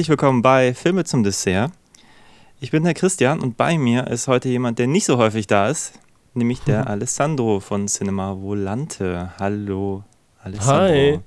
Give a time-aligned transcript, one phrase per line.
[0.00, 1.72] Herzlich willkommen bei Filme zum Dessert.
[2.58, 5.68] Ich bin der Christian und bei mir ist heute jemand, der nicht so häufig da
[5.68, 5.92] ist,
[6.32, 9.30] nämlich der Alessandro von Cinema Volante.
[9.38, 10.02] Hallo,
[10.42, 10.84] Alessandro.
[10.84, 11.20] Hi.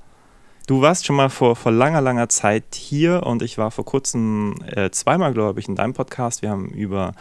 [0.66, 4.56] Du warst schon mal vor, vor langer, langer Zeit hier und ich war vor kurzem
[4.66, 6.42] äh, zweimal, glaube ich, in deinem Podcast.
[6.42, 7.12] Wir haben über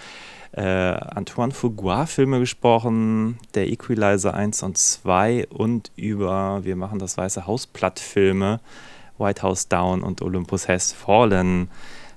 [0.52, 7.46] äh, Antoine Fuqua-Filme gesprochen, der Equalizer 1 und 2 und über Wir machen das Weiße
[7.46, 8.60] Haus-Platt-Filme,
[9.22, 11.68] White House Down und Olympus Has Fallen.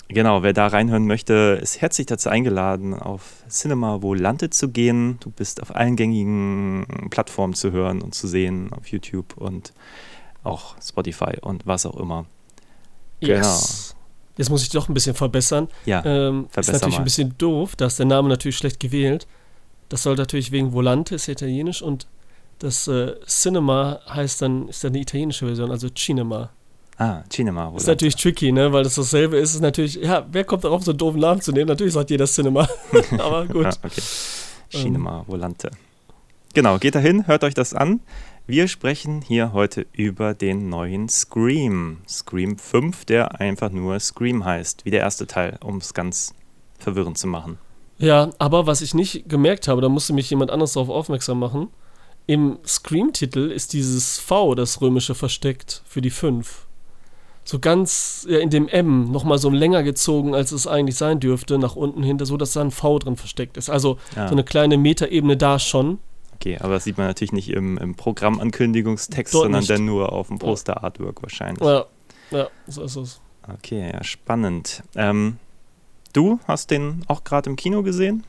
[0.08, 5.17] Genau, wer da reinhören möchte, ist herzlich dazu eingeladen, auf Cinema Volante zu gehen.
[5.20, 9.73] Du bist auf allen gängigen Plattformen zu hören und zu sehen, auf YouTube und
[10.44, 12.25] auch Spotify und was auch immer.
[13.19, 13.95] Yes.
[14.38, 15.69] Jetzt muss ich doch ein bisschen verbessern.
[15.86, 17.02] Ja, ähm, ist verbessere natürlich mal.
[17.02, 19.28] ein bisschen doof, da ist der Name natürlich schlecht gewählt.
[19.90, 22.08] Das soll natürlich wegen Volante, ist ja italienisch und
[22.59, 26.52] das äh, Cinema heißt dann, ist dann die italienische Version, also Cinema.
[26.97, 28.71] Ah, Cinema Ist natürlich tricky, ne?
[28.71, 29.53] Weil das dasselbe ist.
[29.53, 31.67] Ist natürlich, ja, wer kommt darauf, so einen doofen Namen zu nehmen?
[31.67, 32.67] Natürlich sagt jeder Cinema.
[33.17, 33.65] Aber gut.
[33.65, 34.01] Ja, okay.
[34.69, 35.71] Cinema Volante.
[36.53, 37.99] Genau, geht dahin, hört euch das an.
[38.47, 41.97] Wir sprechen hier heute über den neuen Scream.
[42.07, 46.33] Scream 5, der einfach nur Scream heißt, wie der erste Teil, um es ganz
[46.79, 47.57] verwirrend zu machen.
[47.97, 51.69] Ja, aber was ich nicht gemerkt habe, da musste mich jemand anderes darauf aufmerksam machen.
[52.27, 56.64] Im Scream-Titel ist dieses V, das römische, versteckt für die 5.
[57.47, 61.59] So ganz ja, in dem M nochmal so länger gezogen, als es eigentlich sein dürfte,
[61.59, 63.69] nach unten hinter, so dass da ein V drin versteckt ist.
[63.69, 64.27] Also Ja.
[64.27, 66.00] so eine kleine Metaebene da schon.
[66.34, 69.69] Okay, aber das sieht man natürlich nicht im, im Programmankündigungstext, Dort sondern nicht.
[69.69, 71.63] dann nur auf dem Poster-Artwork wahrscheinlich.
[71.63, 71.85] Ja,
[72.31, 73.22] ja, so ist es.
[73.47, 74.84] Okay, ja, spannend.
[74.95, 75.38] Ähm,
[76.13, 78.23] du hast den auch gerade im Kino gesehen?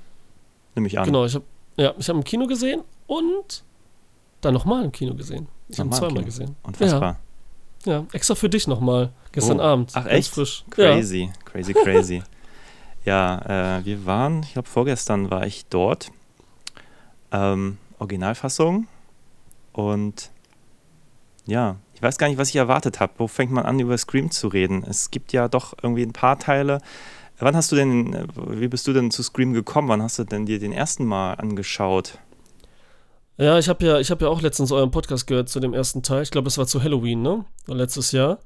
[0.75, 1.07] Nehme ich an.
[1.07, 1.45] Genau, ich habe
[1.79, 3.65] ja, ich hab im Kino gesehen und
[4.43, 5.49] dann nochmal im Kino gesehen.
[5.69, 6.55] Ich habe ihn zweimal gesehen.
[6.63, 7.13] Unfassbar.
[7.13, 7.19] Ja,
[8.13, 9.65] extra für dich nochmal, gestern Oh.
[9.65, 9.91] Abend.
[9.95, 10.35] Ach, ganz echt?
[10.35, 10.65] frisch.
[10.71, 12.23] Crazy, crazy, crazy.
[13.05, 16.11] ja, äh, wir waren, ich glaube vorgestern war ich dort.
[17.33, 18.87] Ähm, Originalfassung.
[19.73, 20.31] Und
[21.47, 23.13] ja, ich weiß gar nicht, was ich erwartet habe.
[23.19, 24.85] Wo fängt man an, über Scream zu reden?
[24.89, 26.81] Es gibt ja doch irgendwie ein paar Teile.
[27.39, 29.89] Wann hast du denn, äh, wie bist du denn zu Scream gekommen?
[29.89, 32.19] Wann hast du denn dir den ersten Mal angeschaut?
[33.39, 36.23] Ja, ich habe ja, hab ja auch letztens euren Podcast gehört zu dem ersten Teil.
[36.23, 37.45] Ich glaube, das war zu Halloween, ne?
[37.67, 38.39] Letztes Jahr.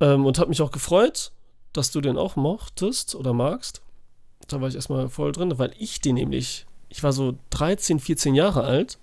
[0.00, 1.30] Ähm, und habe mich auch gefreut,
[1.72, 3.82] dass du den auch mochtest oder magst.
[4.48, 8.34] Da war ich erstmal voll drin, weil ich den nämlich, ich war so 13, 14
[8.34, 8.98] Jahre alt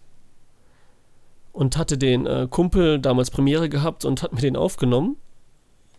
[1.53, 5.15] und hatte den äh, Kumpel damals Premiere gehabt und hat mir den aufgenommen.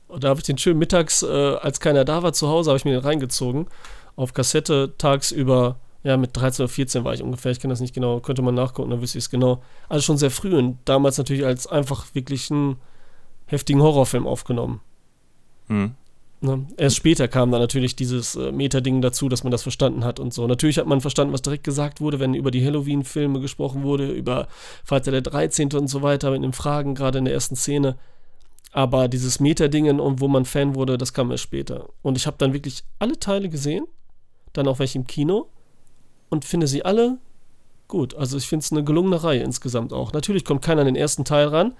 [0.06, 2.78] Und da habe ich den schön mittags, äh, als keiner da war zu Hause, habe
[2.78, 3.68] ich mir den reingezogen.
[4.16, 7.94] Auf Kassette tagsüber, ja, mit 13 oder 14 war ich ungefähr, ich kann das nicht
[7.94, 9.62] genau, könnte man nachgucken, dann wüsste ich es genau.
[9.88, 12.76] Also schon sehr früh und damals natürlich als einfach wirklich einen
[13.46, 14.80] heftigen Horrorfilm aufgenommen.
[15.66, 15.94] Hm.
[16.40, 16.66] Ne?
[16.76, 20.32] Erst später kam dann natürlich dieses äh, Meta-Ding dazu, dass man das verstanden hat und
[20.32, 20.46] so.
[20.46, 24.46] Natürlich hat man verstanden, was direkt gesagt wurde, wenn über die Halloween-Filme gesprochen wurde, über
[24.84, 25.72] Freitag der 13.
[25.72, 27.96] und so weiter, mit den Fragen, gerade in der ersten Szene.
[28.70, 31.88] Aber dieses Meta-Dingen und wo man Fan wurde, das kam erst später.
[32.02, 33.86] Und ich habe dann wirklich alle Teile gesehen,
[34.52, 35.48] dann auch welche im Kino
[36.28, 37.18] und finde sie alle
[37.88, 38.14] gut.
[38.14, 40.12] Also ich finde es eine gelungene Reihe insgesamt auch.
[40.12, 41.72] Natürlich kommt keiner an den ersten Teil ran,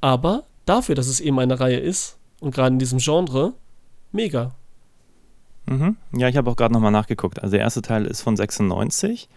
[0.00, 3.54] aber dafür, dass es eben eine Reihe ist und gerade in diesem Genre,
[4.12, 4.52] mega.
[5.66, 5.96] Mhm.
[6.12, 7.42] Ja, ich habe auch gerade nochmal nachgeguckt.
[7.42, 9.28] Also der erste Teil ist von 96.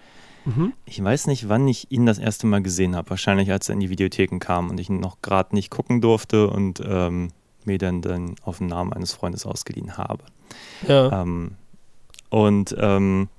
[0.46, 0.74] Mhm.
[0.86, 3.09] Ich weiß nicht, wann ich ihn das erste Mal gesehen habe.
[3.09, 6.50] Wahrscheinlich, als er in die Videotheken kam und ich ihn noch gerade nicht gucken durfte
[6.50, 7.30] und ähm,
[7.66, 10.24] mir dann, dann auf den Namen eines Freundes ausgeliehen habe.
[10.88, 11.22] Ja.
[11.22, 11.56] Ähm,
[12.30, 13.30] und ähm,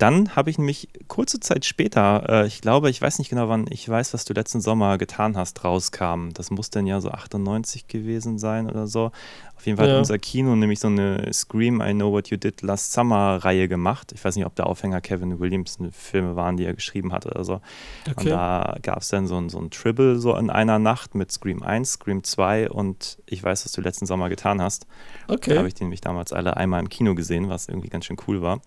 [0.00, 3.66] dann habe ich mich kurze Zeit später, äh, ich glaube, ich weiß nicht genau wann,
[3.70, 6.30] ich weiß, was du letzten Sommer getan hast, rauskam.
[6.32, 9.12] Das muss dann ja so 98 gewesen sein oder so.
[9.56, 9.92] Auf jeden Fall Ja.
[9.92, 13.68] hat unser Kino nämlich so eine Scream I Know What You Did Last Summer Reihe
[13.68, 14.12] gemacht.
[14.14, 17.44] Ich weiß nicht, ob der Aufhänger Kevin Williams Filme waren, die er geschrieben hat oder
[17.44, 17.60] so.
[18.06, 18.30] Und Okay.
[18.30, 21.62] da gab es dann so ein, so ein Tribble so in einer Nacht mit Scream
[21.62, 24.86] 1, Scream 2 und ich weiß, was du letzten Sommer getan hast.
[25.26, 25.66] Da habe Okay.
[25.66, 28.60] ich die nämlich damals alle einmal im Kino gesehen, was irgendwie ganz schön cool war.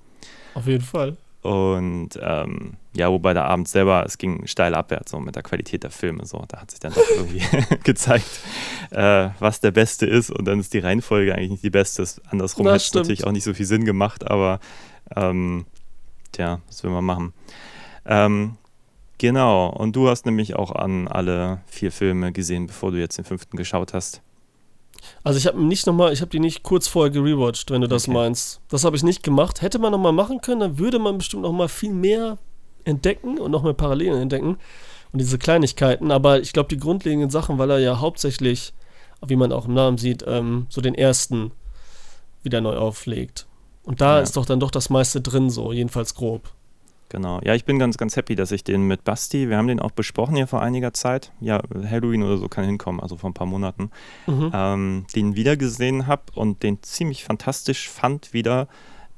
[0.53, 1.17] Auf jeden Fall.
[1.44, 5.83] Und ähm, ja, wobei der Abend selber, es ging steil abwärts so mit der Qualität
[5.83, 6.25] der Filme.
[6.25, 7.44] So, da hat sich dann doch irgendwie
[7.83, 8.39] gezeigt,
[8.91, 10.31] äh, was der Beste ist.
[10.31, 12.05] Und dann ist die Reihenfolge eigentlich nicht die beste.
[12.29, 14.61] Andersrum hat es natürlich auch nicht so viel Sinn gemacht, aber
[15.15, 15.65] ähm,
[16.31, 17.33] tja, was will man machen?
[18.06, 18.57] Ähm,
[19.17, 23.25] genau, und du hast nämlich auch an alle vier Filme gesehen, bevor du jetzt den
[23.25, 24.21] fünften geschaut hast.
[25.23, 28.03] Also ich habe nicht nochmal, ich habe die nicht kurz vorher gerewatcht, wenn du das
[28.03, 28.13] Okay.
[28.13, 28.61] meinst.
[28.69, 29.61] Das habe ich nicht gemacht.
[29.61, 32.38] Hätte man nochmal machen können, dann würde man bestimmt nochmal viel mehr
[32.85, 34.57] entdecken und noch mehr Parallelen entdecken.
[35.11, 36.11] Und diese Kleinigkeiten.
[36.11, 38.73] Aber ich glaube, die grundlegenden Sachen, weil er ja hauptsächlich,
[39.25, 41.51] wie man auch im Namen sieht, ähm, so den ersten
[42.41, 43.45] wieder neu auflegt.
[43.83, 44.21] Und da Ja.
[44.23, 46.49] ist doch dann doch das meiste drin, so, jedenfalls grob.
[47.09, 47.39] Genau.
[47.44, 49.91] Ja, ich bin ganz, ganz happy, dass ich den mit Basti, wir haben den auch
[49.91, 51.31] besprochen hier vor einiger Zeit.
[51.39, 53.91] Ja, Halloween oder so kann hinkommen, also vor ein paar Monaten.
[54.25, 54.51] Mhm.
[54.53, 58.67] ähm, den wiedergesehen habe und den ziemlich fantastisch fand wieder.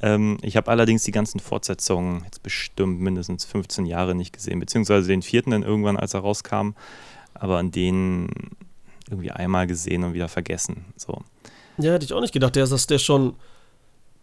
[0.02, 5.08] Ähm, ich habe allerdings die ganzen Fortsetzungen jetzt bestimmt mindestens 15 Jahre nicht gesehen, beziehungsweise
[5.08, 6.72] den vierten dann irgendwann, als er rauskam,
[7.34, 8.30] aber an den
[9.10, 10.86] irgendwie einmal gesehen und wieder vergessen.
[10.98, 11.22] So.
[11.78, 13.36] Ja, hätte ich auch nicht gedacht, der, dass der schon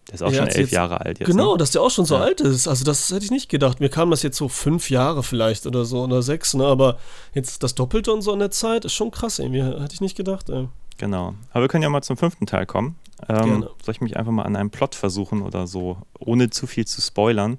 [0.09, 1.29] Der ist auch Ja, schon elf jetzt- Jahre alt jetzt.
[1.29, 1.59] Genau, ne?
[1.59, 2.23] dass der auch schon so Ja.
[2.23, 2.67] alt ist.
[2.69, 3.81] Also das hätte ich nicht gedacht.
[3.81, 6.65] Mir kam das jetzt so fünf Jahre vielleicht oder so oder sechs, ne?
[6.67, 6.99] Aber
[7.35, 9.63] jetzt das Doppelte und so in der Zeit ist schon krass irgendwie.
[9.63, 10.51] Hätte ich nicht gedacht.
[10.51, 10.69] Ey.
[10.99, 11.35] Genau.
[11.53, 12.97] Aber wir können ja mal zum fünften Teil kommen.
[13.29, 16.87] Ähm, soll ich mich einfach mal an einem Plot versuchen oder so, ohne zu viel
[16.87, 17.59] zu spoilern?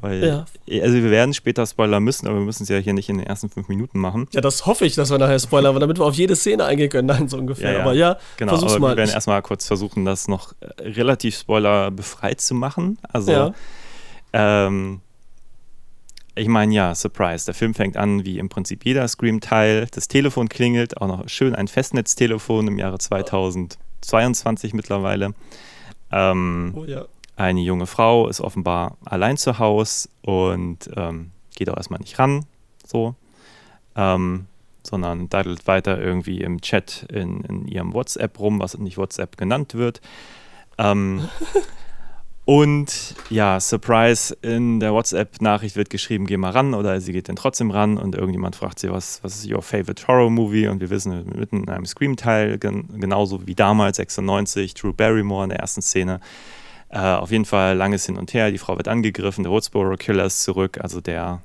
[0.00, 0.44] Weil, Ja.
[0.82, 3.26] Also wir werden später spoilern müssen, aber wir müssen es ja hier nicht in den
[3.26, 4.26] ersten fünf Minuten machen.
[4.32, 6.90] Ja, das hoffe ich, dass wir nachher spoilern, aber damit wir auf jede Szene eingehen
[6.90, 7.06] können.
[7.14, 7.70] Nein, so ungefähr.
[7.70, 7.82] Ja, ja.
[7.84, 8.88] Aber ja, Genau, versuch's aber mal.
[8.92, 12.98] wir werden erstmal kurz versuchen, das noch äh, relativ spoilerbefreit zu machen.
[13.12, 13.54] Also, Ja.
[14.32, 15.00] ähm,
[16.36, 17.44] ich meine, ja, Surprise.
[17.44, 19.86] Der Film fängt an wie im Prinzip jeder Scream-Teil.
[19.92, 25.32] Das Telefon klingelt, auch noch schön ein Festnetztelefon im Jahre 2022 mittlerweile.
[26.10, 27.04] Ähm, Oh ja.
[27.36, 32.46] Eine junge Frau ist offenbar allein zu Hause und ähm, geht auch erstmal nicht ran,
[32.86, 33.14] so,
[33.96, 34.46] ähm,
[34.82, 39.74] sondern daddelt weiter irgendwie im Chat in, in ihrem WhatsApp rum, was nicht WhatsApp genannt
[39.74, 40.00] wird.
[40.78, 41.28] Ähm,
[42.44, 47.36] und ja, Surprise, in der WhatsApp-Nachricht wird geschrieben, geh mal ran oder sie geht dann
[47.36, 50.68] trotzdem ran und irgendjemand fragt sie, was, was ist your favorite Horror Movie?
[50.68, 55.50] Und wir wissen, mitten in einem Scream-Teil, gen genauso wie damals, 96, Drew Barrymore in
[55.50, 56.20] der ersten Szene.
[56.94, 60.26] Äh, auf jeden Fall langes Hin und Her, die Frau wird angegriffen, der Woodsboro Killer
[60.26, 61.42] ist zurück, also der,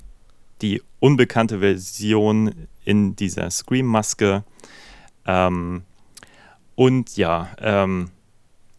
[0.62, 4.44] die unbekannte Version in dieser Scream-Maske.
[5.26, 5.82] Ähm,
[6.76, 8.12] und ja, ähm,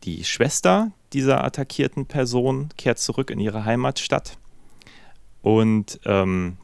[0.04, 4.38] die Schwester dieser attackierten Person kehrt zurück in ihre Heimatstadt
[5.42, 6.56] und ähm,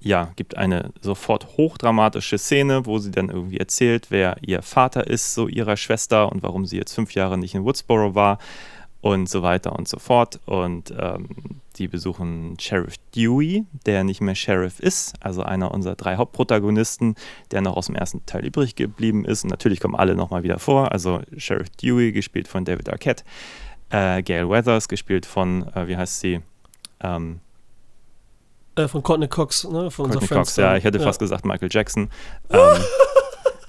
[0.00, 5.34] ja, gibt eine sofort hochdramatische Szene, wo sie dann irgendwie erzählt, wer ihr Vater ist,
[5.34, 8.38] so ihrer Schwester und warum sie jetzt fünf Jahre nicht in Woodsboro war
[9.00, 10.40] und so weiter und so fort.
[10.46, 11.28] Und ähm,
[11.76, 17.14] die besuchen Sheriff Dewey, der nicht mehr Sheriff ist, also einer unserer drei Hauptprotagonisten,
[17.50, 19.44] der noch aus dem ersten Teil übrig geblieben ist.
[19.44, 20.92] Und natürlich kommen alle nochmal wieder vor.
[20.92, 23.24] Also Sheriff Dewey, gespielt von David Arquette,
[23.90, 26.40] äh, Gail Weathers, gespielt von, äh, wie heißt sie?
[27.00, 27.40] Ähm,
[28.74, 29.90] Äh, von Courtney Cox, ne?
[29.90, 32.10] Von Courtney unserer Cox, ja, ich hätte fast gesagt Michael Jackson.
[32.50, 32.82] Ähm,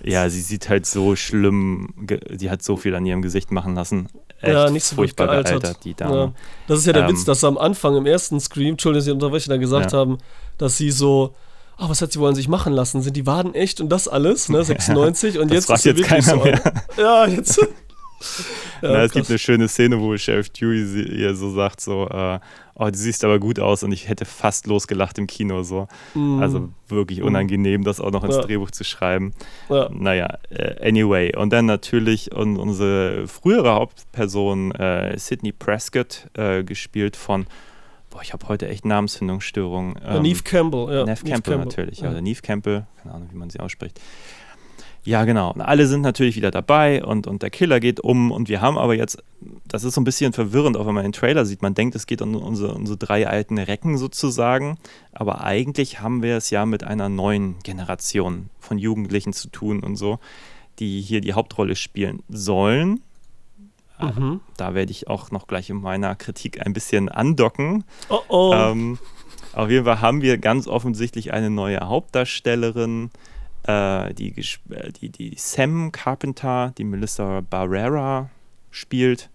[0.03, 1.94] ja, sie sieht halt so schlimm,
[2.38, 4.07] sie hat so viel an ihrem Gesicht machen lassen.
[4.41, 5.83] Ja, nicht so gut furchtbar gealtert.
[5.83, 6.15] die Dame.
[6.15, 6.31] Ja.
[6.67, 9.07] Das ist ja der Ähm, Witz, dass sie am Anfang im ersten Scream, Entschuldigung, dass
[9.07, 9.97] ich unterbreche, dann gesagt Ja.
[9.99, 10.17] haben,
[10.57, 11.33] dass sie so,
[11.77, 13.01] ah, was hat sie wohl an sich machen lassen?
[13.01, 14.63] Sind die Waden echt und das alles, ne?
[14.63, 16.35] 96 und jetzt ist sie jetzt wirklich so.
[16.37, 16.61] mehr.
[16.97, 17.59] Ja, jetzt.
[18.81, 22.07] ja, Na, es gibt eine schöne Szene, wo Sheriff Dewey sie, ihr so sagt, so,
[22.09, 22.40] äh,
[22.76, 25.88] oh, du siehst aber gut aus und ich hätte fast losgelacht im Kino, so.
[26.14, 28.42] Mm, Also wirklich unangenehm, das auch noch ins Ja.
[28.42, 29.33] Drehbuch zu schreiben.
[29.69, 29.90] ja.
[29.92, 31.36] Naja, äh, anyway.
[31.36, 37.45] Und dann natürlich un unsere frühere Hauptperson, äh, Sidney Prescott, äh, gespielt von,
[38.09, 39.95] boah, ich habe heute echt Namensfindungsstörungen.
[40.04, 41.04] Ja, Neve Campbell, ja.
[41.06, 42.06] Neve Campbell, natürlich, ja.
[42.06, 42.12] Ja.
[42.12, 44.00] oder Neve Campbell, keine Ahnung, wie man sie ausspricht.
[45.07, 45.54] Ja, genau.
[45.54, 48.78] Und alle sind natürlich wieder dabei und, und der Killer geht um und wir haben
[48.78, 49.23] aber jetzt,
[49.66, 52.07] das ist so ein bisschen verwirrend, auch wenn man den Trailer sieht, man denkt, es
[52.07, 54.78] geht um unsere, unsere drei alten Recken sozusagen,
[55.14, 59.95] aber eigentlich haben wir es ja mit einer neuen Generation von Jugendlichen zu tun und
[59.95, 60.19] so,
[60.80, 62.99] die hier die Hauptrolle spielen sollen.
[64.02, 64.42] Mhm.
[64.57, 67.85] Da werde ich auch noch gleich in meiner Kritik ein bisschen andocken.
[68.09, 68.54] Oh oh.
[68.54, 68.99] Ähm,
[69.54, 73.09] auf jeden Fall haben wir ganz offensichtlich eine neue Hauptdarstellerin,
[73.68, 74.33] äh, die,
[74.69, 78.30] äh, die, die Sam Carpenter, die Melissa Barrera
[78.71, 79.30] spielt.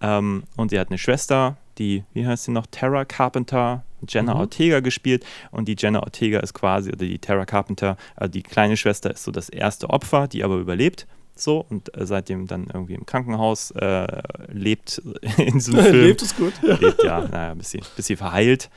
[0.00, 4.40] Ähm, und sie hat eine Schwester, die, wie heißt sie noch, Tara Carpenter, Jenna Mhm.
[4.40, 5.24] Ortega gespielt.
[5.50, 9.24] Und die Jenna Ortega ist quasi, oder die Tara Carpenter, also die kleine Schwester ist
[9.24, 11.06] so das erste Opfer, die aber überlebt.
[11.34, 15.00] So, und äh, seitdem dann irgendwie im Krankenhaus äh, lebt
[15.38, 16.52] in diesem Film Lebt es gut?
[16.62, 16.74] Ja.
[16.76, 18.70] lebt, ja, naja, bis sie, bis sie verheilt.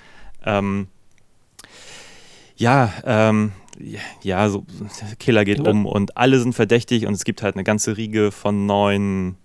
[0.45, 0.87] Ähm,
[2.55, 4.65] ja, ähm, ja, ja, so
[5.01, 5.69] der Killer geht Ja.
[5.71, 9.37] um und alle sind verdächtig und es gibt halt eine ganze Riege von neuen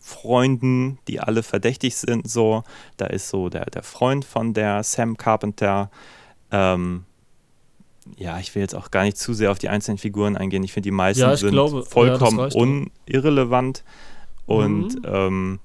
[0.00, 2.28] Freunden, die alle verdächtig sind.
[2.30, 2.62] So,
[2.96, 5.90] da ist so der, der Freund von der Sam Carpenter,
[6.50, 7.04] ähm,
[8.18, 10.62] ja, ich will jetzt auch gar nicht zu sehr auf die einzelnen Figuren eingehen.
[10.62, 12.54] Ich finde, die meisten Ja, sind glaube, ja, vollkommen auch.
[12.54, 13.82] unirrelevant.
[14.44, 15.00] Und Mhm.
[15.06, 15.60] ähm,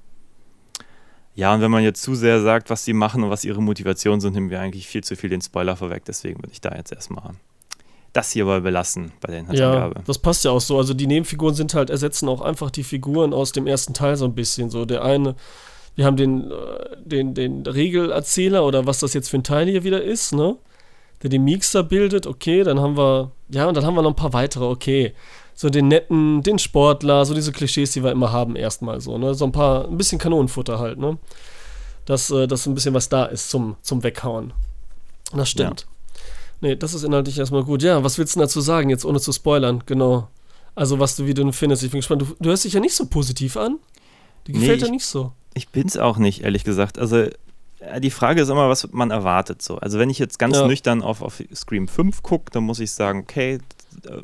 [1.36, 4.22] ja, und wenn man jetzt zu sehr sagt, was sie machen und was ihre Motivationen
[4.22, 6.06] sind, nehmen wir eigentlich viel zu viel den Spoiler vorweg.
[6.06, 7.32] Deswegen würde ich da jetzt erstmal
[8.14, 10.02] das hier mal belassen bei der Ja, Inhaltsangabe.
[10.06, 10.78] das passt ja auch so.
[10.78, 14.26] Also die Nebenfiguren sind halt, ersetzen auch einfach die Figuren aus dem ersten Teil so
[14.26, 14.70] ein bisschen.
[14.70, 15.36] So der eine,
[15.96, 16.56] wir haben den, äh,
[17.04, 20.58] den, den Regelerzähler oder was das jetzt für ein Teil hier wieder ist, ne?
[21.22, 24.16] Der den Mixer bildet, okay, dann haben wir, ja, und dann haben wir noch ein
[24.16, 25.14] paar weitere, okay.
[25.54, 29.34] So den netten, den Sportler, so diese Klischees, die wir immer haben, erstmal so, ne?
[29.36, 31.18] So ein paar, ein bisschen Kanonenfutter halt, ne?
[32.06, 34.54] Dass, äh, dass ein bisschen was da ist zum, zum Weghauen.
[35.34, 35.86] Das stimmt.
[36.62, 37.84] Nee, das ist inhaltlich erstmal gut.
[37.84, 39.84] Ja, was willst du dazu sagen, jetzt ohne zu spoilern?
[39.86, 40.28] Genau.
[40.76, 41.84] Also, was du, wie du findest.
[41.84, 42.22] Ich bin gespannt.
[42.22, 43.78] Du, du hörst dich ja nicht so positiv an.
[44.48, 45.34] Die Nee, gefällt dir ich- nicht so.
[45.54, 47.00] Ich bin's auch nicht, ehrlich gesagt.
[47.00, 47.18] Also
[47.80, 49.78] äh, die Frage ist immer, was man erwartet so.
[49.78, 50.68] Also wenn ich jetzt ganz Ja.
[50.68, 53.56] nüchtern auf, auf Scream 5 gucke, dann muss ich sagen, okay,
[54.06, 54.22] äh,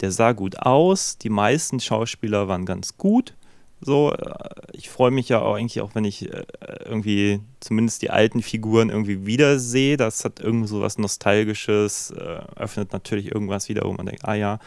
[0.00, 3.34] der sah gut aus, die meisten Schauspieler waren ganz gut.
[3.80, 6.44] So, äh, ich freue mich ja auch eigentlich auch, wenn ich äh,
[6.84, 9.96] irgendwie zumindest die alten Figuren irgendwie wiedersehe.
[9.96, 14.34] Das hat irgendwie so was Nostalgisches, äh, öffnet natürlich irgendwas wieder, wo man denkt, ah
[14.34, 14.58] ja,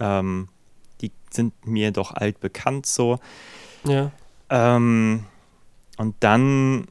[0.00, 0.48] ähm,
[1.00, 3.18] die sind mir doch altbekannt so.
[3.84, 4.12] Ja.
[4.50, 5.24] Ähm,
[5.98, 6.86] und dann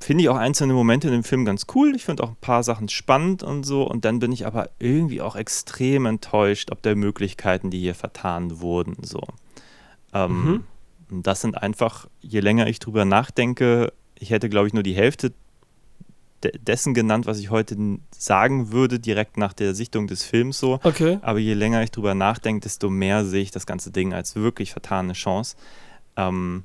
[0.00, 1.94] finde ich auch einzelne Momente in dem Film ganz cool.
[1.94, 3.84] Ich finde auch ein paar Sachen spannend und so.
[3.84, 8.60] Und dann bin ich aber irgendwie auch extrem enttäuscht, ob der Möglichkeiten, die hier vertan
[8.60, 8.96] wurden.
[9.02, 9.22] So.
[10.12, 10.64] Ähm, Mhm.
[11.12, 14.94] Und Das sind einfach, je länger ich drüber nachdenke, ich hätte, glaube ich, nur die
[14.94, 15.32] Hälfte
[16.42, 17.76] de dessen genannt, was ich heute
[18.10, 20.80] sagen würde, direkt nach der Sichtung des Films so.
[20.82, 21.18] Okay.
[21.22, 24.72] Aber je länger ich drüber nachdenke, desto mehr sehe ich das ganze Ding als wirklich
[24.72, 25.56] vertane Chance.
[26.16, 26.64] Ähm,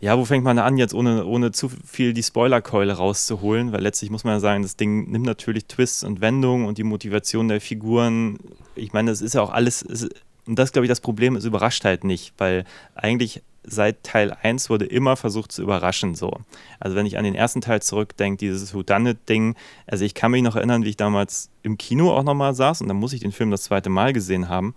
[0.00, 3.72] ja, wo fängt man an, jetzt ohne, ohne zu viel die Spoilerkeule rauszuholen?
[3.72, 6.82] Weil letztlich muss man ja sagen, das Ding nimmt natürlich Twists und Wendungen und die
[6.82, 8.38] Motivation der Figuren.
[8.74, 9.82] Ich meine, das ist ja auch alles.
[9.82, 10.08] Es,
[10.46, 14.70] und das, glaube ich, das Problem, es überrascht halt nicht, weil eigentlich seit Teil 1
[14.70, 16.32] wurde immer versucht zu überraschen so.
[16.80, 19.54] Also wenn ich an den ersten Teil zurückdenke, dieses Whodunit-Ding,
[19.86, 22.88] also ich kann mich noch erinnern, wie ich damals im Kino auch nochmal saß und
[22.88, 24.74] dann muss ich den Film das zweite Mal gesehen haben.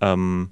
[0.00, 0.50] Ähm,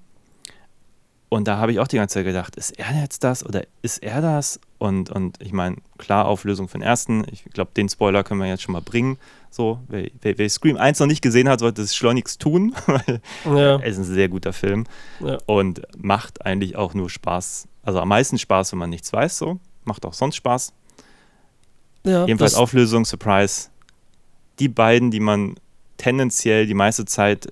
[1.31, 4.03] und da habe ich auch die ganze Zeit gedacht, ist er jetzt das oder ist
[4.03, 4.61] er das?
[4.79, 7.25] Und, und ich meine, klar, Auflösung den ersten.
[7.31, 9.19] Ich glaube, den Spoiler können wir jetzt schon mal bringen.
[9.51, 13.21] So, wer, wer, wer Scream 1 noch nicht gesehen hat, sollte es schleunigst tun, weil
[13.45, 13.77] Ja.
[13.81, 14.85] es ist ein sehr guter Film
[15.21, 15.39] Ja.
[15.47, 17.67] und macht eigentlich auch nur Spaß.
[17.83, 19.59] Also am meisten Spaß, wenn man nichts weiß, so.
[19.85, 20.73] Macht auch sonst Spaß.
[22.05, 23.69] ja Jedenfalls Auflösung, Surprise.
[24.59, 25.57] Die beiden, die man
[25.97, 27.49] tendenziell die meiste Zeit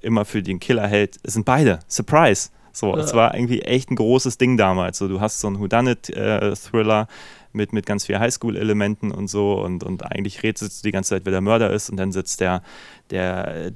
[0.00, 1.80] immer für den Killer hält, sind beide.
[1.88, 2.50] Surprise.
[2.72, 3.02] So, Ja.
[3.02, 4.98] es war irgendwie echt ein großes Ding damals.
[4.98, 7.08] So, du hast so einen Whodunit-Thriller
[7.52, 11.24] mit, mit ganz viel Highschool-Elementen und so und, und eigentlich rätselst du die ganze Zeit,
[11.24, 12.62] wer der Mörder ist und dann setzt der,
[13.10, 13.72] der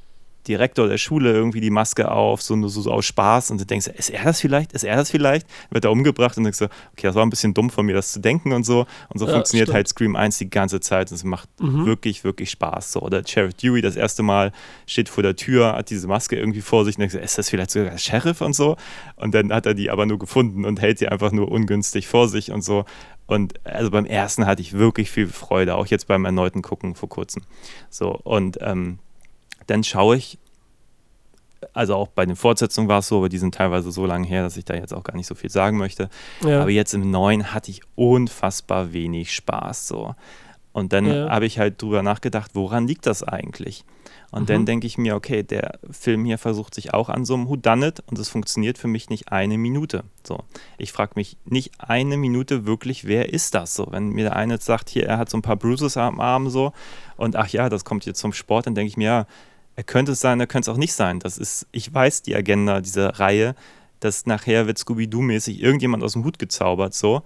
[0.47, 3.67] Direktor der Schule irgendwie die Maske auf, so, nur so, so aus Spaß und du
[3.67, 4.73] denkst, ist er das vielleicht?
[4.73, 5.47] Ist er das vielleicht?
[5.71, 8.13] Wird er umgebracht und denkst so, okay, das war ein bisschen dumm von mir, das
[8.13, 8.87] zu denken und so.
[9.09, 9.75] Und so Ja, funktioniert stimmt.
[9.75, 11.87] halt Scream 1 die ganze Zeit und es macht Mhm.
[11.87, 12.93] wirklich, wirklich Spaß.
[12.93, 13.01] So.
[13.03, 14.53] Oder Sheriff Dewey das erste Mal
[14.87, 17.49] steht vor der Tür, hat diese Maske irgendwie vor sich und denkt so, ist das
[17.51, 18.77] vielleicht sogar der Sheriff und so?
[19.17, 22.29] Und dann hat er die aber nur gefunden und hält sie einfach nur ungünstig vor
[22.29, 22.85] sich und so.
[23.27, 27.09] Und also beim ersten hatte ich wirklich viel Freude, auch jetzt beim erneuten Gucken vor
[27.09, 27.43] kurzem.
[27.89, 28.99] So, und ähm,
[29.67, 30.39] dann schaue ich,
[31.73, 34.43] also auch bei den Fortsetzungen war es so, aber die sind teilweise so lange her,
[34.43, 36.09] dass ich da jetzt auch gar nicht so viel sagen möchte.
[36.45, 36.61] ja.
[36.61, 40.15] Aber jetzt im neuen hatte ich unfassbar wenig Spaß so.
[40.73, 41.31] Und dann Ja.
[41.31, 43.85] habe ich halt drüber nachgedacht, woran liegt das eigentlich?
[44.33, 44.47] Und Mhm.
[44.47, 48.03] dann denke ich mir, okay, der Film hier versucht sich auch an so einem Whodunit
[48.09, 50.03] und es funktioniert für mich nicht eine Minute.
[50.25, 50.41] So,
[50.77, 53.87] ich frage mich nicht eine Minute wirklich, wer ist das so?
[53.91, 56.51] Wenn mir der eine jetzt sagt, hier, er hat so ein paar Bruises am Arm
[56.51, 56.73] so
[57.17, 59.27] und ach ja, das kommt jetzt zum Sport, dann denke ich mir, ja,
[59.77, 61.19] er könnte es sein, er könnte es auch nicht sein.
[61.21, 63.55] Das ist, ich weiß die Agenda dieser Reihe,
[64.01, 67.23] dass nachher wird Scooby-Doo-mäßig irgendjemand aus dem Hut gezaubert so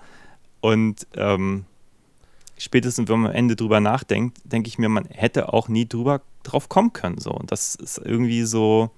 [0.60, 1.64] und ähm,
[2.56, 6.20] spätestens wenn man am Ende drüber nachdenkt, denke ich mir, man hätte auch nie drüber
[6.42, 7.18] drauf kommen können.
[7.18, 7.30] So.
[7.30, 8.90] Und das ist irgendwie so.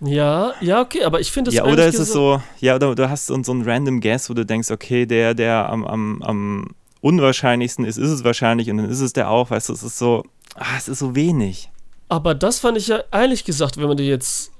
[0.00, 3.10] ja, ja, okay, aber ich finde es ja, oder ist es so, ja, oder du
[3.10, 6.68] hast so, so einen random Guess, wo du denkst, okay, der, der am, am, am
[7.00, 9.98] unwahrscheinlichsten ist, ist es wahrscheinlich und dann ist es der auch, weißt du, es ist
[9.98, 11.70] so, ah, es ist so wenig.
[12.08, 14.50] Aber das fand ich ja ehrlich gesagt, wenn man die jetzt,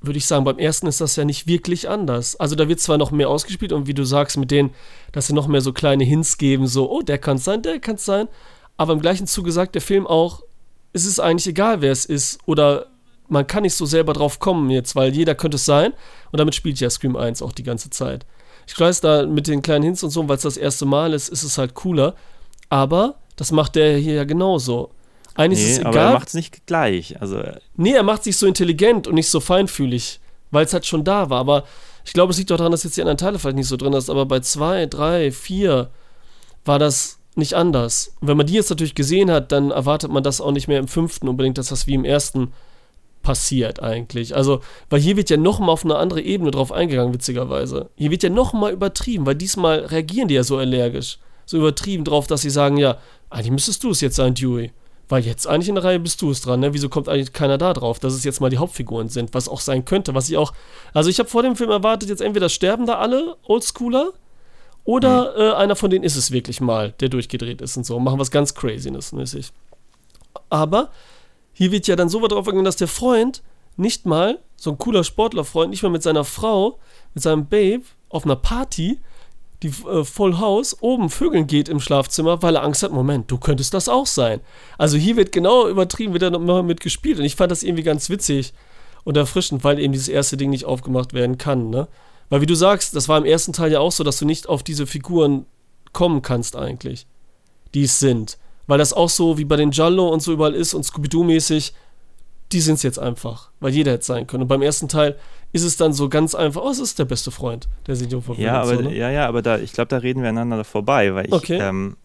[0.00, 2.36] würde ich sagen, beim ersten ist das ja nicht wirklich anders.
[2.36, 4.70] Also da wird zwar noch mehr ausgespielt und wie du sagst, mit denen,
[5.12, 7.78] dass sie noch mehr so kleine Hints geben, so, oh, der kann es sein, der
[7.78, 8.28] kann es sein.
[8.76, 10.42] Aber im gleichen Zuge sagt der Film auch,
[10.92, 12.38] es ist eigentlich egal, wer es ist.
[12.46, 12.86] Oder
[13.28, 15.92] man kann nicht so selber drauf kommen jetzt, weil jeder könnte es sein.
[16.32, 18.24] Und damit spielt ja Scream 1 auch die ganze Zeit.
[18.70, 21.30] Ich weiß, da mit den kleinen Hints und so, weil es das erste Mal ist,
[21.30, 22.14] ist es halt cooler.
[22.68, 24.90] Aber das macht der hier ja genauso.
[25.34, 26.14] Eigentlich Nee, ist es aber er egal.
[26.14, 27.20] macht es nicht gleich.
[27.20, 27.42] Also,
[27.76, 30.20] Nee, er macht sich so intelligent und nicht so feinfühlig,
[30.50, 31.40] weil es halt schon da war.
[31.40, 31.64] Aber
[32.04, 33.94] ich glaube, es liegt auch daran, dass jetzt die anderen Teile vielleicht nicht so drin
[33.94, 34.10] ist.
[34.10, 35.88] Aber bei zwei, drei, vier
[36.66, 38.12] war das nicht anders.
[38.20, 40.78] Und wenn man die jetzt natürlich gesehen hat, dann erwartet man das auch nicht mehr
[40.78, 42.52] im fünften unbedingt, dass das wie im ersten
[43.22, 44.34] passiert eigentlich.
[44.34, 44.60] Also,
[44.90, 47.90] weil hier wird ja nochmal auf eine andere Ebene drauf eingegangen, witzigerweise.
[47.96, 51.18] Hier wird ja nochmal übertrieben, weil diesmal reagieren die ja so allergisch.
[51.46, 52.98] So übertrieben drauf, dass sie sagen, ja,
[53.30, 54.72] eigentlich müsstest du es jetzt sein, Dewey.
[55.08, 56.74] Weil jetzt eigentlich in der Reihe bist du es dran, ne?
[56.74, 59.60] Wieso kommt eigentlich keiner da drauf, dass es jetzt mal die Hauptfiguren sind, was auch
[59.60, 60.52] sein könnte, was ich auch.
[60.92, 64.12] Also ich habe vor dem Film erwartet, jetzt entweder sterben da alle Oldschooler
[64.84, 67.98] oder äh, einer von denen ist es wirklich mal, der durchgedreht ist und so.
[67.98, 69.50] Machen was ganz Craziness-mäßig.
[70.50, 70.90] Aber
[71.58, 73.42] hier wird ja dann so weit drauf eingegangen, dass der Freund
[73.76, 76.78] nicht mal, so ein cooler Sportlerfreund, nicht mal mit seiner Frau,
[77.14, 79.00] mit seinem Babe auf einer Party,
[79.64, 83.38] die äh, Full House, oben vögeln geht im Schlafzimmer, weil er Angst hat, Moment, du
[83.38, 84.40] könntest das auch sein.
[84.78, 87.82] Also hier wird genau übertrieben, wird dann nochmal mit gespielt und ich fand das irgendwie
[87.82, 88.54] ganz witzig
[89.02, 91.88] und erfrischend, weil eben dieses erste Ding nicht aufgemacht werden kann, ne?
[92.28, 94.48] Weil wie du sagst, das war im ersten Teil ja auch so, dass du nicht
[94.48, 95.44] auf diese Figuren
[95.92, 97.08] kommen kannst eigentlich,
[97.74, 98.38] die es sind.
[98.68, 101.72] Weil das auch so wie bei den Jallo und so überall ist und Scooby-Doo-mäßig,
[102.52, 104.42] die sind es jetzt einfach, weil jeder hätte sein können.
[104.42, 105.16] Und beim ersten Teil
[105.52, 108.22] ist es dann so ganz einfach, oh, es ist der beste Freund, der sich um
[108.36, 108.94] ja, aber, so, ne?
[108.94, 111.58] ja, ja, aber da, ich glaube, da reden wir einander vorbei, weil ich, Okay.
[111.58, 111.96] ähm,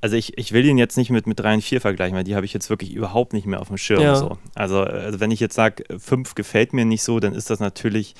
[0.00, 2.36] also ich, ich will ihn jetzt nicht mit, mit 3 und 4 vergleichen, weil die
[2.36, 4.02] habe ich jetzt wirklich überhaupt nicht mehr auf dem Schirm.
[4.02, 4.14] Ja.
[4.16, 4.38] So.
[4.54, 8.14] Also, also wenn ich jetzt sage, 5 gefällt mir nicht so, dann ist das natürlich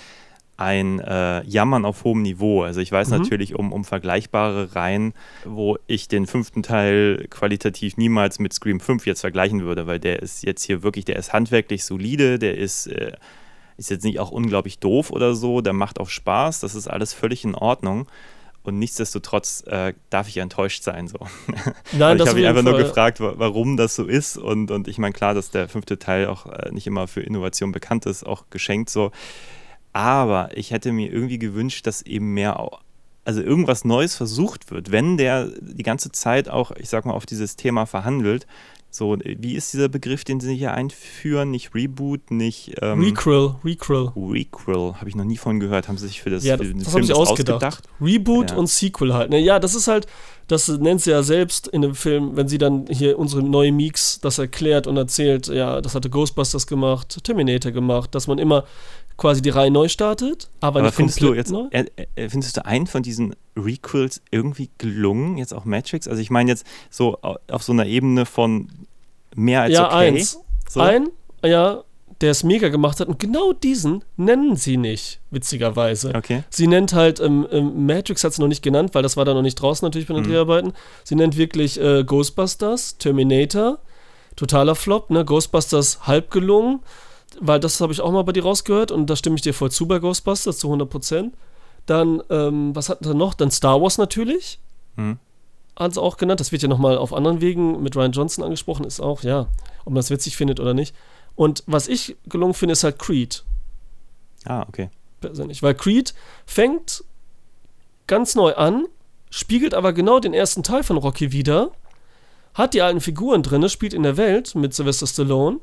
[0.59, 2.63] ein äh, Jammern auf hohem Niveau.
[2.65, 3.19] Also ich weiß Mhm.
[3.19, 9.07] natürlich um, um vergleichbare Reihen, wo ich den fünften Teil qualitativ niemals mit Scream 5
[9.07, 12.89] jetzt vergleichen würde, weil der ist jetzt hier wirklich, der ist handwerklich solide, der ist,
[12.89, 13.13] äh,
[13.77, 17.13] ist jetzt nicht auch unglaublich doof oder so, der macht auch Spaß, das ist alles
[17.15, 18.09] völlig in Ordnung.
[18.65, 21.07] Und nichtsdestotrotz äh, darf ich enttäuscht sein.
[21.09, 21.19] So.
[21.93, 22.83] Nein, ich habe mich einfach nur Fall.
[22.83, 24.37] gefragt, wa- warum das so ist.
[24.37, 27.71] Und, und ich meine, klar, dass der fünfte Teil auch äh, nicht immer für Innovation
[27.73, 29.11] bekannt ist, auch geschenkt so.
[29.99, 32.71] Aber ich hätte mir irgendwie gewünscht, dass eben mehr,
[33.25, 37.27] also irgendwas Neues versucht wird, wenn der die ganze Zeit auch, ich sag mal, auf
[37.27, 38.47] dieses Thema verhandelt.
[38.91, 41.51] So, wie ist dieser Begriff, den sie hier einführen?
[41.51, 44.13] Nicht Reboot, nicht ähm, Recrill, Recrill.
[44.17, 45.89] Requel, habe ich noch nie von gehört.
[45.89, 47.83] Haben sie sich für das, Ja, für das, den das Film das ausgedacht.
[48.01, 48.57] Reboot Ja.
[48.57, 49.31] und Sequel halt.
[49.31, 49.41] Ne?
[49.41, 50.07] Ja, das ist halt,
[50.47, 54.21] das nennt sie ja selbst in dem Film, wenn sie dann hier unsere neue Meeks
[54.21, 58.63] das erklärt und erzählt, ja, das hatte Ghostbusters gemacht, Terminator gemacht, dass man immer
[59.19, 61.67] quasi die Reihe neu startet, aber, Aber nicht findest du jetzt, neu.
[61.71, 61.85] äh,
[62.31, 66.09] findest du einen von diesen Requels irgendwie gelungen, jetzt auch Matrix?
[66.09, 68.69] Also ich meine jetzt so au- auf so einer Ebene von
[69.35, 70.09] mehr als Ja, okay.
[70.09, 70.39] eins.
[70.71, 70.81] So?
[70.81, 71.09] Ein,
[71.45, 71.83] ja,
[72.21, 76.13] der es mega gemacht hat und genau diesen nennen sie nicht, witzigerweise.
[76.17, 76.43] Okay.
[76.51, 79.35] Sie nennt halt, ähm, ähm, Matrix hat sie noch nicht genannt, weil das war da
[79.35, 80.29] noch nicht draußen natürlich bei den Mhm.
[80.29, 80.73] Dreharbeiten.
[81.05, 83.79] Sie nennt wirklich äh, Ghostbusters, Terminator,
[84.37, 85.25] totaler Flop, ne?
[85.25, 86.81] Ghostbusters halb gelungen,
[87.41, 89.71] weil das habe ich auch mal bei dir rausgehört und da stimme ich dir voll
[89.71, 91.33] zu bei Ghostbusters zu 100%.
[91.87, 93.35] Dann, ähm, was hatten wir noch?
[93.35, 94.59] Dann Star Wars natürlich,
[94.97, 95.19] Hm.
[95.79, 96.41] hat sie auch genannt.
[96.41, 99.43] Das wird ja nochmal auf anderen Wegen mit Ryan Johnson angesprochen, ist auch, ja,
[99.85, 100.95] ob man das witzig findet oder nicht.
[101.35, 103.45] Und was ich gelungen finde, ist halt Creed
[104.45, 104.91] Ah, okay.
[105.21, 105.63] persönlich.
[105.63, 106.15] Weil Creed
[106.47, 107.05] fängt
[108.07, 108.87] ganz neu an,
[109.31, 111.71] spiegelt aber genau den ersten Teil von Rocky wieder,
[112.55, 115.59] hat die alten Figuren drin, spielt in der Welt mit Sylvester Stallone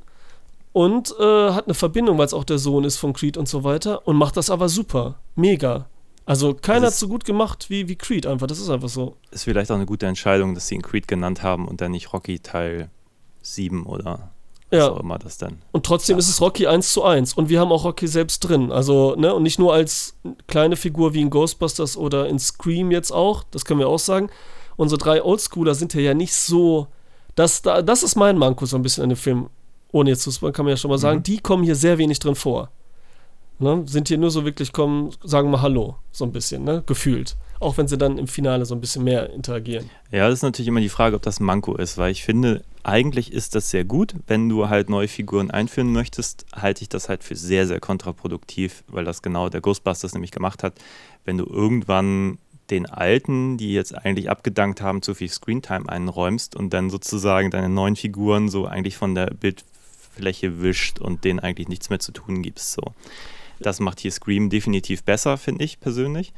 [0.75, 3.63] und äh, hat eine Verbindung, weil es auch der Sohn ist von Creed und so
[3.63, 5.15] weiter und macht das aber super.
[5.35, 5.85] Mega.
[6.25, 8.45] Also keiner hat so gut gemacht wie, wie Creed einfach.
[8.47, 9.15] Das ist einfach so.
[9.31, 12.11] Ist vielleicht auch eine gute Entscheidung, dass sie ihn Creed genannt haben und dann nicht
[12.11, 12.89] Rocky Teil
[13.41, 14.31] 7 oder
[14.69, 14.89] was Ja.
[14.91, 15.61] auch immer das dann.
[15.71, 17.35] Und trotzdem ist es Rocky 1 zu 1.
[17.35, 18.69] Und wir haben auch Rocky selbst drin.
[18.73, 23.11] Also, ne, und nicht nur als kleine Figur wie in Ghostbusters oder in Scream jetzt
[23.11, 24.29] auch, das können wir auch sagen.
[24.75, 26.87] Unsere drei Oldschooler sind ja nicht so.
[27.35, 29.47] Das, da, das ist mein Manko so ein bisschen an dem Film.
[29.95, 31.23] Ohne jetzt zu kann man ja schon mal sagen, Mhm.
[31.23, 32.69] die kommen hier sehr wenig drin vor.
[33.59, 37.37] Ne, sind hier nur so wirklich kommen, sagen mal Hallo, so ein bisschen, ne, gefühlt.
[37.61, 39.89] Auch wenn sie dann im Finale so ein bisschen mehr interagieren.
[40.11, 42.65] Ja, das ist natürlich immer die Frage, ob das ein Manko ist, weil ich finde,
[42.83, 44.15] eigentlich ist das sehr gut.
[44.27, 48.83] Wenn du halt neue Figuren einführen möchtest, halte ich das halt für sehr, sehr kontraproduktiv,
[48.89, 50.73] weil das genau der Ghostbusters nämlich gemacht hat.
[51.23, 52.37] Wenn du irgendwann
[52.69, 57.69] den alten, die jetzt eigentlich abgedankt haben, zu viel Screentime einräumst und dann sozusagen deine
[57.69, 59.27] neuen Figuren so eigentlich von der
[60.15, 62.73] Bildfläche wischt und denen eigentlich nichts mehr zu tun gibst.
[62.73, 62.81] So.
[63.59, 66.33] Das macht hier Scream definitiv besser, finde ich persönlich.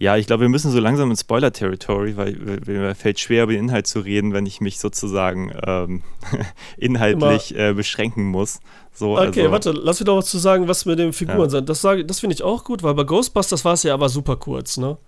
[0.00, 3.64] Ja, ich glaube, wir müssen so langsam ins Spoiler-Territory, weil mir fällt schwer, über den
[3.64, 6.02] Inhalt zu reden, wenn ich mich sozusagen ähm,
[6.76, 8.60] inhaltlich äh, beschränken muss.
[8.94, 11.50] So, Okay, also, warte, lass mich doch was zu sagen, was mit den Figuren Ja.
[11.50, 11.68] sind.
[11.68, 14.36] Das, sage- das finde ich auch gut, weil bei Ghostbusters war es ja aber super
[14.36, 14.98] kurz, ne?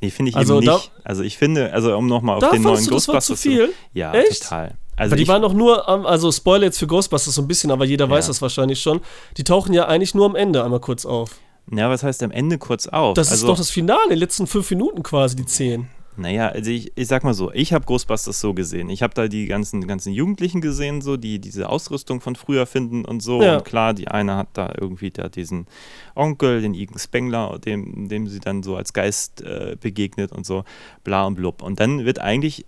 [0.00, 0.90] Nee, finde ich Also eben nicht.
[1.04, 3.72] also ich finde, also um nochmal auf Da den neuen Ghostbusters zu viel?
[3.92, 4.42] Ja, Echt?
[4.44, 4.74] total.
[4.96, 7.70] Also aber die waren doch nur, am, also Spoiler jetzt für Ghostbusters so ein bisschen,
[7.70, 8.30] aber jeder weiß Ja.
[8.30, 9.00] das wahrscheinlich schon.
[9.36, 11.36] Die tauchen ja eigentlich nur am Ende einmal kurz auf.
[11.72, 13.14] ja, was heißt am Ende kurz auf?
[13.14, 15.88] Das also, ist doch das Finale, die letzten fünf Minuten quasi, die zehn.
[16.16, 18.88] Naja, also ich, ich sag mal so, ich habe Ghostbusters so gesehen.
[18.88, 23.04] Ich habe da die ganzen, ganzen Jugendlichen gesehen, so, die diese Ausrüstung von früher finden
[23.04, 23.42] und so.
[23.42, 23.56] Ja.
[23.56, 25.66] Und klar, die eine hat da irgendwie da diesen
[26.14, 30.62] Onkel, den Egan Spengler, dem, dem sie dann so als Geist äh, begegnet und so,
[31.02, 31.62] bla und blub.
[31.62, 32.64] Und dann wird eigentlich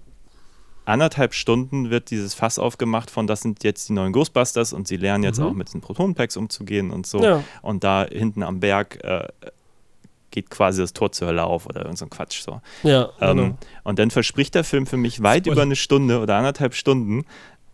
[0.87, 4.97] anderthalb Stunden wird dieses Fass aufgemacht von, das sind jetzt die neuen Ghostbusters und sie
[4.97, 5.47] lernen jetzt Mhm.
[5.47, 7.23] auch mit den Protonpacks umzugehen und so.
[7.23, 7.43] Ja.
[7.63, 9.29] Und da hinten am Berg äh,
[10.31, 12.61] geht quasi das Tor zur Hölle auf oder irgend so ein Quatsch so.
[12.83, 13.59] Ja, Ähm, genau.
[13.85, 15.53] Und dann verspricht der Film für mich weit Spoiler.
[15.55, 17.25] über eine Stunde oder anderthalb Stunden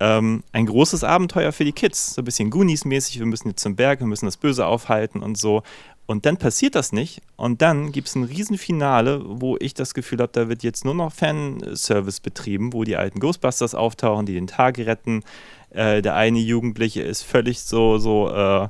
[0.03, 2.15] ähm, ein großes Abenteuer für die Kids.
[2.15, 5.39] So ein bisschen Goonies-mäßig, wir müssen jetzt zum Berg, wir müssen das Böse aufhalten und
[5.39, 5.63] so.
[6.07, 7.23] Und dann passiert das nicht.
[7.37, 10.95] Und dann gibt es ein Riesenfinale, wo ich das Gefühl habe, da wird jetzt nur
[10.95, 15.23] noch Fanservice betrieben, wo die alten Ghostbusters auftauchen, die den Tag retten.
[15.71, 18.69] Äh, der eine Jugendliche ist völlig so, so, äh,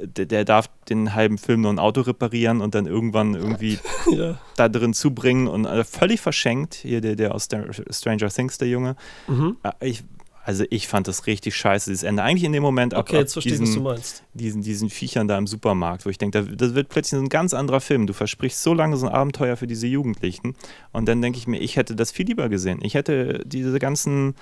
[0.00, 3.78] der, der darf den halben Film nur ein Auto reparieren und dann irgendwann irgendwie
[4.10, 4.38] ja.
[4.56, 6.74] da drin zubringen und äh, völlig verschenkt.
[6.74, 7.48] Hier der, der aus
[7.90, 8.96] Stranger Things, der Junge.
[9.28, 9.58] Mhm.
[9.62, 10.04] Äh, Ich,
[10.44, 12.22] also ich fand das richtig scheiße, dieses Ende.
[12.22, 14.22] Eigentlich in dem Moment ab, Okay, ab jetzt verstehe ich, was du diesen, meinst.
[14.34, 17.28] diesen, diesen Viechern da im Supermarkt, wo ich denke, da- das wird plötzlich so ein
[17.30, 18.06] ganz anderer Film.
[18.06, 20.54] Du versprichst so lange so ein Abenteuer für diese Jugendlichen.
[20.92, 22.80] Und dann denke ich mir, ich hätte das viel lieber gesehen.
[22.82, 24.34] Ich hätte diese ganzen,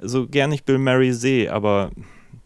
[0.00, 1.90] so gern ich Bill Murray sehe, aber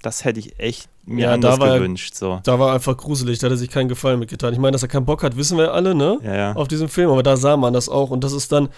[0.01, 2.15] das hätte ich echt mir Ja, anders da war gewünscht.
[2.15, 2.41] So.
[2.45, 4.53] Da war einfach gruselig, da hat er sich keinen Gefallen mitgetan.
[4.53, 6.19] Ich meine, dass er keinen Bock hat, wissen wir alle, ne?
[6.25, 6.53] Ja, ja.
[6.55, 8.11] Auf diesem Film, aber da sah man das auch.
[8.11, 8.69] Und das ist dann,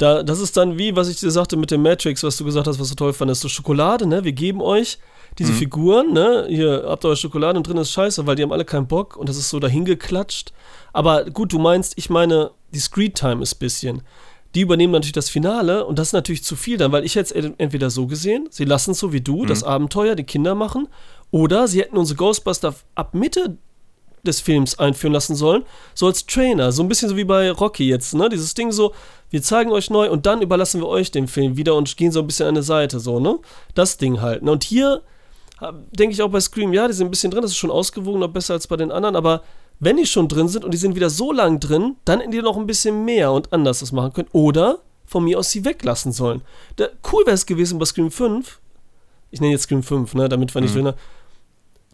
[0.00, 2.66] da, das ist dann wie, was ich dir sagte mit dem Matrix, was du gesagt
[2.66, 3.42] hast, was du toll fandest.
[3.42, 4.24] So Schokolade, ne?
[4.24, 4.98] Wir geben euch
[5.38, 6.46] diese Figuren, ne?
[6.48, 9.18] Hier habt ihr eure Schokolade und drin ist Scheiße, weil die haben alle keinen Bock
[9.18, 10.52] und das ist so dahingeklatscht.
[10.94, 14.02] Aber gut, du meinst, ich meine, die Screen-Time ist ein bisschen.
[14.54, 17.34] Die übernehmen natürlich das Finale und das ist natürlich zu viel dann, weil ich hätte
[17.38, 20.88] es entweder so gesehen, sie lassen es so wie du, das Abenteuer, die Kinder machen,
[21.30, 23.58] oder sie hätten unsere Ghostbuster ab Mitte
[24.22, 27.88] des Films einführen lassen sollen, so als Trainer, so ein bisschen so wie bei Rocky
[27.88, 28.28] jetzt, ne?
[28.28, 28.92] Dieses Ding so,
[29.30, 32.20] wir zeigen euch neu und dann überlassen wir euch den Film wieder und gehen so
[32.20, 33.38] ein bisschen an eine Seite, so, ne?
[33.74, 34.42] Das Ding halt.
[34.42, 34.50] Ne?
[34.52, 35.02] Und hier
[35.60, 37.70] hab- denke ich auch bei Scream, ja, die sind ein bisschen drin, das ist schon
[37.70, 39.42] ausgewogener, besser als bei den anderen, aber
[39.78, 42.42] wenn die schon drin sind und die sind wieder so lang drin, dann hätten die
[42.42, 44.28] noch ein bisschen mehr und anders das machen können.
[44.32, 46.42] Oder von mir aus sie weglassen sollen.
[46.76, 48.58] Da, cool wäre es gewesen bei Scream 5,
[49.30, 50.82] ich nenne jetzt Scream 5, ne, damit wir nicht Mhm.
[50.82, 50.92] mhm.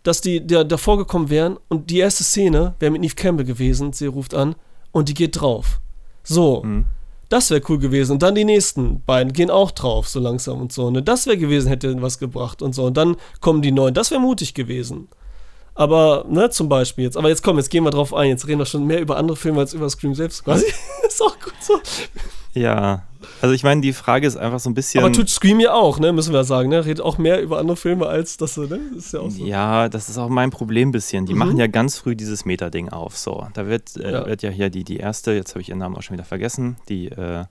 [0.07, 3.92] Dass die da, davor gekommen wären und die erste Szene wäre mit Neve Campbell gewesen,
[3.92, 4.55] sie ruft an
[4.92, 5.81] und die geht drauf.
[6.23, 6.85] So, Mhm.
[7.29, 8.12] das wäre cool gewesen.
[8.12, 10.90] Und dann die nächsten beiden gehen auch drauf, so langsam und so.
[10.90, 11.03] Ne?
[11.03, 12.85] Das wäre gewesen, hätte was gebracht und so.
[12.85, 13.95] Und dann kommen die neuen.
[13.95, 15.09] Das wäre mutig gewesen.
[15.75, 17.16] Aber, ne, zum Beispiel jetzt.
[17.19, 18.29] Aber jetzt komm, jetzt gehen wir drauf ein.
[18.31, 20.64] Jetzt reden wir schon mehr über andere Filme als über Scream selbst quasi.
[21.07, 21.75] ist auch gut so.
[22.57, 23.03] Ja,
[23.42, 25.03] also ich meine, die Frage ist einfach so ein bisschen.
[25.05, 26.85] Aber tut Scream ja auch, ne, müssen wir sagen, ne?
[26.85, 28.81] Redet auch mehr über andere Filme als das, ne?
[28.97, 29.45] Ist ja auch so.
[29.45, 31.27] Ja, das ist auch mein Problem ein bisschen.
[31.27, 31.38] Die Mhm.
[31.38, 33.16] machen ja ganz früh dieses Meta-Ding auf.
[33.19, 34.27] So, da wird, äh, Ja.
[34.27, 36.77] wird ja hier die, die erste, jetzt habe ich ihren Namen auch schon wieder vergessen,
[36.88, 37.45] die äh,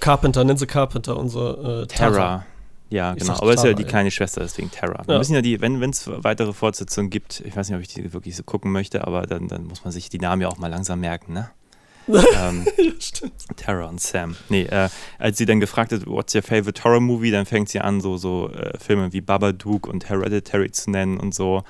[0.00, 2.10] Carpenter, nennen sie Carpenter, unsere äh, Terra.
[2.16, 2.46] Tara.
[2.88, 3.34] Ja, genau.
[3.34, 5.02] Aber ist ja die kleine Schwester, deswegen Terra.
[5.06, 5.18] Wir Ja.
[5.18, 8.34] müssen ja die, wenn es weitere Fortsetzungen gibt, ich weiß nicht, ob ich die wirklich
[8.34, 10.98] so gucken möchte, aber dann, dann muss man sich die Namen ja auch mal langsam
[11.00, 11.50] merken, ne?
[12.16, 13.32] Ähm, Ja, stimmt.
[13.56, 14.36] Terra und Sam.
[14.48, 17.80] Nee, äh, als sie dann gefragt hat, what's your favorite horror movie, dann fängt sie
[17.80, 21.62] an, so, so äh, Filme wie Babadook und Hereditary zu nennen und so.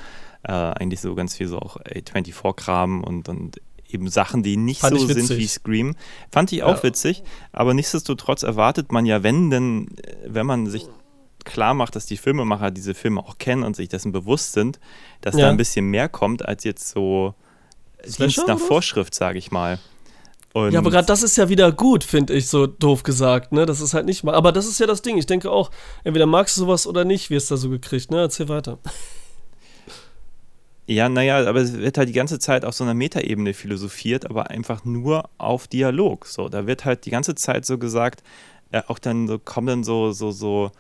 [0.42, 4.98] Äh, eigentlich so ganz viel so auch A24-Kram und, und eben Sachen, die nicht Fand
[4.98, 5.96] so sind wie Scream.
[6.30, 6.82] Fand ich auch Ja.
[6.84, 7.22] witzig,
[7.52, 10.86] aber nichtsdestotrotz erwartet man ja, wenn denn, äh, wenn man sich
[11.44, 14.78] klar macht, dass die Filmemacher diese Filme auch kennen und sich dessen bewusst sind,
[15.22, 15.42] dass Ja.
[15.46, 17.34] da ein bisschen mehr kommt als jetzt so
[18.18, 18.58] Dienst nach?
[18.58, 19.78] Vorschrift, sage ich mal.
[20.52, 23.66] Und Ja, aber gerade das ist ja wieder gut, finde ich, so doof gesagt, ne?
[23.66, 24.34] Das ist halt nicht mal.
[24.34, 25.16] Aber das ist ja das Ding.
[25.16, 25.70] Ich denke auch,
[26.02, 28.20] entweder magst du sowas oder nicht, wie es da so gekriegt, ne?
[28.20, 28.78] Erzähl weiter.
[30.86, 34.50] Ja, naja, aber es wird halt die ganze Zeit auf so einer Metaebene philosophiert, aber
[34.50, 36.26] einfach nur auf Dialog.
[36.26, 38.24] So, da wird halt die ganze Zeit so gesagt,
[38.72, 40.72] äh, auch dann so kommen dann so, so, so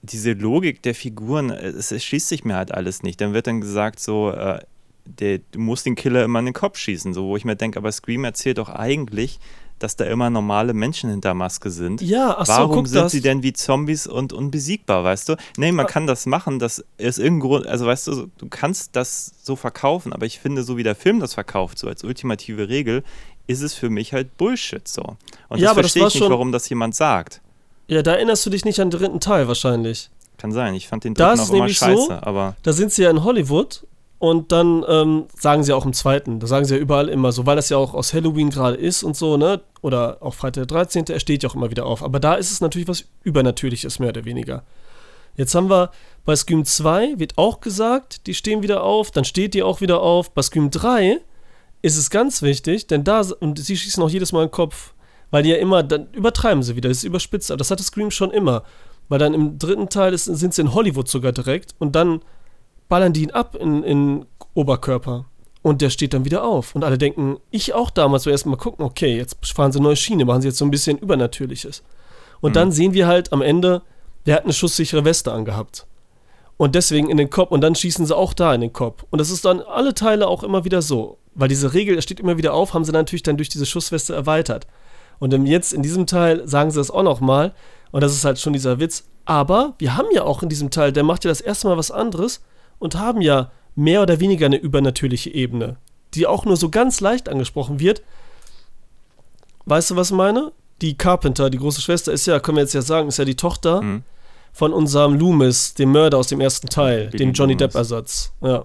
[0.00, 3.20] diese Logik der Figuren, äh, es, es schließt sich mir halt alles nicht.
[3.20, 4.60] Dann wird dann gesagt, so, äh,
[5.18, 7.78] der, du musst den Killer immer in den Kopf schießen, so wo ich mir denke,
[7.78, 9.38] aber Scream erzählt doch eigentlich,
[9.78, 12.02] dass da immer normale Menschen hinter Maske sind.
[12.02, 13.12] Ja, ach so, Warum guck sind das.
[13.12, 15.36] sie denn wie Zombies und unbesiegbar, weißt du?
[15.56, 15.88] Nee, man Ah.
[15.88, 20.12] kann das machen, das ist irgendein Grund, also weißt du, du kannst das so verkaufen,
[20.12, 23.02] aber ich finde, so wie der Film das verkauft, so als ultimative Regel,
[23.46, 25.16] ist es für mich halt Bullshit so.
[25.48, 27.40] Und Ja, das das verstehe ich nicht, warum das jemand sagt.
[27.88, 30.10] Ja, da erinnerst du dich nicht an den dritten Teil wahrscheinlich.
[30.36, 32.92] Kann sein, ich fand den dritten ist auch immer nämlich scheiße, so, aber Da sind
[32.92, 33.84] sie ja in Hollywood
[34.20, 37.46] Und dann ähm, sagen sie auch im zweiten, da sagen sie ja überall immer so,
[37.46, 39.62] weil das ja auch aus Halloween gerade ist und so, ne?
[39.80, 42.02] Oder auch Freitag der 13., er steht ja auch immer wieder auf.
[42.02, 44.62] Aber da ist es natürlich was Übernatürliches, mehr oder weniger.
[45.36, 45.90] Jetzt haben wir
[46.26, 50.02] bei Scream 2 wird auch gesagt, die stehen wieder auf, dann steht die auch wieder
[50.02, 50.32] auf.
[50.32, 51.18] Bei Scream 3
[51.80, 54.92] ist es ganz wichtig, denn da, und sie schießen auch jedes Mal den Kopf,
[55.30, 58.10] weil die ja immer, dann übertreiben sie wieder, das ist überspitzt, aber das hatte Scream
[58.10, 58.64] schon immer.
[59.08, 62.20] Weil dann im dritten Teil ist, sind sie in Hollywood sogar direkt und dann
[62.90, 65.24] ballern die ihn ab in, in Oberkörper.
[65.62, 66.74] Und der steht dann wieder auf.
[66.74, 70.24] Und alle denken, ich auch damals, so erstmal gucken, okay, jetzt fahren sie neue Schiene,
[70.26, 71.82] machen sie jetzt so ein bisschen Übernatürliches.
[72.40, 72.54] Und mhm.
[72.54, 73.82] dann sehen wir halt am Ende,
[74.26, 75.86] der hat eine schusssichere Weste angehabt.
[76.56, 79.04] Und deswegen in den Kopf und dann schießen sie auch da in den Kopf.
[79.10, 81.18] Und das ist dann alle Teile auch immer wieder so.
[81.34, 84.14] Weil diese Regel, er steht immer wieder auf, haben sie natürlich dann durch diese Schussweste
[84.14, 84.66] erweitert.
[85.20, 87.54] Und jetzt in diesem Teil sagen sie das auch nochmal.
[87.92, 89.04] Und das ist halt schon dieser Witz.
[89.26, 91.90] Aber wir haben ja auch in diesem Teil, der macht ja das erste Mal was
[91.90, 92.40] anderes
[92.80, 95.76] und haben ja mehr oder weniger eine übernatürliche Ebene,
[96.14, 98.02] die auch nur so ganz leicht angesprochen wird.
[99.66, 100.50] Weißt du, was ich meine?
[100.80, 103.36] Die Carpenter, die große Schwester, ist ja, können wir jetzt ja sagen, ist ja die
[103.36, 104.02] Tochter mhm.
[104.52, 108.32] von unserem Loomis, dem Mörder aus dem ersten Teil, Billy dem Johnny Depp-Ersatz.
[108.40, 108.64] Ja.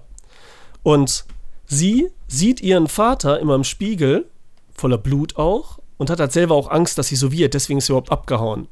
[0.81, 1.25] Und
[1.65, 4.29] sie sieht ihren Vater immer im Spiegel,
[4.73, 7.87] voller Blut auch, und hat halt selber auch Angst, dass sie so wird, deswegen ist
[7.87, 8.67] sie überhaupt abgehauen.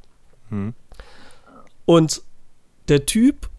[0.50, 0.74] Mhm.
[1.86, 2.22] Und
[2.88, 3.50] der Typ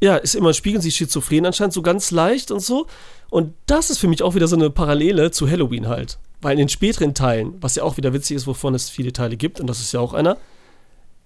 [0.00, 2.86] ja, ist immer spiegeln sie schizophren anscheinend so ganz leicht und so.
[3.30, 6.18] Und das ist für mich auch wieder so eine Parallele zu Halloween halt.
[6.40, 9.36] Weil in den späteren Teilen, was ja auch wieder witzig ist, wovon es viele Teile
[9.36, 10.36] gibt, und das ist ja auch einer,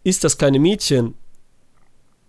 [0.05, 1.15] ist das kleine Mädchen,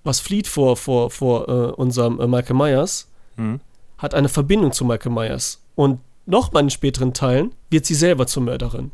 [0.03, 3.61] was flieht vor, vor, vor äh, unserem äh, Michael Myers, mhm.
[3.97, 5.61] hat eine Verbindung zu Michael Myers.
[5.75, 8.91] Und nochmal in späteren Teilen wird sie selber zur Mörderin.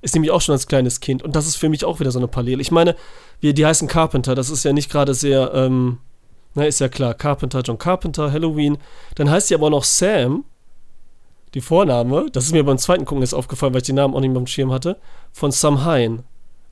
[0.00, 1.22] Ist nämlich auch schon als kleines Kind.
[1.22, 2.60] Und das ist für mich auch wieder so eine Parallele.
[2.60, 2.96] Ich meine,
[3.40, 5.98] wir, die heißen Carpenter, das ist ja nicht gerade sehr, ähm,
[6.54, 8.78] na, ist ja klar, Carpenter, John Carpenter, Halloween.
[9.14, 10.44] Dann heißt sie aber auch noch Sam,
[11.54, 14.20] die Vorname, das ist mir beim zweiten Gucken jetzt aufgefallen, weil ich den Namen auch
[14.20, 14.98] nicht mehr im Schirm hatte,
[15.32, 16.22] von Samhain,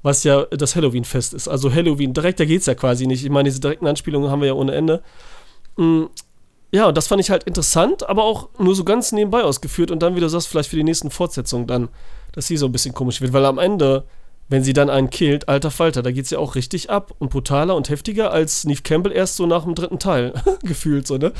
[0.02, 1.48] was ja das Halloween-Fest ist.
[1.48, 3.22] Also Halloween, direkt, da geht es ja quasi nicht.
[3.22, 5.02] Ich meine, diese direkten Anspielungen haben wir ja ohne Ende.
[5.76, 6.04] Mm,
[6.72, 10.00] ja, und das fand ich halt interessant, aber auch nur so ganz nebenbei ausgeführt und
[10.02, 11.88] dann, wie du sagst, vielleicht für die nächsten Fortsetzungen dann,
[12.32, 14.04] dass sie so ein bisschen komisch wird, weil am Ende
[14.50, 17.30] wenn sie dann einen killt, alter Falter, da geht es ja auch richtig ab und
[17.30, 21.32] brutaler und heftiger als Neve Campbell erst so nach dem dritten Teil gefühlt, so, ne?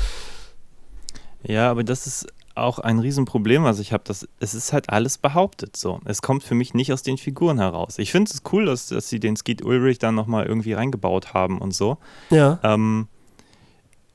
[1.43, 4.03] Ja, aber das ist auch ein Riesenproblem, was ich habe.
[4.39, 5.99] Es ist halt alles behauptet so.
[6.05, 7.97] Es kommt für mich nicht aus den Figuren heraus.
[7.97, 11.59] Ich finde es cool, dass, dass sie den Skeet Ulrich dann nochmal irgendwie reingebaut haben
[11.59, 11.97] und so.
[12.29, 12.59] Ja.
[12.63, 13.07] Ähm,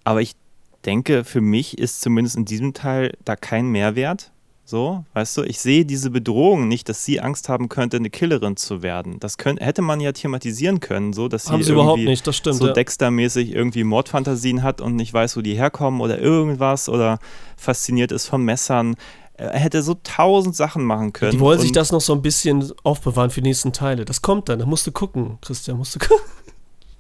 [0.05, 0.37] aber ich
[0.85, 4.33] denke, für mich ist zumindest in diesem Teil da kein Mehrwert,
[4.69, 8.57] so, weißt du, ich sehe diese Bedrohung nicht, dass sie Angst haben könnte, eine Killerin
[8.57, 9.21] zu werden.
[9.21, 12.37] Das könnt, hätte man ja thematisieren können, so dass haben sie, sie überhaupt nicht, das
[12.37, 12.73] stimmt, so ja.
[12.73, 17.21] Dexter-mäßig irgendwie Mordfantasien hat und nicht weiß, wo die herkommen oder irgendwas oder
[17.57, 18.97] fasziniert ist von Messern.
[19.35, 21.31] Er hätte so tausend Sachen machen können.
[21.31, 24.05] Die wollen sich das noch so ein bisschen aufbewahren für die nächsten Teile.
[24.05, 26.25] Das kommt dann, da musst du gucken, Christian, musst du gucken.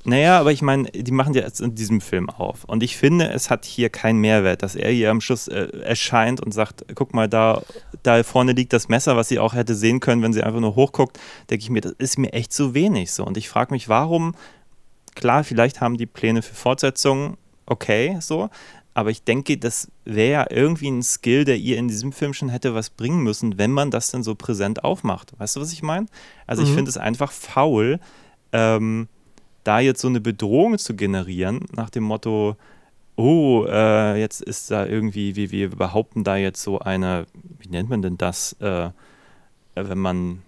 [0.06, 2.62] Naja, aber ich meine, die machen ja jetzt in diesem Film auf.
[2.62, 6.40] Und ich finde, es hat hier keinen Mehrwert, dass er hier am Schluss äh, erscheint
[6.40, 7.62] und sagt, guck mal, da,
[8.04, 10.76] da vorne liegt das Messer, was sie auch hätte sehen können, wenn sie einfach nur
[10.76, 11.18] hochguckt,
[11.50, 13.24] denke ich mir, das ist mir echt zu wenig so.
[13.26, 14.36] Und ich frage mich, warum,
[15.16, 18.48] klar, vielleicht haben die Pläne für Fortsetzungen, okay, so,
[18.94, 22.48] aber ich denke, das wäre ja irgendwie ein Skill, der ihr in diesem Film schon
[22.48, 25.32] hätte was bringen müssen, wenn man das dann so präsent aufmacht.
[25.36, 26.06] Weißt du, was ich meine?
[26.46, 26.68] Also mhm.
[26.68, 27.98] ich finde es einfach faul,
[28.52, 29.08] ähm,
[29.66, 32.56] da jetzt so eine Bedrohung zu generieren, nach dem Motto,
[33.16, 37.26] oh, äh, jetzt ist da irgendwie, wie wir behaupten da jetzt so eine,
[37.58, 38.90] wie nennt man denn das, äh,
[39.74, 40.42] wenn man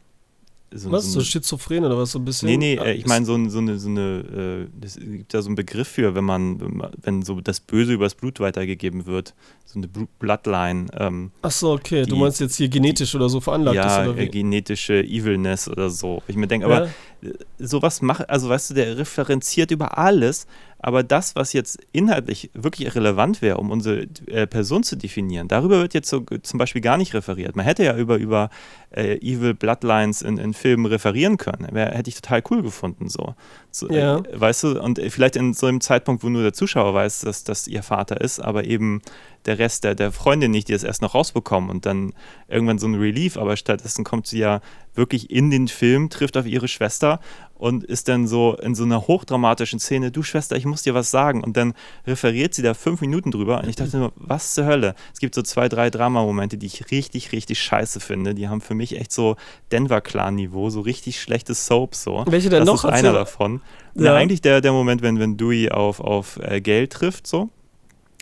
[0.70, 2.48] so, was, so, so schizophren oder was so ein bisschen?
[2.48, 5.48] Nee, nee, äh, ich meine so, so eine, so eine äh, es gibt ja so
[5.48, 9.88] einen Begriff für, wenn man, wenn so das Böse übers Blut weitergegeben wird, so eine
[10.18, 10.86] Bloodline.
[10.98, 14.04] Ähm, Ach so, okay, die, du meinst jetzt hier genetisch die, oder so veranlagt ja,
[14.04, 14.20] ist, wie?
[14.20, 16.22] Äh, genetische Evilness oder so.
[16.28, 16.88] Ich mir denke, aber
[17.20, 17.30] ja.
[17.58, 20.46] sowas macht, also weißt du, der referenziert über alles,
[20.80, 25.80] aber das, was jetzt inhaltlich wirklich relevant wäre, um unsere äh, Person zu definieren, darüber
[25.80, 27.56] wird jetzt so, zum Beispiel gar nicht referiert.
[27.56, 28.50] Man hätte ja über, über
[28.90, 31.68] äh, Evil Bloodlines in, in Filmen referieren können.
[31.72, 33.08] Wär, hätte ich total cool gefunden.
[33.08, 33.34] So.
[33.72, 34.18] so äh, ja.
[34.18, 37.42] äh, weißt du, und vielleicht in so einem Zeitpunkt, wo nur der Zuschauer weiß, dass
[37.42, 39.02] das ihr Vater ist, aber eben
[39.48, 42.12] der Rest der, der Freundin nicht, die es erst noch rausbekommen und dann
[42.46, 44.60] irgendwann so ein Relief, aber stattdessen kommt sie ja
[44.94, 47.20] wirklich in den Film, trifft auf ihre Schwester
[47.54, 51.10] und ist dann so in so einer hochdramatischen Szene, du Schwester, ich muss dir was
[51.10, 51.42] sagen.
[51.42, 51.74] Und dann
[52.06, 54.94] referiert sie da fünf Minuten drüber und ich dachte nur, was zur Hölle?
[55.12, 58.34] Es gibt so zwei, drei Drama-Momente, die ich richtig, richtig scheiße finde.
[58.34, 59.36] Die haben für mich echt so
[59.72, 62.24] Denver-Clan-Niveau, so richtig schlechte Soaps so.
[62.28, 62.82] Welche denn das noch?
[62.82, 63.60] Das ist einer davon.
[63.94, 64.12] Ja.
[64.12, 67.48] Na, eigentlich der, der Moment, wenn, wenn Dewey auf, auf äh, Geld trifft, so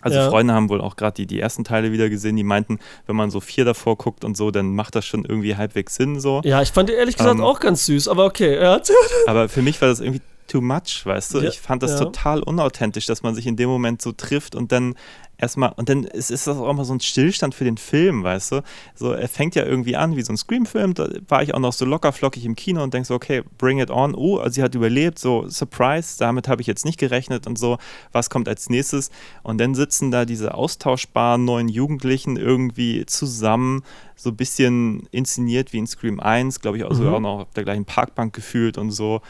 [0.06, 0.30] Also Ja.
[0.30, 3.30] Freunde haben wohl auch gerade die, die ersten Teile wieder gesehen, die meinten, wenn man
[3.32, 6.42] so vier davor guckt und so, dann macht das schon irgendwie halbwegs Sinn so.
[6.44, 8.54] Ja, ich fand die ehrlich gesagt Ähm, auch ganz süß, aber okay.
[8.54, 8.80] Ja,
[9.26, 11.40] Aber für mich war das irgendwie too much, weißt du?
[11.40, 11.98] Ja, ich fand das ja.
[11.98, 14.94] total unauthentisch, dass man sich in dem Moment so trifft und dann
[15.38, 18.52] erstmal, und dann ist, ist das auch mal so ein Stillstand für den Film, weißt
[18.52, 18.62] du?
[18.94, 21.72] So, er fängt ja irgendwie an wie so ein Scream-Film, da war ich auch noch
[21.72, 24.74] so locker flockig im Kino und denk so, okay, bring it on, oh, sie hat
[24.74, 27.78] überlebt, so, surprise, damit habe ich jetzt nicht gerechnet und so,
[28.12, 29.10] was kommt als nächstes?
[29.42, 33.82] Und dann sitzen da diese austauschbaren neuen Jugendlichen irgendwie zusammen,
[34.14, 37.08] so ein bisschen inszeniert wie in Scream 1, glaube ich, auch Mhm.
[37.08, 39.20] auch noch auf der gleichen Parkbank gefühlt und so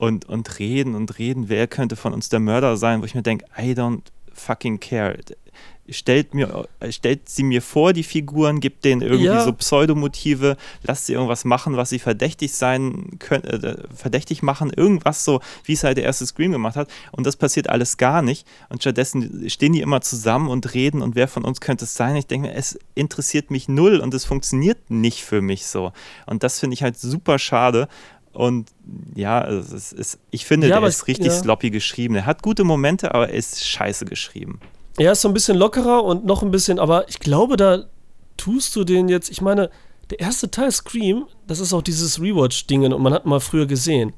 [0.00, 3.22] und, und reden und reden, wer könnte von uns der Mörder sein, wo ich mir
[3.22, 4.00] denke, I don't
[4.32, 5.18] fucking care.
[5.90, 9.44] Stellt, mir, stellt sie mir vor, die Figuren, gibt denen irgendwie Ja.
[9.44, 15.24] so Pseudomotive, lasst sie irgendwas machen, was sie verdächtig sein können, äh, verdächtig machen, irgendwas
[15.24, 16.88] so, wie es halt der erste Scream gemacht hat.
[17.10, 18.46] Und das passiert alles gar nicht.
[18.68, 22.14] Und stattdessen stehen die immer zusammen und reden und wer von uns könnte es sein?
[22.14, 25.92] Ich denke mir, es interessiert mich null und es funktioniert nicht für mich so.
[26.24, 27.88] Und das finde ich halt super schade.
[28.32, 28.70] Und
[29.14, 31.32] ja, es ist, es, ich finde, Ja, der aber ist richtig ja.
[31.32, 32.14] sloppy geschrieben.
[32.14, 34.60] Er hat gute Momente, aber er ist scheiße geschrieben.
[34.98, 37.84] Er ist so ein bisschen lockerer und noch ein bisschen, aber ich glaube, da
[38.36, 39.70] tust du den jetzt, ich meine,
[40.10, 44.12] der erste Teil Scream, das ist auch dieses Rewatch-Dingen und man hat mal früher gesehen.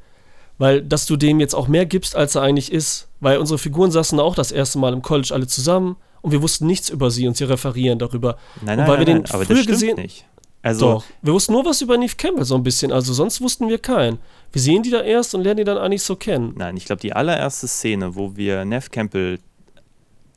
[0.59, 3.09] Weil, dass du dem jetzt auch mehr gibst, als er eigentlich ist.
[3.20, 6.66] Weil unsere Figuren saßen auch das erste Mal im College alle zusammen und wir wussten
[6.66, 8.37] nichts über sie und sie referieren darüber.
[8.61, 10.27] Nein, und nein, weil nein, wir den nein, aber früher das stimmt gesehen nicht.
[10.62, 11.05] Also, Doch.
[11.22, 14.18] Wir wussten nur was über Neve Campbell so ein bisschen, also sonst wussten wir keinen.
[14.53, 16.55] Wir sehen die da erst und lernen die dann eigentlich so kennen.
[16.57, 19.40] nein, ich glaube, die allererste Szene, wo wir Neff Campbell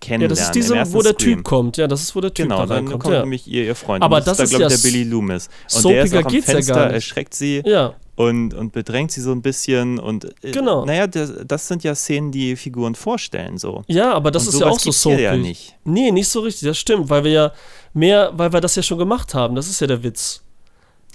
[0.04, 1.38] Ja, kennenlernen, das ist diese, wo der Scream.
[1.38, 1.78] Typ kommt.
[1.78, 3.04] Ja, das ist, wo der Typ Genau, da dann reinkommt.
[3.04, 3.22] kommt ja.
[3.22, 4.04] nämlich ihr, ihr Freund.
[4.04, 5.48] Aber Und das da, ist glaube ich, ja der Billy Loomis.
[5.48, 6.94] Und soapiger der ist auch am ja Fenster, nicht.
[6.94, 9.98] erschreckt sie ja, und, und bedrängt sie so ein bisschen.
[10.00, 10.86] Und äh, Genau.
[10.86, 13.58] naja, das, das sind ja Szenen, die Figuren vorstellen.
[13.58, 13.84] So.
[13.88, 15.22] ja, aber das Und ist ja auch so soapig.
[15.22, 15.76] ja nicht.
[15.86, 17.52] Nee, nicht so richtig, das stimmt, weil wir ja
[17.94, 19.56] mehr, weil wir das ja schon gemacht haben.
[19.56, 20.44] Das ist ja der Witz.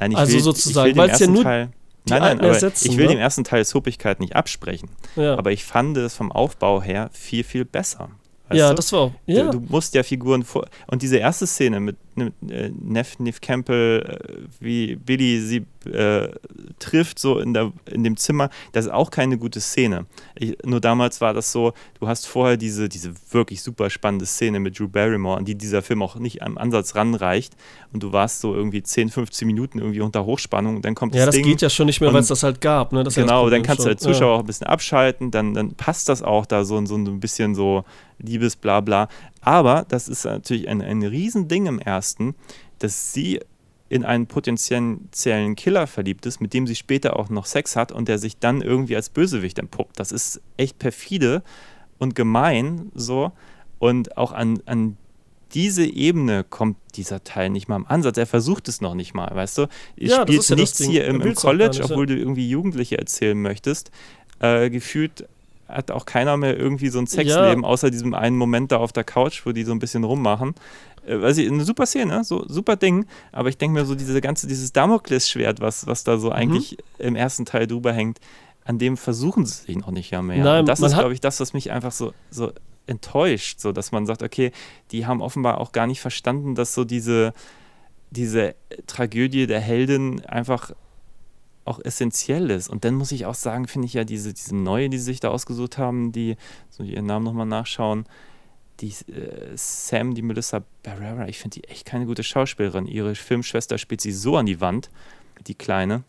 [0.01, 1.69] Nein, ich Also will, sozusagen, dem weil's ja ersten nur Teil,
[2.09, 3.13] Nein, nein, aber ersetzen, ich will ne?
[3.13, 4.89] dem ersten Teil Soapigkeit nicht absprechen.
[5.17, 8.09] Ja, Aber ich fand es vom Aufbau her viel, viel besser.
[8.57, 8.75] Ja du?
[8.77, 9.13] das war auch.
[9.27, 10.67] Ja, Du, du musst ja Figuren vor.
[10.87, 11.97] Und diese erste Szene mit,
[12.41, 16.29] Neff, Neff Campbell, äh, wie Billy sie äh,
[16.79, 20.07] trifft, so in, der, in dem Zimmer, das ist auch keine gute Szene.
[20.35, 24.61] Ich, nur damals war das so, du hast vorher diese, diese wirklich super spannende Szene
[24.61, 27.55] mit Drew Barrymore, an die dieser Film auch nicht am Ansatz ranreicht.
[27.93, 30.77] Und du warst so irgendwie 10, 15 Minuten irgendwie unter Hochspannung.
[30.77, 31.45] Und dann kommt ja, das das Ding.
[31.45, 32.93] geht ja schon nicht mehr, weil es das halt gab.
[32.93, 33.03] Ne?
[33.03, 33.93] Das ja das Genau, Problem dann kannst du schon.
[33.93, 37.21] als Zuschauer auch ein bisschen abschalten, dann, dann passt das auch da so, so ein
[37.21, 37.85] bisschen so
[38.19, 39.09] Liebes Blabla.
[39.41, 42.35] Aber das ist natürlich ein, ein Riesending im ersten,
[42.79, 43.41] dass sie
[43.89, 45.11] in einen potenziellen
[45.57, 48.63] Killer verliebt ist, mit dem sie später auch noch Sex hat und der sich dann
[48.63, 49.99] irgendwie als Bösewicht entpuppt.
[49.99, 51.43] Das ist echt perfide
[51.99, 53.33] und gemein so.
[53.81, 54.97] Und auch an, an
[55.55, 58.17] diese Ebene kommt dieser Teil nicht mal im Ansatz.
[58.17, 59.63] Er versucht es noch nicht mal, weißt du?
[59.97, 63.41] Es Ja, spielt ja nichts hier Er im, im College, obwohl du irgendwie Jugendliche erzählen
[63.41, 63.91] möchtest.
[64.39, 65.29] Äh, gefühlt
[65.71, 69.05] hat auch keiner mehr irgendwie so ein Sexleben, außer diesem einen Moment da auf der
[69.05, 70.55] Couch, wo die so ein bisschen rummachen.
[71.07, 74.21] Äh, weiß ich, eine super Szene, so super Ding, aber ich denke mir so, diese
[74.21, 76.21] ganze, dieses Damoklesschwert, was, was da Mhm.
[76.21, 78.19] so eigentlich im ersten Teil drüber hängt,
[78.65, 80.45] an dem versuchen sie sich noch nicht ja mehr.
[80.45, 82.53] Nein, Und das ist, glaube ich, das, was mich einfach so, so
[82.87, 84.53] enttäuscht, so dass man sagt, okay,
[84.91, 87.33] die haben offenbar auch gar nicht verstanden, dass so diese,
[88.11, 88.55] diese
[88.87, 90.73] Tragödie der Heldin einfach
[91.65, 92.69] auch essentiell ist.
[92.69, 95.21] Und dann muss ich auch sagen, finde ich ja diese, diese neue, die sie sich
[95.21, 96.37] da ausgesucht haben, die,
[96.71, 98.07] so ihren Namen nochmal nachschauen,
[98.81, 102.87] die äh, Sam, die Melissa Barrera, ich finde die echt keine gute Schauspielerin.
[102.87, 104.91] Ihre Filmschwester spielt sie so an die Wand,
[105.47, 106.05] die Kleine.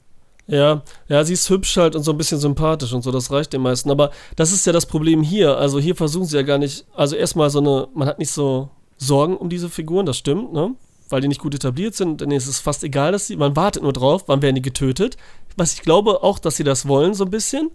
[0.48, 3.54] Ja, ja, sie ist hübsch halt und so ein bisschen sympathisch und so, das reicht
[3.54, 3.92] den meisten.
[3.92, 5.58] Aber das ist ja das Problem hier.
[5.58, 8.70] Also hier versuchen sie ja gar nicht, also erstmal so eine, man hat nicht so
[8.98, 10.76] Sorgen um diese Figuren, das stimmt, ne?
[11.10, 13.84] Weil die nicht gut etabliert sind, dann ist es fast egal, dass sie, man wartet
[13.84, 15.18] nur drauf, wann werden die getötet.
[15.58, 17.72] Was ich glaube auch, dass sie das wollen, so ein bisschen,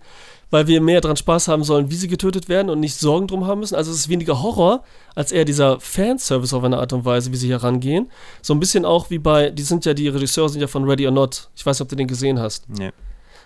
[0.51, 3.47] weil wir mehr dran Spaß haben sollen, wie sie getötet werden und nicht Sorgen drum
[3.47, 3.74] haben müssen.
[3.74, 4.83] Also es ist weniger Horror,
[5.14, 8.11] als eher dieser Fanservice auf eine Art und Weise, wie sie hier rangehen.
[8.43, 11.07] So ein bisschen auch wie bei, die sind ja, die Regisseure sind ja von Ready
[11.07, 11.49] or Not.
[11.57, 12.68] Ich weiß nicht, ob du den gesehen hast.
[12.68, 12.93] Nee.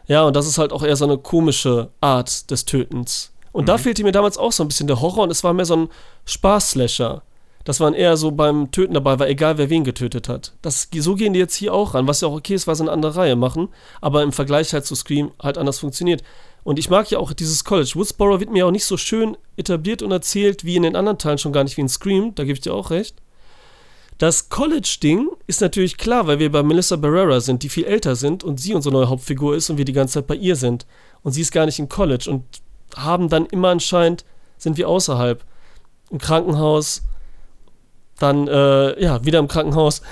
[0.07, 3.33] Ja, und das ist halt auch eher so eine komische Art des Tötens.
[3.53, 5.65] Und da fehlte mir damals auch so ein bisschen der Horror und es war mehr
[5.65, 5.89] so ein
[6.25, 7.23] Spaß-Slasher.
[7.71, 10.55] Dass man eher so beim Töten dabei war, egal wer wen getötet hat.
[10.61, 12.83] Das, so gehen die jetzt hier auch ran, was ja auch okay ist, weil sie
[12.83, 13.69] eine andere Reihe machen,
[14.01, 16.25] aber im Vergleich halt zu Scream halt anders funktioniert.
[16.65, 17.93] Und ich mag ja auch dieses College.
[17.95, 21.39] Woodsboro wird mir auch nicht so schön etabliert und erzählt wie in den anderen Teilen,
[21.39, 23.15] schon gar nicht wie in Scream, da gebe ich dir auch recht.
[24.19, 28.43] Das College-Ding ist natürlich klar, weil wir bei Melissa Barrera sind, die viel älter sind
[28.43, 30.87] und sie unsere neue Hauptfigur ist und wir die ganze Zeit bei ihr sind.
[31.23, 32.43] Und sie ist gar nicht im College und
[32.97, 34.25] haben dann immer anscheinend,
[34.59, 35.45] sind wir außerhalb.
[36.11, 37.03] Im Krankenhaus,
[38.21, 40.03] dann, äh, ja, wieder im Krankenhaus.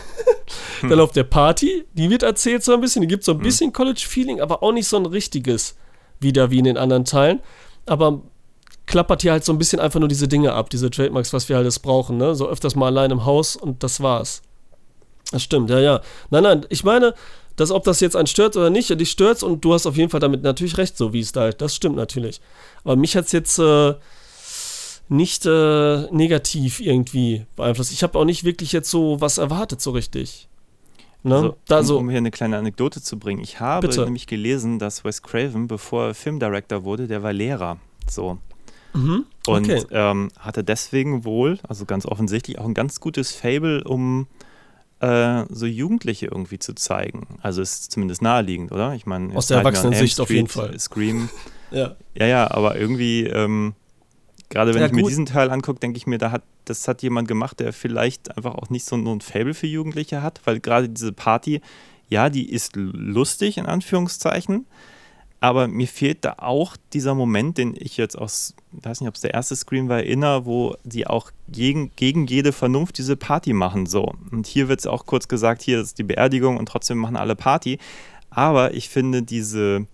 [0.82, 1.00] dann Hm.
[1.00, 4.40] auf der Party, die wird erzählt so ein bisschen, die gibt so ein bisschen College-Feeling,
[4.40, 5.76] aber auch nicht so ein richtiges
[6.20, 7.40] wieder wie in den anderen Teilen.
[7.86, 8.22] Aber
[8.86, 11.56] klappert hier halt so ein bisschen einfach nur diese Dinge ab, diese Trademarks, was wir
[11.56, 12.34] halt alles brauchen, ne?
[12.34, 14.42] So öfters mal allein im Haus und das war's.
[15.30, 16.00] Das stimmt, ja, ja.
[16.30, 17.14] Nein, nein, ich meine,
[17.56, 20.10] dass ob das jetzt einen stört oder nicht, dich stört's und du hast auf jeden
[20.10, 21.60] Fall damit natürlich recht, so wie es da halt.
[21.60, 22.40] Das stimmt natürlich.
[22.84, 23.94] Aber mich hat's jetzt äh,
[25.08, 27.92] nicht äh, negativ irgendwie beeinflusst.
[27.92, 30.48] Ich habe auch nicht wirklich jetzt so was erwartet, so richtig.
[31.22, 31.34] Ne?
[31.34, 33.40] Also, da um, so, um hier eine kleine Anekdote zu bringen.
[33.42, 34.04] Ich habe Bitte.
[34.04, 37.78] nämlich gelesen, dass Wes Craven, bevor er Filmdirector wurde, der war Lehrer.
[38.08, 38.38] So.
[38.94, 39.82] mhm, Und okay.
[39.90, 44.28] ähm, hatte deswegen wohl, also ganz offensichtlich, auch ein ganz gutes Fable, um
[45.00, 47.38] äh, so Jugendliche irgendwie zu zeigen.
[47.42, 48.94] Also ist zumindest naheliegend, oder?
[48.94, 50.78] Ich meine, Aus der Erwachsenensicht auf jeden Fall.
[50.78, 51.28] Scream.
[51.70, 51.96] Ja.
[52.14, 53.74] Ja, ja, aber irgendwie, ähm,
[54.48, 57.02] gerade wenn Ja, ich mir diesen Teil angucke, denke ich mir, da hat, das hat
[57.02, 60.60] jemand gemacht, der vielleicht einfach auch nicht so nur ein Fable für Jugendliche hat, weil
[60.60, 61.60] gerade diese Party,
[62.08, 64.66] ja, die ist lustig, in Anführungszeichen,
[65.40, 69.20] aber mir fehlt da auch dieser Moment, den ich jetzt aus, weiß nicht, ob es
[69.20, 73.86] der erste Screen war, erinnere, wo die auch gegen, gegen jede Vernunft diese Party machen,
[73.86, 74.14] so.
[74.32, 77.36] Und hier wird es auch kurz gesagt, hier ist die Beerdigung und trotzdem machen alle
[77.36, 77.78] Party.
[78.30, 79.86] Aber ich finde diese,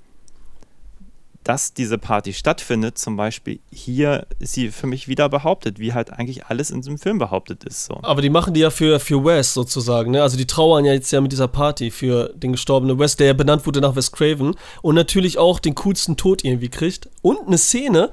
[1.45, 6.11] dass diese Party stattfindet, zum Beispiel hier ist sie für mich wieder behauptet, wie halt
[6.11, 7.85] eigentlich alles in diesem Film behauptet ist.
[7.85, 7.99] So.
[8.03, 10.23] Aber die machen die ja für, für Wes sozusagen, ne?
[10.23, 13.33] Also die trauern ja jetzt ja mit dieser Party für den gestorbenen Wes, der ja
[13.35, 17.11] benannt wurde nach Wes Craven und natürlich auch den coolsten Tod irgendwie kriegt.
[17.21, 18.11] Und eine Szene,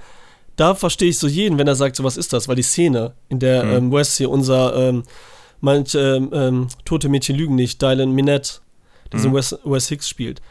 [0.58, 3.14] da verstehe ich so jeden, wenn er sagt, so was ist das, weil die Szene,
[3.30, 3.72] in der Mhm.
[3.72, 5.04] ähm, Wes hier unser ähm,
[5.62, 8.56] manche ähm, ähm, tote Mädchen lügen nicht, Dylan Minette,
[9.14, 9.36] diesen Mhm.
[9.36, 10.42] Wes, Wes Hicks spielt.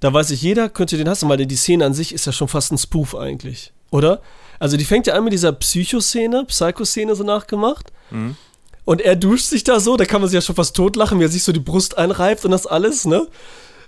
[0.00, 2.48] Da weiß ich, jeder könnte den hassen, weil die Szene an sich ist ja schon
[2.48, 4.20] fast ein Spoof eigentlich, oder?
[4.58, 7.92] Also die fängt ja an mit dieser Psycho-Szene, Psycho-Szene so nachgemacht.
[8.10, 8.36] Mhm.
[8.84, 11.24] Und er duscht sich da so, da kann man sich ja schon fast totlachen, wie
[11.24, 13.26] er sich so die Brust einreibt und das alles, ne?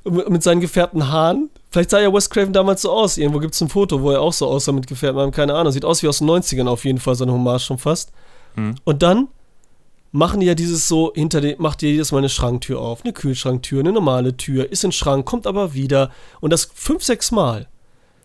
[0.05, 1.49] Mit seinen gefärbten Haaren.
[1.71, 3.17] Vielleicht sah ja Wes Craven damals so aus.
[3.17, 5.31] Irgendwo gibt es ein Foto, wo er auch so aussah mit gefärbten Haaren.
[5.31, 5.73] Keine Ahnung.
[5.73, 8.11] Sieht aus wie aus den 90ern auf jeden Fall, so eine Hommage schon fast.
[8.57, 8.75] Mhm.
[8.85, 9.29] Und dann
[10.13, 13.13] machen die ja dieses so, hinter dem, macht ihr jedes Mal eine Schranktür auf, eine
[13.13, 16.11] Kühlschranktür, eine normale Tür, ist in den Schrank, kommt aber wieder.
[16.41, 17.69] Und das fünf, sechs Mal.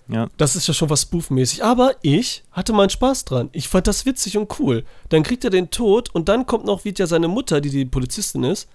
[0.10, 0.28] Ja.
[0.38, 1.64] Das ist ja schon was spoofmäßig.
[1.64, 3.50] Aber ich hatte meinen Spaß dran.
[3.52, 4.86] Ich fand das witzig und cool.
[5.10, 7.86] Dann kriegt er den Tod und dann kommt noch, wird ja seine Mutter, die die
[7.86, 8.70] Polizistin ist,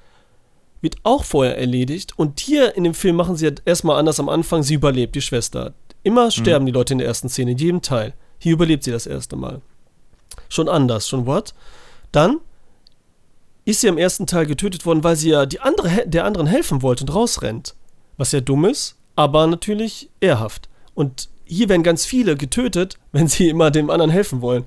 [0.80, 2.18] wird auch vorher erledigt.
[2.18, 4.62] Und hier in dem Film machen sie ja erstmal anders am Anfang.
[4.62, 5.74] Sie überlebt, die Schwester.
[6.02, 8.14] Immer sterben die Leute in der ersten Szene, in jedem Teil.
[8.38, 9.62] Hier überlebt sie das erste Mal.
[10.48, 11.54] Schon anders, schon what?
[12.10, 12.40] Dann
[13.64, 16.82] ist sie im ersten Teil getötet worden, weil sie ja die andere, der anderen helfen
[16.82, 17.74] wollte und rausrennt.
[18.16, 20.68] Was ja dumm ist, aber natürlich ehrhaft.
[20.94, 24.64] Und hier werden ganz viele getötet, wenn sie immer dem anderen helfen wollen.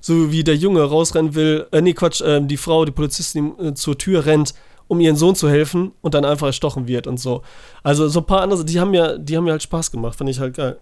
[0.00, 3.74] So wie der Junge rausrennen will, äh, nee, Quatsch, ähm, die Frau, die Polizistin äh,
[3.74, 4.54] zur Tür rennt,
[4.88, 7.42] um ihren Sohn zu helfen und dann einfach erstochen wird und so.
[7.82, 10.30] Also so ein paar andere, die haben ja, die haben mir halt Spaß gemacht, fand
[10.30, 10.78] ich halt geil.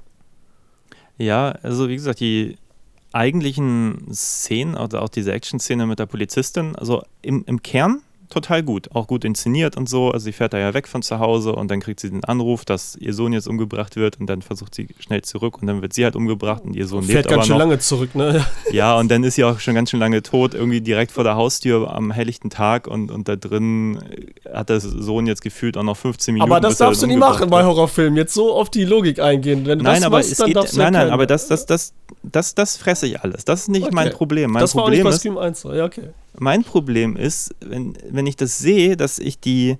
[1.17, 2.59] Ja, also wie gesagt, die
[3.15, 8.91] eigentlichen Szenen, also auch diese Action-Szene mit der Polizistin, also im, im Kern total gut,
[8.95, 10.11] auch gut inszeniert und so.
[10.11, 12.65] Also sie fährt da ja weg von zu Hause und dann kriegt sie den Anruf,
[12.65, 15.93] dass ihr Sohn jetzt umgebracht wird und dann versucht sie schnell zurück und dann wird
[15.93, 17.59] sie halt umgebracht und ihr Sohn Fährt lebt aber ganz schön noch.
[17.61, 18.45] lange zurück, ne?
[18.73, 21.37] Ja, und dann ist sie auch schon ganz schön lange tot, irgendwie direkt vor der
[21.37, 24.03] Haustür am helllichten Tag und, und da drin
[24.53, 26.51] hat der Sohn jetzt gefühlt auch noch 15 Minuten.
[26.51, 27.65] Aber das darfst du umgebracht machen bei.
[27.65, 28.17] Horrorfilmen.
[28.17, 29.65] Jetzt so auf die Logik eingehen.
[29.67, 31.47] Wenn du Nein, das aber machst, es dann geht, darfst du nein, nein, aber das,
[31.47, 31.93] das, das,
[32.31, 33.45] das, das fresse ich alles.
[33.45, 33.95] Das ist nicht Okay.
[33.95, 34.51] mein Problem.
[34.53, 35.73] Mein das war auch nicht Problem bei ist, Scream 1 so.
[35.73, 36.11] Ja, okay.
[36.39, 39.77] mein Problem ist, wenn, wenn ich das sehe, dass ich die,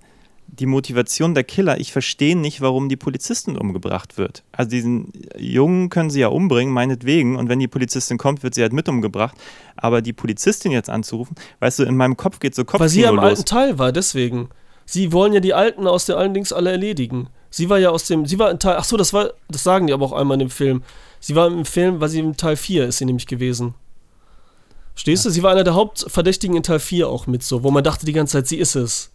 [0.47, 4.43] die Motivation der Killer, ich verstehe nicht, warum die Polizistin umgebracht wird.
[4.53, 8.63] Also diesen Jungen können sie ja umbringen, meinetwegen, und wenn die Polizistin kommt, wird sie
[8.63, 9.37] halt mit umgebracht.
[9.77, 13.11] Aber die Polizistin jetzt anzurufen, weißt du, in meinem Kopf geht so Weil sie ja
[13.11, 13.45] im alten los.
[13.45, 14.49] Teil war, deswegen.
[14.87, 17.29] Sie wollen ja die Alten aus den allen Dings alle erledigen.
[17.49, 19.87] Sie war ja aus dem, sie war in Teil, ach so, das war, das sagen
[19.87, 20.83] die aber auch einmal in dem Film.
[21.25, 23.73] Sie war im Film, weil sie im Teil 4 ist sie nämlich gewesen.
[24.95, 25.31] Stehst du?
[25.31, 28.13] Sie war einer der Hauptverdächtigen in Teil 4 auch mit so, wo man dachte die
[28.13, 29.11] ganze Zeit, sie ist es.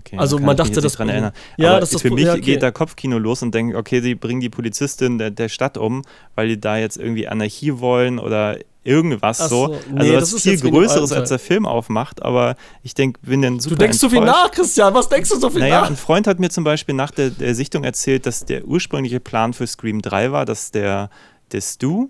[0.00, 1.32] Okay, Also man dachte, das dran erinnern.
[1.56, 2.42] Ja, Aber das ist für mich ja, okay.
[2.42, 6.02] geht da Kopfkino los und denke, okay, sie bringen die Polizistin der, der Stadt um,
[6.34, 9.66] weil die da jetzt irgendwie Anarchie wollen oder irgendwas Ach so.
[9.66, 13.20] so, nee, also das was ist viel Größeres, als der Film aufmacht, aber ich denke,
[13.22, 14.42] bin dann super Du denkst so viel enttäuscht.
[14.44, 14.94] nach, Christian.
[14.94, 15.90] Was denkst du so viel Naja, nach?
[15.90, 19.52] ein Freund hat mir zum Beispiel nach der, der Sichtung erzählt, dass der ursprüngliche Plan
[19.52, 21.10] für Scream 3 war, dass der,
[21.52, 22.08] der Stu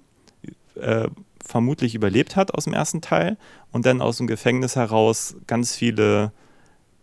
[0.81, 1.09] äh,
[1.45, 3.37] vermutlich überlebt hat aus dem ersten Teil
[3.73, 6.31] und dann aus dem Gefängnis heraus ganz viele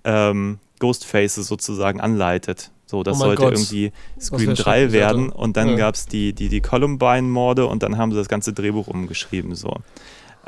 [0.06, 2.72] ähm, Ghostfaces sozusagen anleitet.
[2.90, 3.52] So, das Oh sollte Gott.
[3.54, 5.76] irgendwie Scream wär 3 schrecklich, werden und dann Ja.
[5.76, 9.56] gab es die, die, die Columbine-Morde und dann haben sie das ganze Drehbuch umgeschrieben.
[9.56, 9.76] So.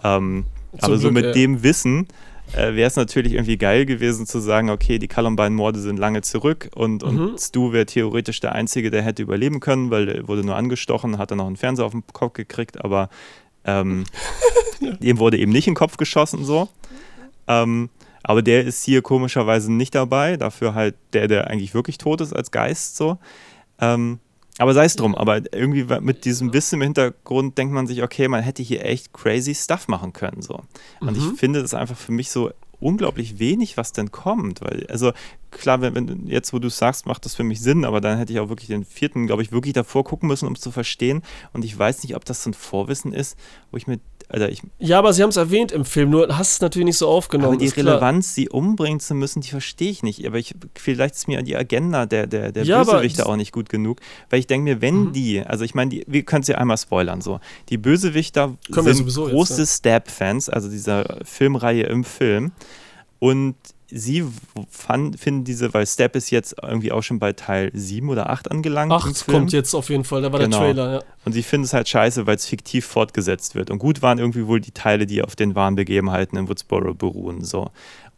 [0.04, 0.46] Ähm,
[0.82, 1.34] aber so Glück, mit ey.
[1.34, 2.08] dem Wissen
[2.54, 6.70] äh, wäre es natürlich irgendwie geil gewesen zu sagen, okay, die Columbine-Morde sind lange zurück
[6.76, 7.38] und, und Mhm.
[7.38, 11.32] Stu wäre theoretisch der Einzige, der hätte überleben können, weil der wurde nur angestochen, hat
[11.32, 13.10] dann noch einen Fernseher auf den Kopf gekriegt, aber
[13.66, 14.06] ähm,
[15.02, 16.70] dem wurde eben nicht in den Kopf geschossen so.
[17.48, 17.90] Ähm,
[18.24, 22.34] aber der ist hier komischerweise nicht dabei, dafür halt der, der eigentlich wirklich tot ist
[22.36, 23.18] als Geist so.
[23.80, 24.20] Ähm,
[24.58, 28.28] aber sei es drum, aber irgendwie mit diesem Wissen im Hintergrund denkt man sich, okay,
[28.28, 30.42] man hätte hier echt crazy Stuff machen können.
[30.42, 30.62] So.
[31.00, 31.16] Und Mhm.
[31.16, 32.52] ich finde das einfach für mich so
[32.82, 34.60] unglaublich wenig, was denn kommt.
[34.62, 35.14] Weil, also
[35.52, 38.18] klar, wenn, wenn jetzt, wo du es sagst, macht das für mich Sinn, aber dann
[38.18, 40.72] hätte ich auch wirklich den vierten, glaube ich, wirklich davor gucken müssen, um es zu
[40.72, 41.22] verstehen.
[41.54, 43.38] Und ich weiß nicht, ob das so ein Vorwissen ist,
[43.72, 44.00] wo ich mir,
[44.32, 46.98] Alter, ich, Ja, aber sie haben es erwähnt im Film, nur hast es natürlich nicht
[46.98, 47.54] so aufgenommen.
[47.54, 47.96] aber die ist klar.
[47.96, 50.24] Relevanz, sie umbringen zu müssen, die verstehe ich nicht.
[50.28, 53.70] Aber ich, vielleicht ist mir die Agenda der, der, der Ja, das- auch nicht gut
[53.70, 54.00] genug.
[54.30, 55.14] Weil ich denke mir, wenn Mhm.
[55.14, 57.40] die, also ich meine, die- wir können es ja einmal spoilern so.
[57.70, 59.66] Die Bösewichter Können sind große ja.
[59.66, 62.52] Stab-Fans, also dieser Filmreihe im Film.
[63.18, 63.56] Und
[63.92, 64.26] sie
[64.70, 68.52] fand, finden diese, weil Stab ist jetzt irgendwie auch schon bei Teil 7 oder 8
[68.52, 68.92] angelangt.
[68.92, 69.38] im Acht Film.
[69.38, 70.58] kommt jetzt auf jeden Fall, da war Genau.
[70.60, 71.04] der Trailer, ja.
[71.26, 73.70] Und sie finden es halt scheiße, weil es fiktiv fortgesetzt wird.
[73.72, 77.44] Und gut waren irgendwie wohl die Teile, die auf den wahren Begebenheiten in Woodsboro beruhen.
[77.44, 77.70] So.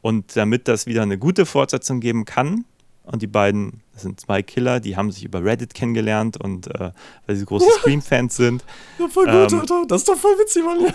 [0.02, 2.66] Und damit das wieder eine gute Fortsetzung geben kann,
[3.04, 6.92] und die beiden, das sind zwei Killer, die haben sich über Reddit kennengelernt und äh,
[7.26, 8.64] weil sie große Scream-Fans sind.
[9.00, 9.86] ja voll gut, Alter.
[9.88, 10.78] Das ist doch voll witzig, Mann.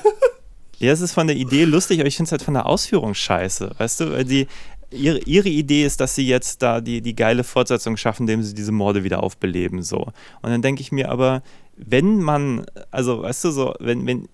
[0.78, 3.14] Ja, es ist von der Idee lustig, aber ich finde es halt von der Ausführung
[3.14, 3.70] scheiße.
[3.78, 4.46] Weißt du, weil die,
[4.90, 8.54] ihre, ihre Idee ist, dass sie jetzt da die, die geile Fortsetzung schaffen, indem sie
[8.54, 9.82] diese Morde wieder aufbeleben.
[9.82, 9.98] So.
[10.42, 11.42] Und dann denke ich mir aber,
[11.76, 14.28] wenn man, also weißt du, so, wenn, wenn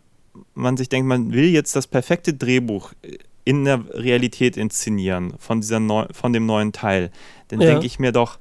[0.55, 2.93] man sich denkt, man will jetzt das perfekte Drehbuch
[3.45, 7.11] in der Realität inszenieren von, dieser neu, von dem neuen Teil,
[7.49, 7.70] dann Ja.
[7.70, 8.38] denke ich mir doch,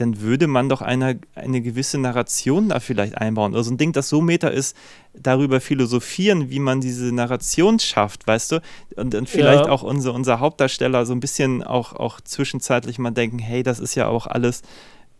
[0.00, 3.52] dann würde man doch eine, eine gewisse Narration da vielleicht einbauen.
[3.52, 4.76] Oder so ein Ding, das so meta ist,
[5.14, 8.60] darüber philosophieren, wie man diese Narration schafft, weißt du?
[8.96, 9.70] Und, und vielleicht Ja.
[9.72, 13.96] auch unser, unser Hauptdarsteller so ein bisschen auch, auch zwischenzeitlich mal denken, hey, das ist
[13.96, 14.62] ja auch alles,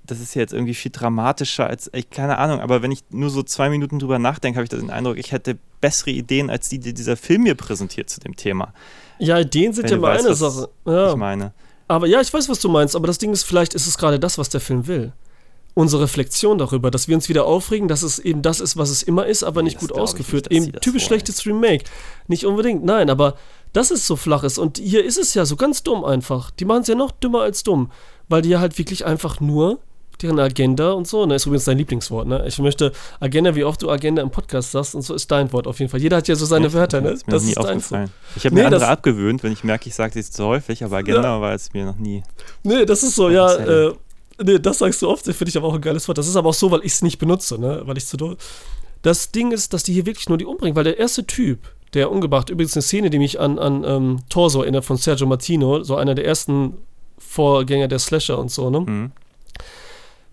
[0.05, 3.31] das ist ja jetzt irgendwie viel dramatischer als, ich keine Ahnung, aber wenn ich nur
[3.31, 6.79] so zwei Minuten drüber nachdenke, habe ich den Eindruck, ich hätte bessere Ideen, als die,
[6.79, 8.73] die dieser Film mir präsentiert zu dem Thema.
[9.19, 10.69] Ja, Ideen sind Wenn ja mal weißt, eine Sache.
[10.87, 11.11] Ja.
[11.11, 11.53] Ich meine.
[11.89, 14.21] Aber ja, ich weiß, was du meinst, aber das Ding ist, vielleicht ist es gerade
[14.21, 15.13] das, was der Film will.
[15.75, 19.03] Unsere Reflexion darüber, dass wir uns wieder aufregen, dass es eben das ist, was es
[19.03, 20.51] immer ist, aber Nee, nicht das gut ausgeführt.
[20.51, 21.85] nicht, eben das typisch schlechtes Remake.
[22.27, 23.37] Nicht unbedingt, nein, aber
[23.73, 24.59] dass es so flach ist.
[24.59, 26.51] Und hier ist es ja so ganz dumm einfach.
[26.51, 27.91] Die machen es ja noch dümmer als dumm,
[28.29, 29.79] weil die ja halt wirklich einfach nur
[30.23, 32.45] deren Agenda und so, ne, ist übrigens dein Lieblingswort, ne?
[32.47, 35.67] Ich möchte Agenda, wie oft du Agenda im Podcast sagst und so ist dein Wort
[35.67, 36.01] auf jeden Fall.
[36.01, 36.75] Jeder hat ja so seine Echt?
[36.75, 37.11] Wörter, ne?
[37.27, 37.67] Das ist nie deins.
[37.67, 38.11] aufgefallen.
[38.37, 40.83] Ich habe Nee, mir andere das- abgewöhnt, wenn ich merke, ich sage es zu häufig,
[40.85, 42.23] aber Agenda war es mir noch nie.
[42.63, 43.93] Nee, das ist so, ja, äh,
[44.43, 46.19] nee, das sagst du oft, finde ich aber auch ein geiles Wort.
[46.19, 48.37] Das ist aber auch so, weil ich es nicht benutze, ne, weil ich zu doll.
[49.03, 51.61] Das Ding ist, dass die hier wirklich nur die umbringen, weil der erste Typ,
[51.95, 55.83] der umgebracht, übrigens eine Szene, die mich an, an ähm, Torso erinnert von Sergio Martino,
[55.85, 56.75] so einer der ersten
[57.17, 58.79] Vorgänger der Slasher und so, ne?
[58.79, 59.13] Hm.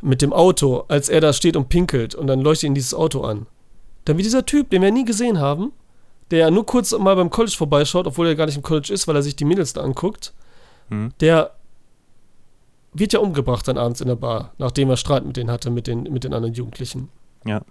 [0.06, 3.22] Mit dem Auto, als er da steht und pinkelt und dann leuchtet ihn dieses Auto
[3.22, 3.48] an.
[4.06, 5.72] Dann wie dieser Typ, den wir nie gesehen haben,
[6.30, 9.08] der ja nur kurz mal beim College vorbeischaut, obwohl er gar nicht im College ist,
[9.08, 10.34] weil er sich die Mädels da anguckt,
[10.90, 11.12] Hm.
[11.20, 11.52] der
[12.94, 15.88] wird ja umgebracht dann abends in der Bar, nachdem er Streit mit denen hatte, mit
[15.88, 17.10] den, mit den anderen Jugendlichen.
[17.44, 17.62] Ja.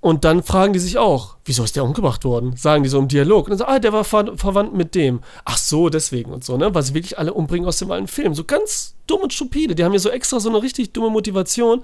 [0.00, 2.54] Und dann fragen die sich auch, wieso ist der umgebracht worden?
[2.56, 3.46] Sagen die so im Dialog.
[3.46, 5.20] Und dann sagen, ah, der war ver verwandt mit dem.
[5.44, 6.74] Ach so, deswegen und so, ne?
[6.74, 8.34] Weil sie wirklich alle umbringen aus dem alten Film.
[8.34, 9.74] So ganz dumm und stupide.
[9.74, 11.82] Die haben ja so extra so eine richtig dumme Motivation.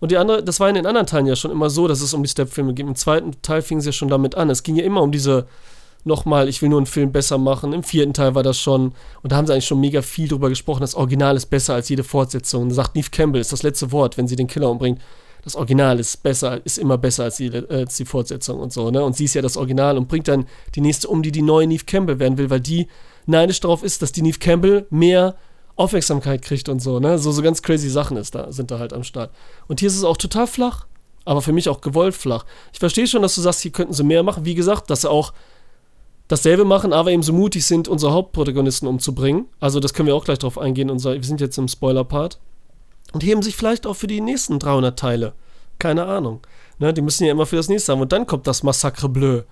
[0.00, 2.14] Und die andere, das war in den anderen Teilen ja schon immer so, dass es
[2.14, 2.88] um die Step-Filme ging.
[2.88, 4.48] Im zweiten Teil fing es ja schon damit an.
[4.48, 5.46] Es ging ja immer um diese,
[6.04, 7.72] nochmal, ich will nur einen Film besser machen.
[7.74, 8.94] Im vierten Teil war das schon.
[9.22, 10.80] Und da haben sie eigentlich schon mega viel drüber gesprochen.
[10.80, 12.70] Das Original ist besser als jede Fortsetzung.
[12.70, 15.00] Da sagt Neve Campbell, ist das letzte Wort, wenn sie den Killer umbringt.
[15.42, 18.90] Das Original ist besser, ist immer besser als die, äh, als die Fortsetzung und so,
[18.90, 19.02] ne?
[19.02, 21.66] Und sie ist ja das Original und bringt dann die nächste um, die die neue
[21.66, 22.88] Neve Campbell werden will, weil die
[23.26, 25.36] neidisch darauf ist, dass die Neve Campbell mehr
[25.76, 27.18] Aufmerksamkeit kriegt und so, ne?
[27.18, 29.30] So, so ganz crazy Sachen ist da, sind da halt am Start.
[29.66, 30.86] Und hier ist es auch total flach,
[31.24, 32.44] aber für mich auch gewollt flach.
[32.72, 34.44] Ich verstehe schon, dass du sagst, hier könnten sie mehr machen.
[34.44, 35.32] Wie gesagt, dass sie auch
[36.28, 39.46] dasselbe machen, aber eben so mutig sind, unsere Hauptprotagonisten umzubringen.
[39.58, 40.90] Also das können wir auch gleich drauf eingehen.
[40.90, 42.38] Unser, wir sind jetzt im Spoiler-Part.
[43.12, 45.32] Und heben sich vielleicht auch für die nächsten 300 Teile.
[45.78, 46.40] Keine Ahnung.
[46.78, 48.00] Ne, die müssen ja immer für das nächste haben.
[48.00, 49.42] Und dann kommt das Massacre Bleu.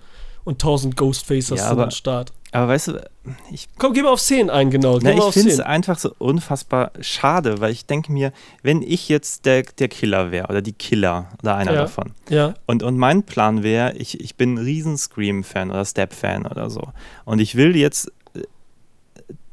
[0.45, 2.31] Und 1000 Ghostfacers Ja, aber- am Start.
[2.51, 3.09] Aber weißt du,
[3.51, 4.97] ich, Komm, geh mal auf 10 ein, genau.
[4.99, 5.65] Na, ich finde es 10.
[5.65, 8.31] einfach so unfassbar schade, weil ich denke mir,
[8.63, 11.81] wenn ich jetzt der, der Killer wäre oder die Killer oder einer Ja.
[11.81, 16.47] davon Ja, und, und mein Plan wäre, ich, ich bin ein riesen Scream-Fan oder Step-Fan
[16.47, 16.81] oder so
[17.25, 18.11] und ich will jetzt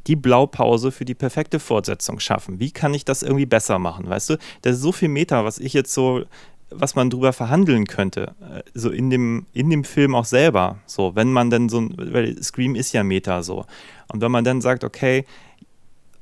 [0.07, 2.61] die Blaupause für die perfekte Fortsetzung schaffen.
[2.61, 4.37] Wie kann ich das irgendwie besser machen, weißt du?
[4.63, 6.25] Da ist so viel Meta, was ich jetzt so
[6.71, 10.79] was man drüber verhandeln könnte, äh, so in dem, in dem Film auch selber.
[10.87, 13.67] So, wenn man dann so, weil Scream ist ja Meta so.
[14.09, 15.25] Und wenn man dann sagt, okay,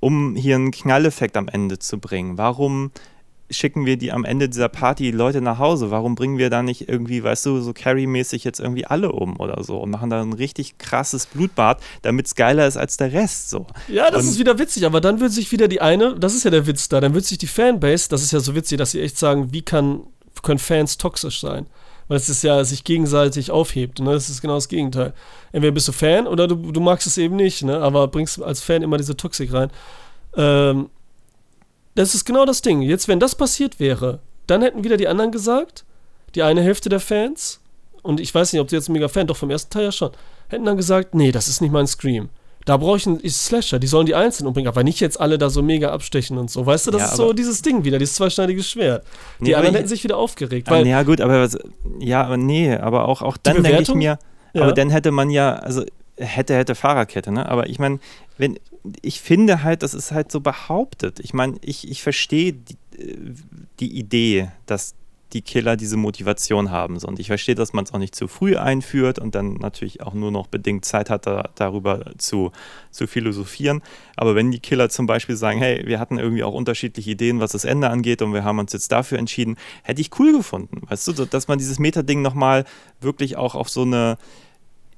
[0.01, 2.91] um hier einen Knalleffekt am Ende zu bringen, warum
[3.51, 5.91] schicken wir die am Ende dieser Party Leute nach Hause?
[5.91, 9.63] Warum bringen wir da nicht irgendwie, weißt du, so Carrie-mäßig jetzt irgendwie alle um oder
[9.63, 13.51] so und machen da ein richtig krasses Blutbad, damit es geiler ist als der Rest
[13.51, 13.67] so.
[13.89, 16.45] Ja, das und ist wieder witzig, aber dann wird sich wieder die eine, das ist
[16.45, 18.93] ja der Witz da, dann wird sich die Fanbase, das ist ja so witzig, dass
[18.93, 20.01] sie echt sagen, wie kann,
[20.43, 21.67] können Fans toxisch sein?
[22.09, 23.99] Weil es ist ja sich gegenseitig aufhebt.
[23.99, 24.13] Ne?
[24.13, 25.15] Das ist genau das Gegenteil.
[25.53, 27.79] Entweder bist du Fan oder du, du magst es eben nicht, ne?
[27.79, 29.71] aber bringst als Fan immer diese Toxik rein.
[30.37, 30.91] Ähm,
[31.95, 32.83] das ist genau das Ding.
[32.83, 35.85] Jetzt, wenn das passiert wäre, dann hätten wieder die anderen gesagt,
[36.35, 37.61] die eine Hälfte der Fans,
[38.03, 40.11] und ich weiß nicht, ob sie jetzt mega Fan, doch vom ersten Teil ja schon,
[40.49, 42.29] hätten dann gesagt, nee, das ist nicht mein Scream.
[42.67, 45.51] Da brauche ich einen Slasher, die sollen die Einzelnen umbringen, aber nicht jetzt alle da
[45.51, 46.65] so mega abstechen und so.
[46.65, 49.05] Weißt du, das Ja, ist so dieses Ding wieder, dieses zweischneidige Schwert.
[49.39, 51.47] Die Nee, anderen hätten sich wieder aufgeregt, Ah, weil ja, gut, aber
[52.01, 54.19] ja, aber nee, aber auch, auch dann denke ich mir,
[54.55, 54.63] Ja.
[54.63, 55.85] aber dann hätte man ja, also
[56.17, 57.47] hätte, hätte Fahrerkette, ne?
[57.49, 57.99] Aber ich meine,
[58.39, 58.59] wenn,
[59.03, 61.21] ich finde halt, das ist halt so behauptet.
[61.21, 63.17] Ich meine, ich, ich verstehe die, äh,
[63.81, 64.95] die Idee, dass
[65.35, 66.97] die Killer diese Motivation haben.
[66.99, 70.15] Und ich verstehe, dass man es auch nicht zu früh einführt und dann natürlich auch
[70.15, 72.53] nur noch bedingt Zeit hat, da, darüber zu,
[72.93, 73.83] zu philosophieren.
[74.17, 77.51] Aber wenn die Killer zum Beispiel sagen, hey, wir hatten irgendwie auch unterschiedliche Ideen, was
[77.51, 80.83] das Ende angeht und wir haben uns jetzt dafür entschieden, hätte ich cool gefunden.
[80.89, 82.65] Weißt du, dass man dieses Meta-Ding nochmal
[83.01, 84.17] wirklich auch auf so eine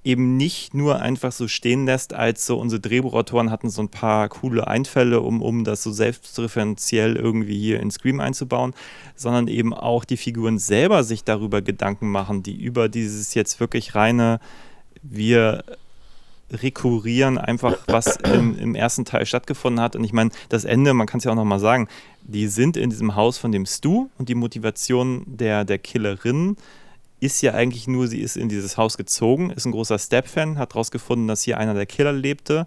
[0.07, 4.29] eben nicht nur einfach so stehen lässt, als so unsere Drehbuchautoren hatten so ein paar
[4.29, 8.73] coole Einfälle, um, um das so selbstreferenziell irgendwie hier in Scream einzubauen,
[9.17, 13.97] sondern eben auch die Figuren selber sich darüber Gedanken machen, die über dieses jetzt wirklich
[13.97, 14.39] reine,
[15.03, 15.65] wir
[16.53, 19.97] rekurrieren einfach, was im, im ersten Teil stattgefunden hat.
[19.97, 21.89] Und ich meine, das Ende, man kann es ja auch nochmal sagen,
[22.23, 26.57] die sind in diesem Haus von dem Stu und die Motivation der, der Killerin
[27.21, 30.75] ist ja eigentlich nur, sie ist in dieses Haus gezogen, ist ein großer Step-Fan, hat
[30.75, 32.67] rausgefunden, dass hier einer der Killer lebte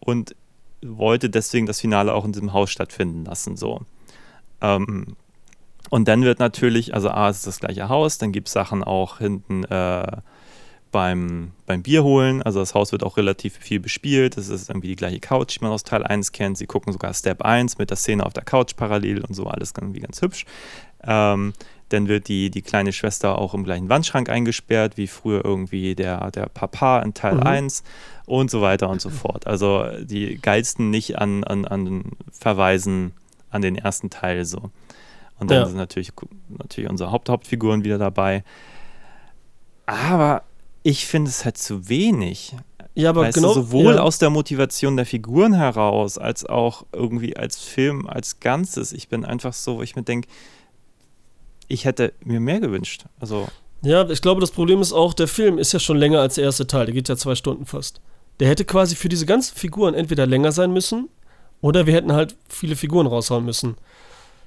[0.00, 0.34] und
[0.82, 3.56] wollte deswegen das Finale auch in diesem Haus stattfinden lassen.
[3.56, 3.82] So.
[4.60, 5.16] Ähm,
[5.90, 8.82] und dann wird natürlich, also A, es ist das gleiche Haus, dann gibt es Sachen
[8.82, 10.16] auch hinten äh,
[10.90, 12.42] beim, beim Bier holen.
[12.42, 14.36] Also das Haus wird auch relativ viel bespielt.
[14.38, 16.56] Es ist irgendwie die gleiche Couch, die man aus Teil 1 kennt.
[16.56, 19.72] Sie gucken sogar Step 1 mit der Szene auf der Couch parallel und so, alles
[19.76, 20.46] irgendwie ganz hübsch.
[21.02, 21.52] Ähm,
[21.90, 26.30] dann wird die, die kleine Schwester auch im gleichen Wandschrank eingesperrt, wie früher irgendwie der,
[26.30, 27.42] der Papa in Teil Mhm.
[27.42, 27.82] 1
[28.26, 29.46] und so weiter und so fort.
[29.46, 33.12] Also die geilsten nicht an, an, an Verweisen
[33.50, 34.70] an den ersten Teil so.
[35.38, 35.66] Und dann Ja.
[35.66, 36.12] sind natürlich,
[36.48, 38.44] natürlich unsere Haupt Hauptfiguren wieder dabei.
[39.86, 40.42] Aber
[40.82, 42.54] ich finde es halt zu wenig.
[42.94, 43.48] ja, aber weißt genau.
[43.48, 44.00] du, sowohl ja.
[44.02, 48.92] aus der Motivation der Figuren heraus, als auch irgendwie als Film als Ganzes.
[48.92, 50.28] Ich bin einfach so, wo ich mir denke,
[51.68, 53.04] ich hätte mir mehr gewünscht.
[53.20, 53.48] Also,
[53.82, 56.44] Ja, ich glaube, das Problem ist auch, der Film ist ja schon länger als der
[56.44, 56.86] erste Teil.
[56.86, 58.00] Der geht ja zwei Stunden fast.
[58.40, 61.08] Der hätte quasi für diese ganzen Figuren entweder länger sein müssen
[61.60, 63.76] oder wir hätten halt viele Figuren raushauen müssen.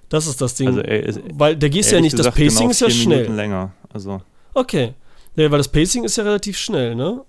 [0.09, 0.67] Das ist das Ding.
[0.69, 3.17] also ist, weil der ist ja nicht, das gesagt, Pacing genau ist ja schnell.
[3.19, 3.73] Minuten länger.
[3.93, 4.21] Also,
[4.53, 4.93] Okay.
[5.35, 7.21] Ja, weil das Pacing ist ja relativ schnell, ne?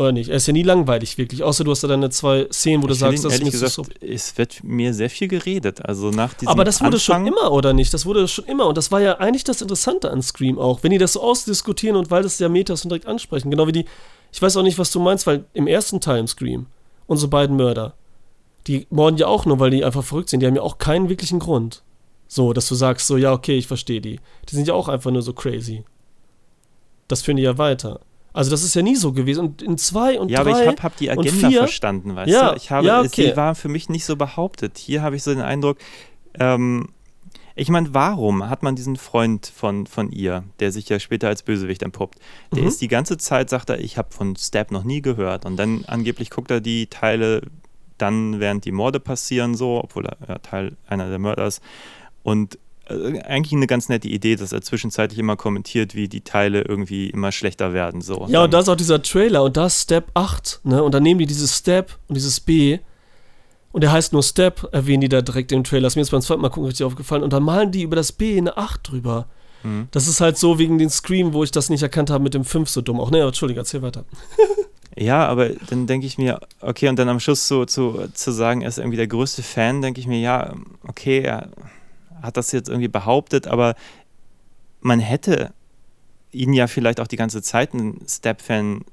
[0.00, 0.30] Oder nicht?
[0.30, 1.42] Er ist ja nie langweilig, wirklich.
[1.42, 4.02] Außer du hast da deine zwei Szenen, wo du ich sagst, das ist zu gesagt,
[4.02, 5.84] es wird mir sehr viel geredet.
[5.84, 7.92] Also nach diesem Aber das wurde Anfang, schon immer, oder nicht?
[7.92, 8.66] Das wurde schon immer.
[8.66, 10.82] Und das war ja eigentlich das Interessante an Scream auch.
[10.82, 13.50] Wenn die das so ausdiskutieren und weil das ja Metas und direkt ansprechen.
[13.50, 13.84] Genau wie die.
[14.32, 16.64] Ich weiß auch nicht, was du meinst, weil im ersten Teil im Scream,
[17.06, 17.92] unsere beiden Mörder,
[18.68, 20.40] die morden ja auch nur, weil die einfach verrückt sind.
[20.40, 21.82] Die haben ja auch keinen wirklichen Grund.
[22.26, 24.18] So, dass du sagst, so, ja, okay, ich verstehe die.
[24.48, 25.84] Die sind ja auch einfach nur so crazy.
[27.06, 28.00] Das führen die ja weiter.
[28.32, 29.40] Also, das ist ja nie so gewesen.
[29.46, 30.50] Und in zwei und Ja, drei.
[30.52, 32.56] aber ich habe hab die Agenda vier- verstanden, weißt Ja, du?
[32.56, 33.30] Ich habe, ja, okay.
[33.30, 34.78] sie war für mich nicht so behauptet.
[34.78, 35.78] Hier habe ich so den Eindruck,
[36.38, 36.88] ähm,
[37.56, 41.42] ich meine, warum hat man diesen Freund von, von ihr, der sich ja später als
[41.42, 42.18] Bösewicht entpuppt?
[42.54, 42.68] Der Mhm.
[42.68, 45.44] ist die ganze Zeit, sagt er, ich habe von Stab noch nie gehört.
[45.44, 47.42] Und dann angeblich guckt er die Teile
[47.98, 51.60] dann, während die Morde passieren, so, obwohl er ja, Teil einer der Mörder ist.
[52.22, 52.58] Und
[52.90, 57.32] eigentlich eine ganz nette Idee, dass er zwischenzeitlich immer kommentiert, wie die Teile irgendwie immer
[57.32, 58.00] schlechter werden.
[58.00, 58.26] So.
[58.28, 60.82] Ja, und da ist auch dieser Trailer und da ist Step 8, ne?
[60.82, 62.78] Und dann nehmen die dieses Step und dieses B
[63.72, 65.86] und der heißt nur Step, erwähnen die da direkt im Trailer.
[65.86, 67.22] Ist mir jetzt beim zweiten Mal gucken richtig aufgefallen.
[67.22, 69.26] Und dann malen die über das B eine 8 drüber.
[69.62, 69.88] Mhm.
[69.92, 72.44] Das ist halt so wegen den Scream, wo ich das nicht erkannt habe mit dem
[72.44, 72.98] 5 so dumm.
[73.00, 74.04] Auch, ne, Entschuldigung, erzähl weiter.
[74.96, 78.62] Ja, aber dann denke ich mir, okay, und dann am Schluss so zu, zu sagen,
[78.62, 80.52] er ist irgendwie der größte Fan, denke ich mir, ja,
[80.86, 81.48] okay, er
[82.22, 83.74] hat das jetzt irgendwie behauptet, aber
[84.80, 85.52] man hätte
[86.32, 88.84] ihn ja vielleicht auch die ganze Zeit ein Step-Fan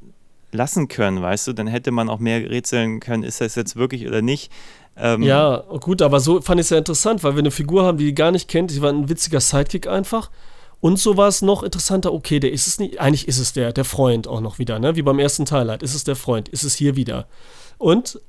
[0.51, 1.53] lassen können, weißt du?
[1.53, 4.51] Dann hätte man auch mehr rätseln können, ist das jetzt wirklich oder nicht.
[4.95, 7.97] Ähm, Ja, gut, aber so fand ich es ja interessant, weil wir eine Figur haben,
[7.97, 8.71] die die gar nicht kennt.
[8.71, 10.31] Die war ein witziger Sidekick einfach.
[10.79, 12.99] Und so war es noch interessanter, okay, der ist es nicht.
[12.99, 14.95] Eigentlich ist es der, der Freund auch noch wieder, ne?
[14.95, 15.83] Wie beim ersten Teil halt.
[15.83, 17.27] Ist es der Freund, ist es hier wieder.
[17.77, 18.19] Und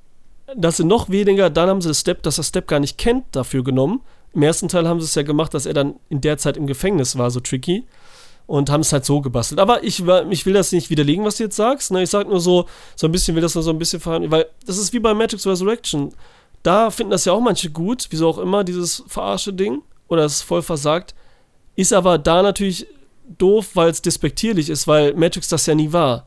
[0.57, 3.24] das sind noch weniger, dann haben sie das Step, dass er Step gar nicht kennt,
[3.32, 4.01] dafür genommen.
[4.35, 6.66] Im ersten Teil haben sie es ja gemacht, dass er dann in der Zeit im
[6.66, 7.85] Gefängnis war, so tricky.
[8.47, 9.61] Und haben es halt so gebastelt.
[9.61, 11.91] Aber ich, ich will das nicht widerlegen, was du jetzt sagst.
[11.91, 12.03] Ne?
[12.03, 12.64] Ich sag nur so,
[12.97, 15.12] so ein bisschen, will das nur so ein bisschen verhandeln, weil das ist wie bei
[15.12, 16.14] Matrix Resurrection.
[16.62, 19.83] Da finden das ja auch manche gut, wieso auch immer, dieses verarsche Ding.
[20.09, 21.14] Oder es ist voll versagt.
[21.76, 22.87] Ist aber da natürlich
[23.37, 26.26] doof, weil es despektierlich ist, weil Matrix das ja nie war.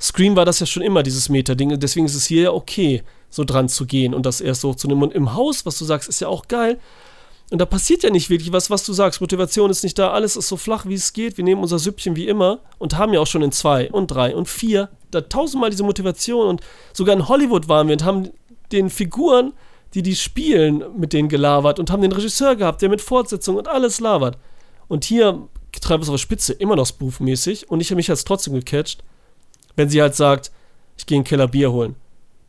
[0.00, 1.78] Scream war das ja schon immer, dieses Meta-Ding.
[1.78, 5.04] Deswegen ist es hier ja okay, so dran zu gehen und das erst hochzunehmen.
[5.04, 6.80] Und im Haus, was du sagst, ist ja auch geil.
[7.52, 9.20] Und da passiert ja nicht wirklich was, was du sagst.
[9.20, 11.36] Motivation ist nicht da, alles ist so flach, wie es geht.
[11.36, 14.34] Wir nehmen unser Süppchen wie immer und haben ja auch schon in zwei und drei
[14.34, 16.46] und vier da tausendmal diese Motivation.
[16.46, 16.62] Und
[16.94, 18.30] sogar in Hollywood waren wir und haben
[18.72, 19.52] den Figuren,
[19.92, 23.68] die die spielen, mit denen gelabert und haben den Regisseur gehabt, der mit Fortsetzung und
[23.68, 24.38] alles labert.
[24.88, 25.46] Und hier
[25.78, 27.68] treibt es auf der Spitze, immer noch spoofmäßig.
[27.68, 29.04] Und ich habe mich jetzt trotzdem gecatcht,
[29.76, 30.52] wenn sie halt sagt,
[30.96, 31.96] ich gehe in den Keller Bier holen.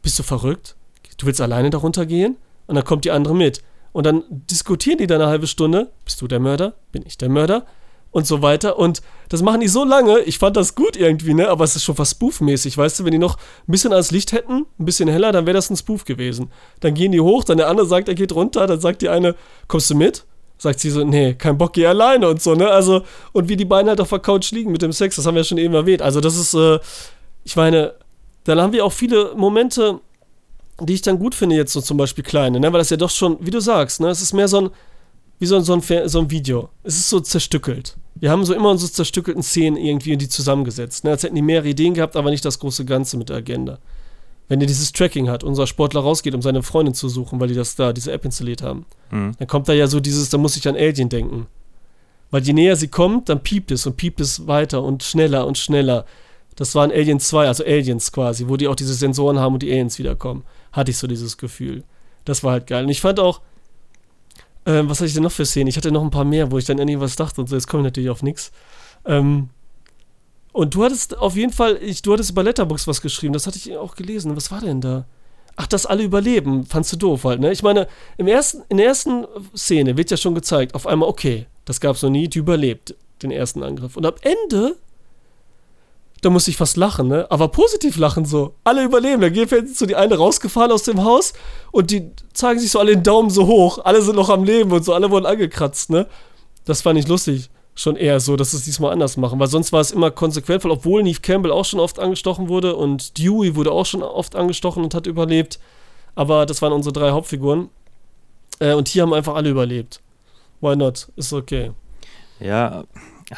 [0.01, 0.78] Bist du verrückt?
[1.18, 2.38] Du willst alleine darunter gehen?
[2.68, 3.62] Und dann kommt die andere mit.
[3.94, 5.91] Und dann diskutieren die da eine halbe Stunde.
[6.04, 6.74] Bist du der Mörder?
[6.91, 7.66] Bin ich der Mörder?
[8.12, 8.78] Und so weiter.
[8.78, 10.20] Und das machen die so lange.
[10.20, 11.50] Ich fand das gut irgendwie, ne?
[11.50, 13.06] Aber es ist schon fast spoofmäßig, weißt du?
[13.06, 15.78] Wenn die noch ein bisschen ans Licht hätten, ein bisschen heller, dann wäre das ein
[15.78, 16.52] Spoof gewesen.
[16.80, 18.68] Dann gehen die hoch, dann der andere sagt, er geht runter.
[18.68, 19.36] Dann sagt die eine,
[19.68, 20.26] kommst du mit?
[20.58, 22.70] Sagt sie so, nee, kein Bock, geh alleine und so, ne?
[22.70, 25.36] Also, und wie die beiden halt auf der Couch liegen mit dem Sex, das haben
[25.36, 26.02] wir ja schon eben erwähnt.
[26.02, 26.80] Also, das ist, äh,
[27.44, 27.94] ich meine,
[28.44, 30.00] dann haben wir auch viele Momente,
[30.82, 32.72] die ich dann gut finde, jetzt so zum Beispiel kleine, ne?
[32.72, 34.08] Weil das ja doch schon, wie du sagst, ne?
[34.10, 34.70] Es ist mehr so ein,
[35.40, 36.70] wie so ein, so ein, so ein Video.
[36.84, 37.98] Es ist so zerstückelt.
[38.16, 41.04] Wir haben so immer unsere zerstückelten Szenen irgendwie und die zusammengesetzt.
[41.04, 41.10] Ne?
[41.12, 43.80] Als hätten die mehrere Ideen gehabt, aber nicht das große Ganze mit der Agenda.
[44.48, 47.56] Wenn ihr dieses Tracking hat, unser Sportler rausgeht, um seine Freundin zu suchen, weil die
[47.56, 49.34] das da, diese App installiert haben, Mhm.
[49.38, 51.48] dann kommt da ja so dieses, da muss ich an Alien denken.
[52.32, 55.58] Weil je näher sie kommt, dann piept es und piept es weiter und schneller und
[55.58, 56.06] schneller.
[56.56, 59.64] Das war in Alien 2, also Aliens quasi, wo die auch diese Sensoren haben und
[59.64, 60.44] die Aliens wiederkommen.
[60.74, 61.84] Hatte ich so dieses Gefühl.
[62.26, 62.84] Das war halt geil.
[62.84, 63.42] Und ich fand auch,
[64.66, 65.68] ähm, was hatte ich denn noch für Szenen?
[65.68, 67.56] Ich hatte noch ein paar mehr, wo ich dann irgendwie was dachte und so.
[67.56, 68.52] Jetzt komme ich natürlich auf nichts.
[69.06, 69.50] Ähm,
[70.52, 73.58] und du hattest auf jeden Fall, ich, du hattest über Letterbox was geschrieben, das hatte
[73.58, 74.36] ich auch gelesen.
[74.36, 75.06] Was war denn da?
[75.56, 77.52] Ach, dass alle überleben, fandst du doof halt, ne?
[77.52, 81.46] Ich meine, im ersten, in der ersten Szene wird ja schon gezeigt, auf einmal, okay,
[81.66, 83.96] das gab's noch nie, die überlebt den ersten Angriff.
[83.96, 84.78] Und am Ende,
[86.24, 87.28] da musste ich fast lachen, ne?
[87.30, 88.56] Aber positiv lachen so.
[88.64, 89.22] Alle überleben.
[89.22, 91.34] Da geht so die eine rausgefahren aus dem Haus
[91.72, 93.80] und die zeigen sich so alle den Daumen so hoch.
[93.84, 96.08] Alle sind noch am Leben und so, alle wurden angekratzt, ne?
[96.66, 97.50] Das fand ich lustig.
[97.76, 100.64] Schon eher so, dass sie es diesmal anders machen, weil sonst war es immer konsequent,
[100.64, 104.36] weil obwohl Neve Campbell auch schon oft angestochen wurde und Dewey wurde auch schon oft
[104.36, 105.60] angestochen und hat überlebt.
[106.16, 107.70] Aber das waren unsere drei Hauptfiguren.
[108.60, 110.02] Äh, und hier haben einfach alle überlebt.
[110.62, 111.10] Why not?
[111.16, 111.72] Ist okay.
[112.40, 112.84] Ja,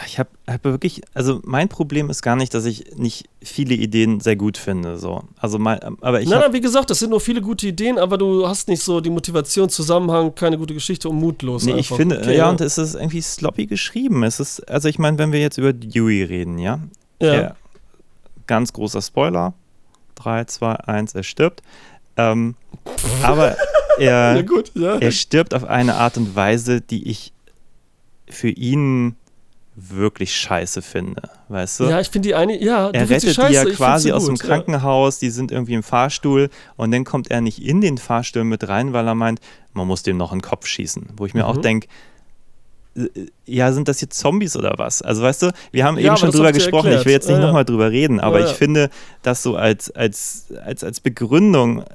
[0.05, 4.19] ich habe hab wirklich, also mein Problem ist gar nicht, dass ich nicht viele Ideen
[4.19, 5.23] sehr gut finde, so.
[5.37, 8.17] Also mein, aber ich nein, nein, wie gesagt, das sind nur viele gute Ideen, aber
[8.17, 11.65] du hast nicht so die Motivation, Zusammenhang, keine gute Geschichte und mutlos.
[11.65, 11.95] Nee, ich einfach.
[11.97, 14.23] finde, Okay, ja, und es ist irgendwie sloppy geschrieben.
[14.23, 16.79] Es ist, also ich meine, wenn wir jetzt über Dewey reden, ja,
[17.21, 17.33] ja.
[17.33, 17.55] er,
[18.47, 19.53] ganz großer Spoiler,
[20.15, 21.61] 3, 2, 1, er stirbt.
[22.17, 22.55] Ähm,
[23.21, 23.55] aber
[23.99, 24.97] ja, er, gut, ja.
[24.97, 27.33] er stirbt auf eine Art und Weise, die ich
[28.27, 29.15] für ihn
[29.75, 31.83] wirklich scheiße finde, weißt du?
[31.85, 34.37] Ja, ich finde die eine, ja, er rettet scheiße, die ja quasi aus dem.
[34.37, 38.67] Krankenhaus, die sind irgendwie im Fahrstuhl und dann kommt er nicht in den Fahrstuhl mit
[38.67, 39.39] rein, weil er meint,
[39.73, 41.09] man muss dem noch in den Kopf schießen.
[41.17, 41.61] Wo ich mir auch Mhm.
[41.61, 41.87] denke,
[43.45, 45.01] ja, sind das jetzt Zombies oder was?
[45.01, 47.01] Also weißt du, wir haben Ja, eben schon drüber gesprochen, erklärt.
[47.01, 47.47] ich will jetzt nicht Ja, ja.
[47.47, 48.89] nochmal drüber reden, aber Ja, ich finde,
[49.21, 51.85] das so als, als, als, als Begründung äh,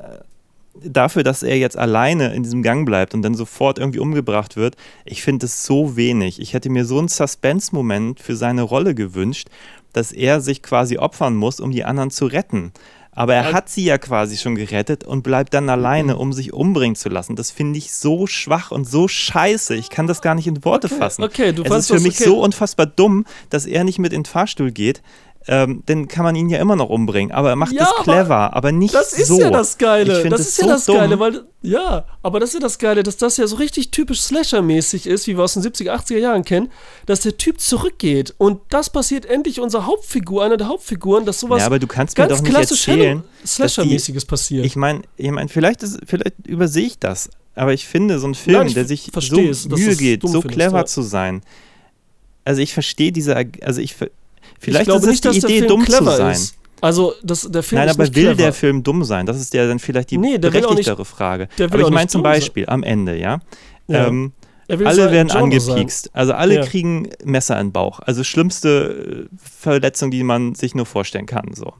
[0.84, 4.76] dafür, dass er jetzt alleine in diesem Gang bleibt und dann sofort irgendwie umgebracht wird,
[5.04, 6.40] ich finde es so wenig.
[6.40, 9.48] Ich hätte mir so einen Suspense-Moment für seine Rolle gewünscht,
[9.92, 12.72] dass er sich quasi opfern muss, um die anderen zu retten.
[13.12, 16.20] Aber er hat sie ja quasi schon gerettet und bleibt dann alleine, Mhm.
[16.20, 17.34] um sich umbringen zu lassen.
[17.34, 19.74] Das finde ich so schwach und so scheiße.
[19.74, 21.24] Ich kann das gar nicht in Worte fassen.
[21.24, 22.24] okay, du es ist für mich okay.
[22.24, 25.02] so unfassbar dumm, dass er nicht mit in den Fahrstuhl geht.
[25.46, 27.32] Ähm, dann kann man ihn ja immer noch umbringen.
[27.32, 29.40] Aber er macht Ja, das aber clever, aber, nicht Das ist so.
[29.40, 30.22] ja das Geile.
[30.28, 30.96] Das das ist ja so das dumm.
[30.96, 34.20] Geile, weil ja, aber das ist ja das Geile, dass das ja so richtig typisch
[34.20, 36.68] Slasher-mäßig ist, wie wir aus den 70er, 80er Jahren kennen,
[37.06, 41.60] dass der Typ zurückgeht und das passiert endlich unserer Hauptfigur, einer der Hauptfiguren, dass sowas
[41.60, 44.66] Ja, aber du kannst mir ganz doch nicht klassisch erzählen, Slasher-mäßiges passiert.
[44.66, 48.34] Ich meine, ich mein, vielleicht, ist- vielleicht übersehe ich das, aber ich finde, so ein
[48.34, 50.84] Film, Nein, der sich so verstehe es, du Mühe es geht, so findest, clever ja.
[50.84, 51.40] zu sein.
[52.44, 53.96] Also ich verstehe diese, also ich,
[54.60, 56.32] vielleicht ist es nicht, dass die der Idee, Film dumm zu sein.
[56.32, 56.54] ist.
[56.82, 58.36] Also, das, der Film Nein, ist aber nicht will clever.
[58.36, 59.26] der Film dumm sein?
[59.26, 61.48] Das ist ja dann vielleicht die Nee, auch nicht- berechtigtere Frage.
[61.60, 62.40] aber ich meine zum dumm sein.
[62.40, 63.40] Beispiel am Ende, ja.
[63.88, 64.06] Ja.
[64.06, 64.32] Ähm,
[64.68, 65.42] alle werden sein.
[65.42, 66.10] angepiekst.
[66.14, 66.64] Also alle Ja.
[66.64, 67.98] kriegen Messer in den Bauch.
[68.00, 71.52] Also schlimmste äh, Verletzung, die man sich nur vorstellen kann.
[71.54, 71.74] So.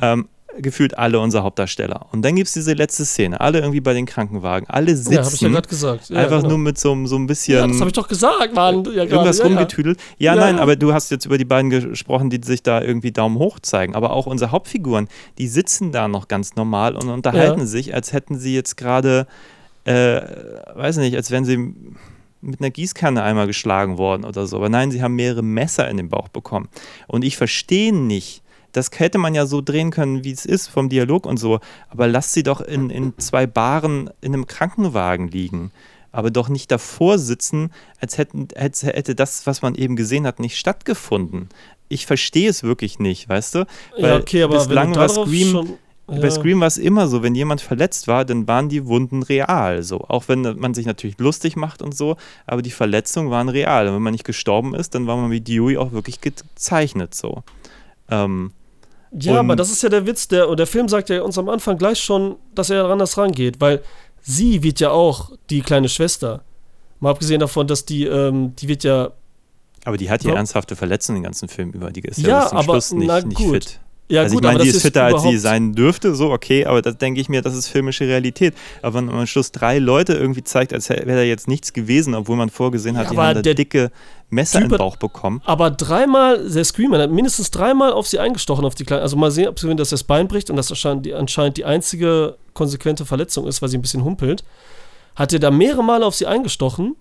[0.00, 0.28] Ähm,
[0.60, 2.06] gefühlt alle unsere Hauptdarsteller.
[2.12, 3.40] Und dann gibt es diese letzte Szene.
[3.40, 4.68] Alle irgendwie bei den Krankenwagen.
[4.68, 5.12] Alle sitzen.
[5.12, 6.08] Ja, habe ich ja gerade gesagt.
[6.10, 6.50] Ja, einfach genau.
[6.50, 8.84] nur mit so, so ein bisschen Ja, das habe ich doch gesagt, Mann.
[8.84, 9.98] Ja, irgendwas rumgetüdelt.
[10.18, 13.38] Ja, nein, aber du hast jetzt über die beiden gesprochen, die sich da irgendwie Daumen
[13.38, 13.94] hoch zeigen.
[13.94, 18.38] Aber auch unsere Hauptfiguren, die sitzen da noch ganz normal und unterhalten sich, als hätten
[18.38, 19.26] sie jetzt gerade,
[19.84, 20.20] äh,
[20.74, 21.74] weiß nicht, als wären sie
[22.40, 24.56] mit einer Gießkanne einmal geschlagen worden oder so.
[24.56, 26.68] Aber nein, sie haben mehrere Messer in den Bauch bekommen.
[27.06, 28.42] Und ich verstehe nicht,
[28.72, 31.60] das hätte man ja so drehen können, wie es ist, vom Dialog und so.
[31.88, 35.72] Aber lasst sie doch in, in zwei Baren in einem Krankenwagen liegen.
[36.12, 40.40] Aber doch nicht davor sitzen, als hätten, als hätte das, was man eben gesehen hat,
[40.40, 41.48] nicht stattgefunden.
[41.88, 43.66] Ich verstehe es wirklich nicht, weißt du?
[43.96, 45.68] Ja, okay, aber bislang war Scream, schon,
[46.10, 46.20] ja.
[46.20, 49.82] bei Scream war es immer so, wenn jemand verletzt war, dann waren die Wunden real.
[49.82, 50.00] So.
[50.08, 52.16] Auch wenn man sich natürlich lustig macht und so,
[52.46, 53.88] aber die Verletzungen waren real.
[53.88, 57.14] Und wenn man nicht gestorben ist, dann war man wie Dewey auch wirklich gezeichnet.
[57.14, 57.42] So.
[58.10, 58.52] Ähm,
[59.12, 61.38] Ja, aber Und- das ist ja der Witz, der, und der Film sagt ja uns
[61.38, 63.82] am Anfang gleich schon, dass er anders rangeht, weil
[64.20, 66.42] sie wird ja auch die kleine Schwester.
[67.00, 69.12] Mal abgesehen davon, dass die, ähm, die wird ja,
[69.84, 70.36] aber die hat ja Ja.
[70.36, 71.90] ernsthafte Verletzungen den ganzen Film über.
[71.90, 73.54] Die ist ja, Ja, bis zum aber- Schluss nicht, na nicht gut.
[73.54, 73.80] fit.
[74.08, 76.64] Ja also gut, ich meine, die das ist fitter, als sie sein dürfte, so okay,
[76.64, 78.54] aber da denke ich mir, das ist filmische Realität.
[78.82, 82.14] Aber wenn man am Schluss drei Leute irgendwie zeigt, als wäre da jetzt nichts gewesen,
[82.14, 83.90] obwohl man vorgesehen hat, Ja, die haben da der dicke
[84.30, 85.40] Messer im Bauch bekommen.
[85.44, 89.02] Aber dreimal, der Screamer hat mindestens dreimal auf sie eingestochen, auf die kleine.
[89.02, 91.64] Also mal sehen, ob sie, dass das Bein bricht und das anscheinend die, anscheinend die
[91.64, 94.44] einzige konsequente Verletzung ist, weil sie ein bisschen humpelt.
[95.16, 96.96] Hat er da mehrere Male auf sie eingestochen.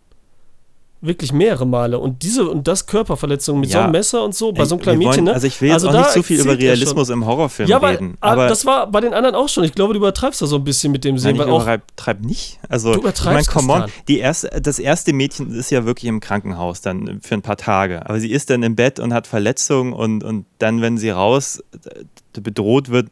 [0.99, 1.99] Wirklich mehrere Male.
[1.99, 3.83] Und diese und das Körperverletzung mit so Ja.
[3.83, 5.33] einem Messer und so, bei so einem kleinen wollen- Mädchen, ne?
[5.33, 7.75] Also ich will jetzt Also auch nicht so viel über er Realismus im Horrorfilm ja,
[7.75, 8.17] aber, reden.
[8.19, 9.63] aber das war bei den anderen auch schon.
[9.63, 12.59] Ich glaube, du übertreibst da so ein bisschen mit dem Sehen, Nein, ich übertreib nicht.
[12.67, 16.09] Also, Du ich meine, übertreibst, come on, die erste, das erste Mädchen ist ja wirklich
[16.09, 18.03] im Krankenhaus dann für ein paar Tage.
[18.09, 21.63] Aber sie ist dann im Bett und hat Verletzungen und, und dann, wenn sie raus
[22.33, 23.09] bedroht wird,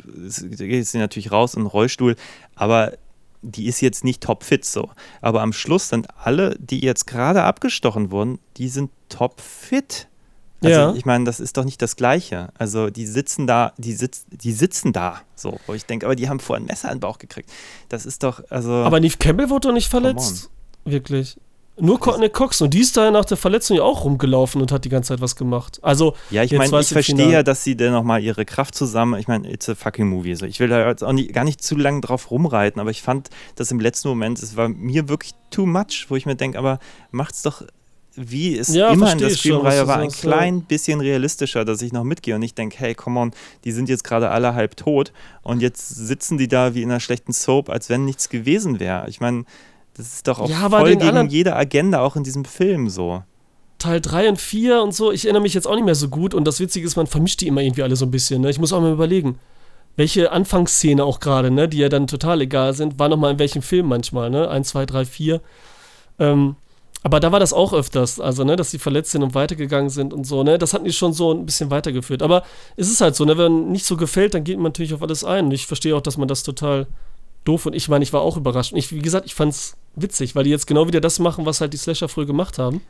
[0.49, 2.15] geht sie natürlich raus in den Rollstuhl.
[2.55, 2.93] Aber
[3.51, 4.89] die ist jetzt nicht topfit so.
[5.21, 10.07] Aber am Schluss sind alle, die jetzt gerade abgestochen wurden, die sind topfit.
[10.63, 10.93] Also Ja.
[10.93, 12.49] ich meine, das ist doch nicht das Gleiche.
[12.57, 16.27] Also die sitzen da, die, sitz, die sitzen da, so, wo ich denke, aber die
[16.29, 17.51] haben vorher ein Messer in den Bauch gekriegt.
[17.89, 18.71] Das ist doch, also.
[18.71, 20.49] Aber Neve Campbell wurde doch nicht verletzt.
[20.85, 21.37] Wirklich.
[21.77, 22.61] Nur Courtney Cox.
[22.61, 25.21] Und die ist da nach der Verletzung ja auch rumgelaufen und hat die ganze Zeit
[25.21, 25.79] was gemacht.
[25.81, 29.27] Also, ja, ich meine, ich verstehe ja, dass sie dann nochmal ihre Kraft zusammen, ich
[29.27, 30.35] meine, it's a fucking movie.
[30.35, 30.45] So.
[30.45, 33.29] Ich will da jetzt auch nicht, gar nicht zu lange drauf rumreiten, aber ich fand
[33.55, 36.79] das im letzten Moment, es war mir wirklich too much, wo ich mir denke, aber
[37.11, 37.63] macht's doch,
[38.15, 42.05] wie es Ja, immer in der du war, ein klein bisschen realistischer, dass ich noch
[42.05, 43.31] mitgehe und ich denke, hey, come on,
[43.65, 45.11] die sind jetzt gerade alle halb tot
[45.41, 49.09] und jetzt sitzen die da wie in einer schlechten Soap, als wenn nichts gewesen wäre.
[49.09, 49.43] Ich meine,
[49.95, 53.23] das ist doch auch Ja, voll gegen anderen- jede Agenda, auch in diesem Film so.
[53.79, 56.33] Teil 3 und 4 und so, ich erinnere mich jetzt auch nicht mehr so gut.
[56.33, 58.41] Und das Witzige ist, man vermischt die immer irgendwie alle so ein bisschen.
[58.41, 58.49] Ne?
[58.49, 59.37] Ich muss auch mal überlegen,
[59.97, 63.61] welche Anfangsszene auch gerade, ne, die ja dann total egal sind, war nochmal in welchem
[63.61, 64.49] Film manchmal, ne?
[64.49, 65.41] 1, 2, 3, 4.
[66.19, 66.55] Ähm,
[67.03, 70.13] aber da war das auch öfters, also, ne, dass sie verletzt sind und weitergegangen sind
[70.13, 70.57] und so, ne?
[70.57, 72.23] Das hatten die schon so ein bisschen weitergeführt.
[72.23, 72.43] Aber
[72.75, 75.23] es ist halt so, ne, wenn nicht so gefällt, dann geht man natürlich auf alles
[75.23, 75.45] ein.
[75.45, 76.87] Und ich verstehe auch, dass man das total
[77.45, 78.73] doof und ich meine, ich war auch überrascht.
[78.73, 81.61] Und ich, wie gesagt, ich fand's witzig, weil die jetzt genau wieder das machen, was
[81.61, 82.81] halt die Slasher früher gemacht haben.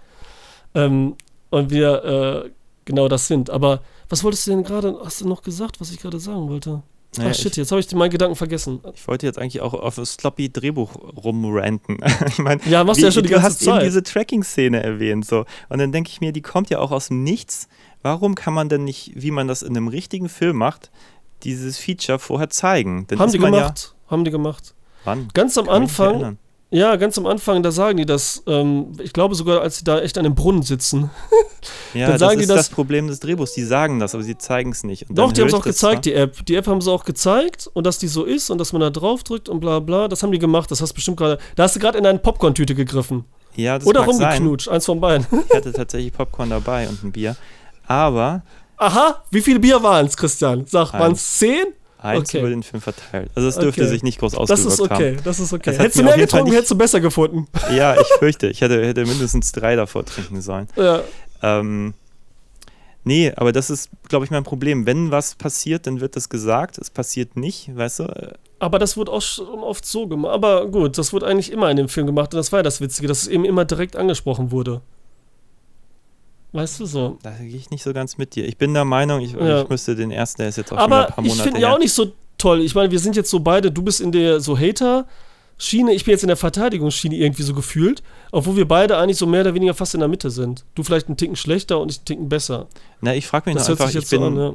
[0.74, 1.16] Ähm,
[1.52, 2.50] und wir äh,
[2.86, 3.50] genau das sind.
[3.50, 6.82] Aber was wolltest du denn gerade, hast du noch gesagt, was ich gerade sagen wollte?
[7.18, 8.82] Naja, ah, shit, ich- jetzt habe ich meinen Gedanken vergessen.
[8.94, 12.00] Ich wollte jetzt eigentlich auch auf das sloppy Drehbuch rumranten.
[12.28, 13.76] ich meine, Ja, machst du ja schon die du ganze hast Zeit.
[13.76, 17.08] eben diese Tracking-Szene erwähnt so und dann denke ich mir, die kommt ja auch aus
[17.08, 17.70] dem Nichts.
[18.02, 20.92] Warum kann man denn nicht, wie man das in einem richtigen Film macht,
[21.44, 23.08] dieses Feature vorher zeigen?
[23.08, 24.74] Dann haben man gemacht, haben die gemacht.
[25.04, 25.28] Wann?
[25.34, 26.38] Ganz am Kann Anfang,
[26.72, 30.00] ja, ganz am Anfang, da sagen die das, ähm, ich glaube sogar, als sie da
[30.00, 31.10] echt an dem Brunnen sitzen.
[31.96, 33.54] Ja, dann das sagen die ist das- das Problem des Drehbuchs.
[33.54, 35.10] Die sagen das, aber sie zeigen es nicht.
[35.10, 36.46] Und Doch, die haben es auch das gezeigt, zwar- die App.
[36.46, 38.90] Die App haben sie auch gezeigt und dass die so ist und dass man da
[38.90, 40.08] drauf drückt und bla bla.
[40.10, 40.70] Das haben die gemacht.
[40.70, 41.40] Das hast du bestimmt gerade.
[41.56, 43.24] Da hast du gerade in deine Popcorn-Tüte gegriffen.
[43.56, 44.24] Ja, das Oder mag sein.
[44.34, 44.68] rumgeknutscht.
[44.68, 45.26] Eins von beiden.
[45.50, 47.38] Ich hatte tatsächlich Popcorn dabei und ein Bier.
[47.88, 48.44] Aber
[48.78, 50.66] Aha, wie viele Bier waren es, Christian?
[50.68, 51.68] Sag, waren es zehn?
[52.00, 52.40] Eins Okay.
[52.40, 53.30] über den Film verteilt.
[53.36, 53.90] Also es dürfte Okay.
[53.90, 55.24] sich nicht groß Das ausgewirkt ist okay, haben.
[55.24, 55.72] das ist okay.
[55.72, 57.48] Das Hättest du mehr getrunken, hättest du besser gefunden.
[57.76, 60.68] Ja, ich fürchte, ich hätte, hätte mindestens drei davor trinken sollen.
[60.76, 61.02] Ja.
[61.42, 61.94] Ähm,
[63.04, 64.86] nee, aber das ist, glaube ich, mein Problem.
[64.86, 66.78] Wenn was passiert, dann wird das gesagt.
[66.78, 68.34] Es passiert nicht, weißt du?
[68.60, 70.34] Aber das wurde auch schon oft so gemacht.
[70.34, 72.80] Aber gut, das wurde eigentlich immer in dem Film gemacht und das war ja das
[72.82, 74.82] Witzige, dass es eben immer direkt angesprochen wurde.
[76.56, 77.18] Weißt du so?
[77.22, 78.48] Da gehe ich nicht so ganz mit dir.
[78.48, 79.62] Ich bin der Meinung, ich, Ja.
[79.64, 81.60] ich müsste den ersten, der ist jetzt auch schon Aber ein paar ich Monate finde
[81.60, 81.74] ihn her.
[81.76, 82.62] auch nicht so toll.
[82.62, 86.14] Ich meine, wir sind jetzt so beide, du bist in der so Hater-Schiene, ich bin
[86.14, 88.02] jetzt in der Verteidigungsschiene irgendwie so gefühlt,
[88.32, 90.64] obwohl wir beide eigentlich so mehr oder weniger fast in der Mitte sind.
[90.76, 92.68] Du vielleicht einen Ticken schlechter und ich einen Ticken besser.
[93.02, 94.54] Na, ich frage mich Das einfach, ich jetzt bin, so an, ja.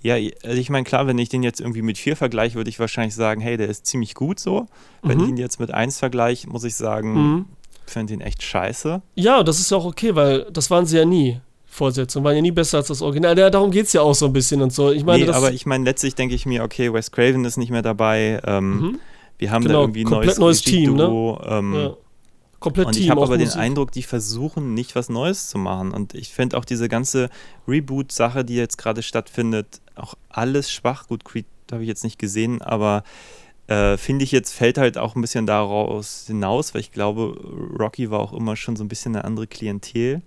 [0.00, 2.78] Ja, also ich meine, klar, wenn ich den jetzt irgendwie mit 4 vergleiche, würde ich
[2.78, 4.66] wahrscheinlich sagen, hey, der ist ziemlich gut so.
[5.02, 5.24] Wenn Mhm.
[5.24, 7.46] ich ihn jetzt mit 1 vergleiche, muss ich sagen, Mhm.
[7.90, 9.02] Finde ihn echt scheiße.
[9.16, 11.40] Ja, das ist ja auch okay, weil das waren sie ja nie.
[11.66, 13.38] Fortsetzungen waren ja nie besser als das Original.
[13.38, 14.90] Ja, darum geht es ja auch so ein bisschen und so.
[14.90, 17.56] Ich meine, nee, das, aber ich meine, letztlich denke ich mir, okay, Wes Craven ist
[17.56, 18.40] nicht mehr dabei.
[18.46, 18.98] Ähm, Mhm.
[19.38, 21.04] Wir haben Genau, da irgendwie ein neues, neues Team, ne?
[21.46, 21.94] Ähm, ja.
[22.58, 23.04] komplett Und Team.
[23.04, 23.60] ich habe aber den Musik.
[23.60, 25.92] Eindruck, die versuchen nicht was Neues zu machen.
[25.92, 27.30] Und ich finde auch diese ganze
[27.68, 31.06] Reboot-Sache, die jetzt gerade stattfindet, auch alles schwach.
[31.06, 33.04] Gut, Creed habe ich jetzt nicht gesehen, aber
[33.68, 37.36] äh, finde ich jetzt fällt halt auch ein bisschen daraus hinaus, weil ich glaube,
[37.78, 40.22] Rocky war auch immer schon so ein bisschen eine andere Klientel.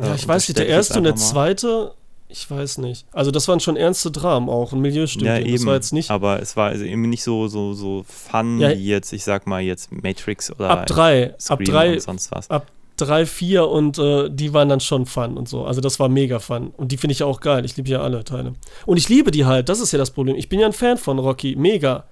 [0.00, 1.94] Ja, Äh, ich weiß nicht, der erste und der zweite,
[2.28, 3.06] ich weiß nicht.
[3.12, 5.26] Also das waren schon ernste Dramen auch, ein Milieustudie.
[5.26, 5.66] Ja, das eben.
[5.66, 8.70] war jetzt nicht Aber es war also eben nicht so, so, so fun Ja.
[8.70, 12.48] wie jetzt, ich sag mal, jetzt Matrix oder ab drei, ab drei, und sonst was.
[12.50, 12.66] ab
[12.96, 15.64] drei, vier und äh, die waren dann schon fun und so.
[15.64, 16.72] Also das war mega fun.
[16.76, 17.64] Und die finde ich ja auch geil.
[17.64, 18.52] Ich liebe ja alle Teile.
[18.86, 20.36] Und ich liebe die halt, das ist ja das Problem.
[20.36, 22.04] Ich bin ja ein Fan von Rocky, mega.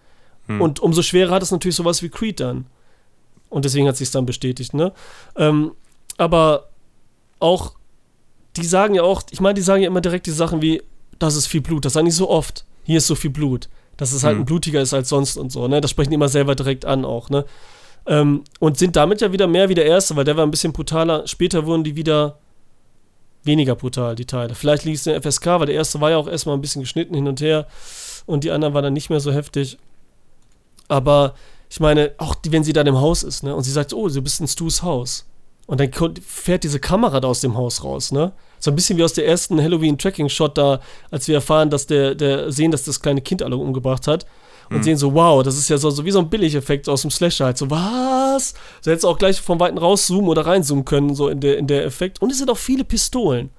[0.49, 0.61] Hm.
[0.61, 2.67] Und umso schwerer hat es natürlich sowas wie Creed dann.
[3.49, 4.93] Und deswegen hat sich dann bestätigt, ne?
[5.37, 5.73] Ähm,
[6.17, 6.69] aber
[7.39, 7.75] auch,
[8.57, 10.83] die sagen ja auch, ich meine, die sagen ja immer direkt die Sachen wie,
[11.19, 11.85] das ist viel Blut.
[11.85, 12.65] Das sagen die so oft.
[12.85, 13.69] Hier ist so viel Blut.
[13.97, 14.43] Dass es halt Hm.
[14.43, 15.81] ein blutiger ist als sonst und so, ne?
[15.81, 17.45] Das sprechen die immer selber direkt an auch, ne?
[18.07, 20.73] Ähm, und sind damit ja wieder mehr wie der erste, weil der war ein bisschen
[20.73, 21.27] brutaler.
[21.27, 22.39] Später wurden die wieder
[23.45, 24.55] weniger brutal, die Teile.
[24.55, 26.83] Vielleicht liegt es in der FSK, weil der erste war ja auch erstmal ein bisschen
[26.83, 27.67] geschnitten hin und her
[28.27, 29.79] und die anderen waren dann nicht mehr so heftig.
[30.89, 31.34] Aber
[31.70, 34.09] ich meine, auch die, wenn sie dann im Haus ist, ne, und sie sagt, oh,
[34.09, 35.26] du bist in Stu's Haus.
[35.66, 35.91] Und dann
[36.22, 38.32] fährt diese Kamera da aus dem Haus raus, ne?
[38.59, 40.80] So ein bisschen wie aus der ersten Halloween-Tracking-Shot da,
[41.11, 44.26] als wir erfahren, dass der, der sehen, dass das kleine Kind alle umgebracht hat.
[44.70, 47.11] Und sehen so, wow, das ist ja so, so wie so ein Billigeffekt aus dem
[47.11, 47.57] Slasher halt.
[47.57, 48.55] So, was?
[48.82, 51.66] So hättest du auch gleich von Weitem rauszoomen oder reinzoomen können, so in der, in
[51.66, 52.20] der Effekt.
[52.20, 53.51] Und es sind auch viele Pistolen.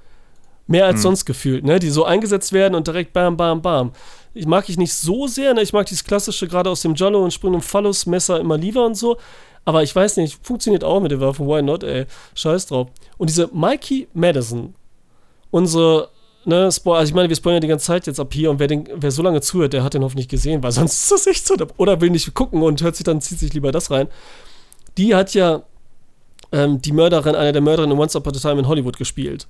[0.70, 1.80] Mehr als sonst gefühlt, ne?
[1.80, 3.92] Die so eingesetzt werden und direkt bam, bam, bam.
[4.36, 5.64] Ich mag ich nicht so sehr, ne?
[5.64, 8.94] Ich mag dieses klassische, gerade aus dem Jollo und Sprung und Phallus-Messer immer lieber und
[8.96, 9.18] so.
[9.66, 11.48] Aber ich weiß nicht, funktioniert auch mit den Waffen.
[11.48, 12.06] Why not, ey?
[12.36, 12.90] Scheiß drauf.
[13.18, 14.76] Und diese Mikey Madison,
[15.50, 16.10] unsere,
[16.46, 18.60] ne, Spoil also ich meine, wir spoilern ja die ganze Zeit jetzt ab hier und
[18.60, 21.26] wer, den, wer so lange zuhört, der hat den hoffentlich gesehen, weil sonst ist das
[21.26, 21.56] echt so.
[21.78, 24.08] Oder will nicht gucken und hört sich dann, zieht sich lieber das rein.
[25.00, 25.64] Die hat ja
[26.52, 29.48] ähm, die Mörderin, eine der Mörderinnen in Once Upon a Time in Hollywood gespielt.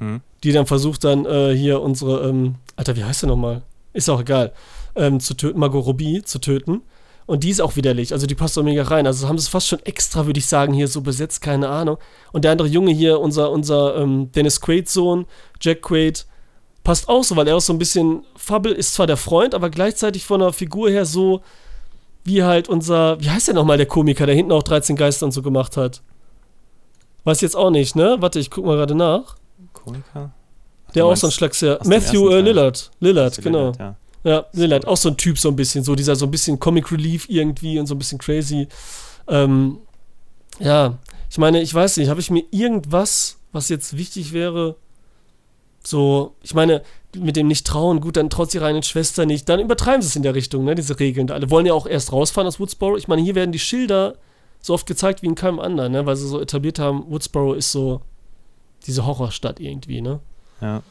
[0.00, 0.20] Hm.
[0.42, 3.62] Die dann versucht dann äh, hier unsere, ähm, Alter, wie heißt der nochmal?
[3.92, 4.52] Ist auch egal.
[4.96, 6.82] Ähm, zu töten, Margot Robbie zu töten.
[7.26, 9.06] Und die ist auch widerlich, also die passt doch mega rein.
[9.06, 11.98] Also haben sie es fast schon extra, würde ich sagen, hier so besetzt, keine Ahnung.
[12.32, 15.26] Und der andere Junge hier, unser, unser ähm, Dennis Quaid Sohn,
[15.60, 16.26] Jack Quaid,
[16.82, 19.70] passt auch so, weil er auch so ein bisschen, Fubble ist zwar der Freund, aber
[19.70, 21.42] gleichzeitig von der Figur her so,
[22.24, 25.32] wie halt unser, wie heißt der nochmal, der Komiker, der hinten auch 13 Geister und
[25.32, 26.02] so gemacht hat?
[27.22, 28.16] Weiß jetzt auch nicht, ne?
[28.18, 29.36] Warte, ich guck mal gerade nach.
[29.72, 30.32] Komiker?
[30.86, 31.78] Ach, Der auch so ein Schlagseher.
[31.84, 32.40] Matthew äh.
[32.40, 32.90] Lillard.
[33.00, 33.72] Lillard, Lillard, genau.
[33.78, 33.96] Ja.
[34.22, 36.92] Ja, Lillard, auch so ein Typ so ein bisschen, so dieser so ein bisschen Comic
[36.92, 38.68] Relief irgendwie und so ein bisschen crazy.
[39.28, 39.78] Ähm,
[40.58, 40.98] ja,
[41.30, 44.76] ich meine, ich weiß nicht, habe ich mir irgendwas, was jetzt wichtig wäre,
[45.82, 46.82] so, ich meine,
[47.16, 50.16] mit dem nicht trauen, gut, dann traut sie reinen Schwester nicht, dann übertreiben sie es
[50.16, 51.30] in der Richtung, ne, diese Regeln.
[51.30, 52.96] Alle wollen ja auch erst rausfahren aus Woodsboro.
[52.96, 54.16] Ich meine, hier werden die Schilder
[54.60, 57.72] so oft gezeigt wie in keinem anderen, ne, weil sie so etabliert haben, Woodsboro ist
[57.72, 58.02] so
[58.86, 60.20] diese Horrorstadt irgendwie, ne?
[60.60, 60.82] Ja.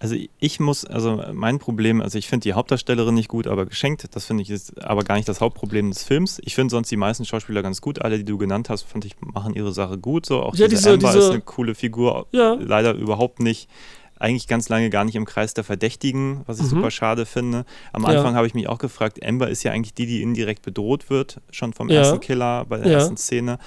[0.00, 4.04] Also ich muss, also mein Problem, also ich finde die Hauptdarstellerin nicht gut, aber geschenkt,
[4.14, 6.40] das finde ich ist aber gar nicht das Hauptproblem des Films.
[6.44, 9.14] Ich finde sonst die meisten Schauspieler ganz gut, alle, die du genannt hast, fand ich,
[9.20, 10.26] machen ihre Sache gut.
[10.26, 12.54] So auch Ja, diese, diese- Amber diese- ist eine coole Figur, Ja.
[12.60, 13.70] leider überhaupt nicht,
[14.18, 16.68] eigentlich ganz lange gar nicht im Kreis der Verdächtigen, was ich Mhm.
[16.70, 17.64] super schade finde.
[17.92, 18.10] Am Ja.
[18.10, 21.40] Anfang habe ich mich auch gefragt, Amber ist ja eigentlich die, die indirekt bedroht wird,
[21.50, 22.00] schon vom Ja.
[22.00, 22.98] ersten Killer bei der Ja.
[22.98, 23.58] ersten Szene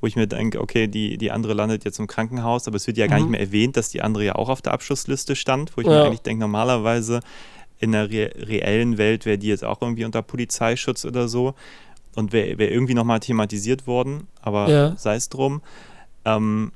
[0.00, 2.96] wo ich mir denke, okay, die, die andere landet jetzt im Krankenhaus, aber es wird
[2.98, 3.22] ja gar Mhm.
[3.24, 5.94] nicht mehr erwähnt, dass die andere ja auch auf der Abschussliste stand, wo ich Ja.
[5.94, 7.20] mir eigentlich denke, normalerweise
[7.78, 11.54] in der re reellen Welt wäre die jetzt auch irgendwie unter Polizeischutz oder so
[12.14, 14.96] und wäre wär irgendwie nochmal thematisiert worden, aber Ja.
[14.96, 15.60] sei es drum.
[16.24, 16.72] Ähm,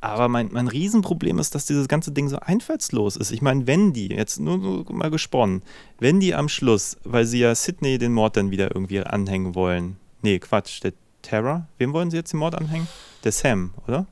[0.00, 3.30] aber mein, mein Riesenproblem ist, dass dieses ganze Ding so einfallslos ist.
[3.30, 5.62] Ich meine, wenn die, jetzt nur, nur mal gesponnen,
[5.98, 9.96] wenn die am Schluss, weil sie ja Sydney den Mord dann wieder irgendwie anhängen wollen,
[10.20, 10.92] nee, Quatsch, der
[11.24, 12.86] Terror, wem wollen sie jetzt den Mord anhängen?
[13.24, 14.06] Der Sam, oder?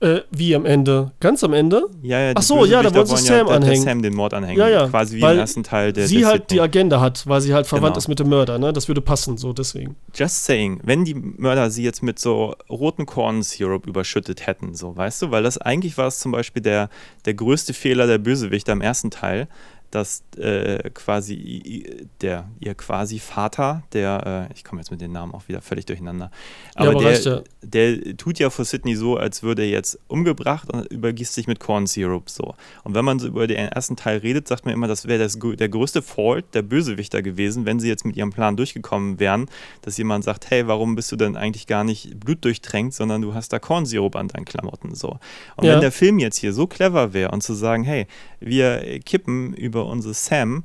[0.00, 1.12] Äh, wie am Ende?
[1.20, 1.86] Ganz am Ende?
[2.02, 3.82] Ja, ja, die Ach so, ja, da wollen sie wollen Sam ja, anhängen.
[3.82, 4.58] Sam den Mord anhängen.
[4.58, 6.60] Ja, ja, Quasi wie weil im ersten Teil der sie der halt die Sydney.
[6.64, 7.98] Agenda hat, weil sie halt verwandt Genau.
[7.98, 8.72] ist mit dem Mörder, ne?
[8.74, 9.96] Das würde passen, so deswegen.
[10.14, 14.94] Just saying, wenn die Mörder sie jetzt mit so roten Corn Syrup überschüttet hätten, so,
[14.94, 16.90] weißt du, weil das eigentlich war es zum Beispiel der,
[17.24, 19.48] der größte Fehler der Bösewichter im ersten Teil,
[19.94, 25.32] dass äh, quasi der, ihr quasi Vater, der, äh, ich komme jetzt mit den Namen
[25.32, 26.30] auch wieder völlig durcheinander,
[26.74, 27.42] aber, aber reicht der, ja.
[27.62, 31.60] der tut ja vor Sydney so, als würde er jetzt umgebracht und übergießt sich mit
[31.60, 32.54] Corn Syrup so.
[32.82, 35.68] Und wenn man so über den ersten Teil redet, sagt man immer, das wäre der
[35.68, 39.46] größte Fault der Bösewichter gewesen, wenn sie jetzt mit ihrem Plan durchgekommen wären,
[39.82, 43.52] dass jemand sagt, hey, warum bist du denn eigentlich gar nicht blutdurchtränkt, sondern du hast
[43.52, 45.18] da Corn Syrup an deinen Klamotten so.
[45.56, 45.74] Und Ja.
[45.74, 48.06] wenn der Film jetzt hier so clever wäre und zu sagen, hey,
[48.40, 50.64] wir kippen über unsere Sam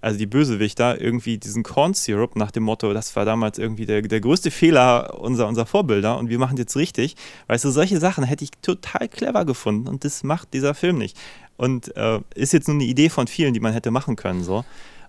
[0.00, 4.02] also die Bösewichter, irgendwie diesen Corn Syrup nach dem Motto, das war damals irgendwie der,
[4.02, 7.16] der größte Fehler unserer, unserer Vorbilder und wir machen jetzt richtig.
[7.48, 11.18] Weißt du, solche Sachen hätte ich total clever gefunden und das macht dieser Film nicht.
[11.56, 14.64] Und äh, ist jetzt nur eine Idee von vielen, die man hätte machen können, so.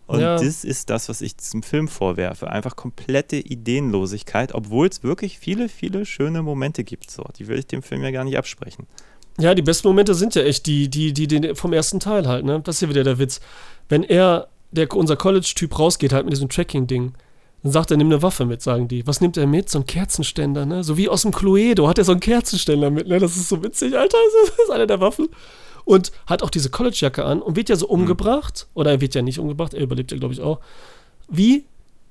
[0.08, 0.36] Und Ja.
[0.36, 2.50] das ist das, was ich diesem Film vorwerfe.
[2.50, 7.10] Einfach komplette Ideenlosigkeit, obwohl es wirklich viele, viele schöne Momente gibt.
[7.12, 7.24] So.
[7.38, 8.88] Die will ich dem Film ja gar nicht absprechen.
[9.40, 12.46] Ja, die besten Momente sind ja echt die, die, die, die vom ersten Teil halt,
[12.46, 12.62] ne?
[12.64, 13.40] Das ist ja wieder der Witz.
[13.90, 17.14] Wenn er, der, unser College-Typ rausgeht halt mit diesem Tracking-Ding,
[17.64, 19.06] dann sagt er, nimm eine Waffe mit, sagen die.
[19.06, 19.70] Was nimmt er mit?
[19.70, 20.84] So ein Kerzenständer, ne?
[20.84, 23.20] So wie aus dem Cluedo hat er so einen Kerzenständer mit, ne?
[23.20, 24.18] Das ist so witzig, Alter.
[24.46, 25.30] Das ist einer der Waffen.
[25.86, 28.68] Und hat auch diese College-Jacke an und wird ja so umgebracht.
[28.74, 30.60] Oder er wird ja nicht umgebracht, er überlebt ja, glaube ich, auch.
[31.28, 31.66] Wie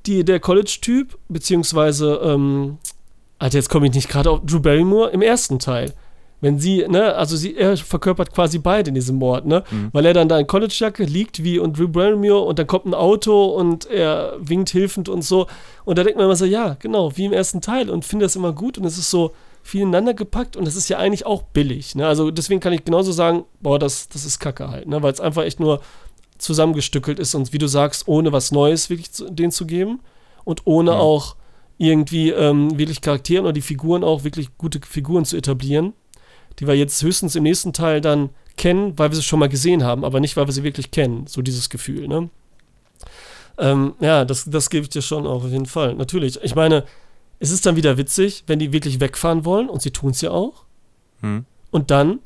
[0.07, 2.79] die, der College-Typ, beziehungsweise, ähm,
[3.39, 5.93] Alter, jetzt komme ich nicht gerade auf Drew Barrymore im ersten Teil.
[6.41, 9.62] Wenn sie, ne, also sie, er verkörpert quasi beide in diesem Mord, ne?
[9.93, 12.95] Weil er dann da in Collegejacke liegt wie und Drew Barrymore und dann kommt ein
[12.95, 15.47] Auto und er winkt hilfend und so.
[15.84, 18.36] Und da denkt man immer so, ja, genau, wie im ersten Teil und finde das
[18.36, 19.32] immer gut und es ist so
[19.62, 22.07] viel ineinander gepackt und es ist ja eigentlich auch billig, ne?
[22.07, 25.03] Also deswegen kann ich genauso sagen, boah, das, das ist Kacke halt, ne?
[25.03, 25.80] Weil es einfach echt nur
[26.38, 30.01] zusammengestückelt ist und wie du sagst, ohne was Neues wirklich zu, denen zu geben
[30.45, 31.36] und ohne auch
[31.76, 35.95] irgendwie ähm, wirklich Charakteren oder die Figuren auch wirklich gute Figuren zu etablieren,
[36.59, 39.84] die wir jetzt höchstens im nächsten Teil dann kennen, weil wir sie schon mal gesehen
[39.84, 41.26] haben, aber nicht, weil wir sie wirklich kennen.
[41.26, 42.28] So dieses Gefühl, ne?
[43.59, 45.94] Ähm, ja, das, das gebe ich dir schon auch auf jeden Fall.
[45.94, 46.38] Natürlich.
[46.42, 46.84] Ich meine,
[47.38, 50.30] es ist dann wieder witzig, wenn die wirklich wegfahren wollen und sie tun es ja
[50.30, 50.64] auch.
[51.20, 51.44] Hm.
[51.70, 52.20] Und dann,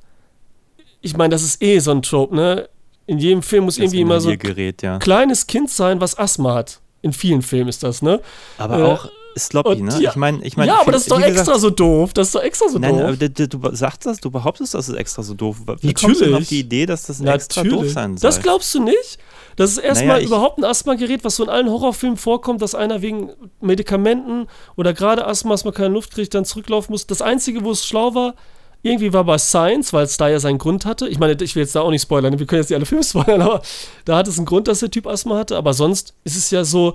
[1.01, 2.69] ich meine, das ist eh so ein Trope, ne?
[3.07, 4.99] In jedem Film muss Das irgendwie immer so ein ja.
[4.99, 6.81] kleines Kind sein, was Asthma hat.
[7.03, 8.21] In vielen Filmen ist das, ne?
[8.57, 9.09] Aber Äh, auch
[9.39, 10.01] sloppy, und ne?
[10.01, 12.13] ja- ich meine, ich meine, ja, aber das ist doch wie gesagt, extra so doof.
[12.13, 13.03] Das ist doch extra so Nein, doof.
[13.03, 15.59] aber du, du, sagst das, du behauptest, das ist extra so doof.
[15.81, 16.35] Wie kommst du denn Natürlich.
[16.43, 18.29] auf die Idee, dass das extra doof sein soll?
[18.29, 19.19] Das glaubst du nicht?
[19.57, 23.03] Das ist erstmal Naja, überhaupt ein Asthma-Gerät, was so in allen Horrorfilmen vorkommt, dass einer
[23.03, 23.31] wegen
[23.61, 27.07] Medikamenten oder gerade Asthma, dass man keine Luft kriegt, dann zurücklaufen muss.
[27.07, 28.35] Das Einzige, wo es schlau war,
[28.83, 31.09] irgendwie war bei Science, weil es da ja seinen Grund hatte.
[31.09, 33.03] Ich meine, ich will jetzt da auch nicht spoilern, wir können jetzt nicht alle Filme
[33.05, 33.63] spoilern, aber
[34.05, 35.57] da hat es einen Grund, dass der Typ Asthma hatte.
[35.57, 36.95] Aber sonst ist es ja so,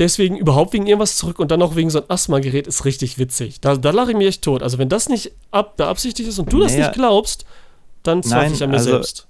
[0.00, 3.60] deswegen überhaupt wegen irgendwas zurück und dann auch wegen so einem Asthma-Gerät ist richtig witzig.
[3.60, 4.62] Da, da lache ich mich echt tot.
[4.64, 6.86] Also wenn das nicht ab, beabsichtigt ist und du das Naja.
[6.88, 7.44] nicht glaubst,
[8.02, 9.26] dann zweifle ich an mir also- selbst.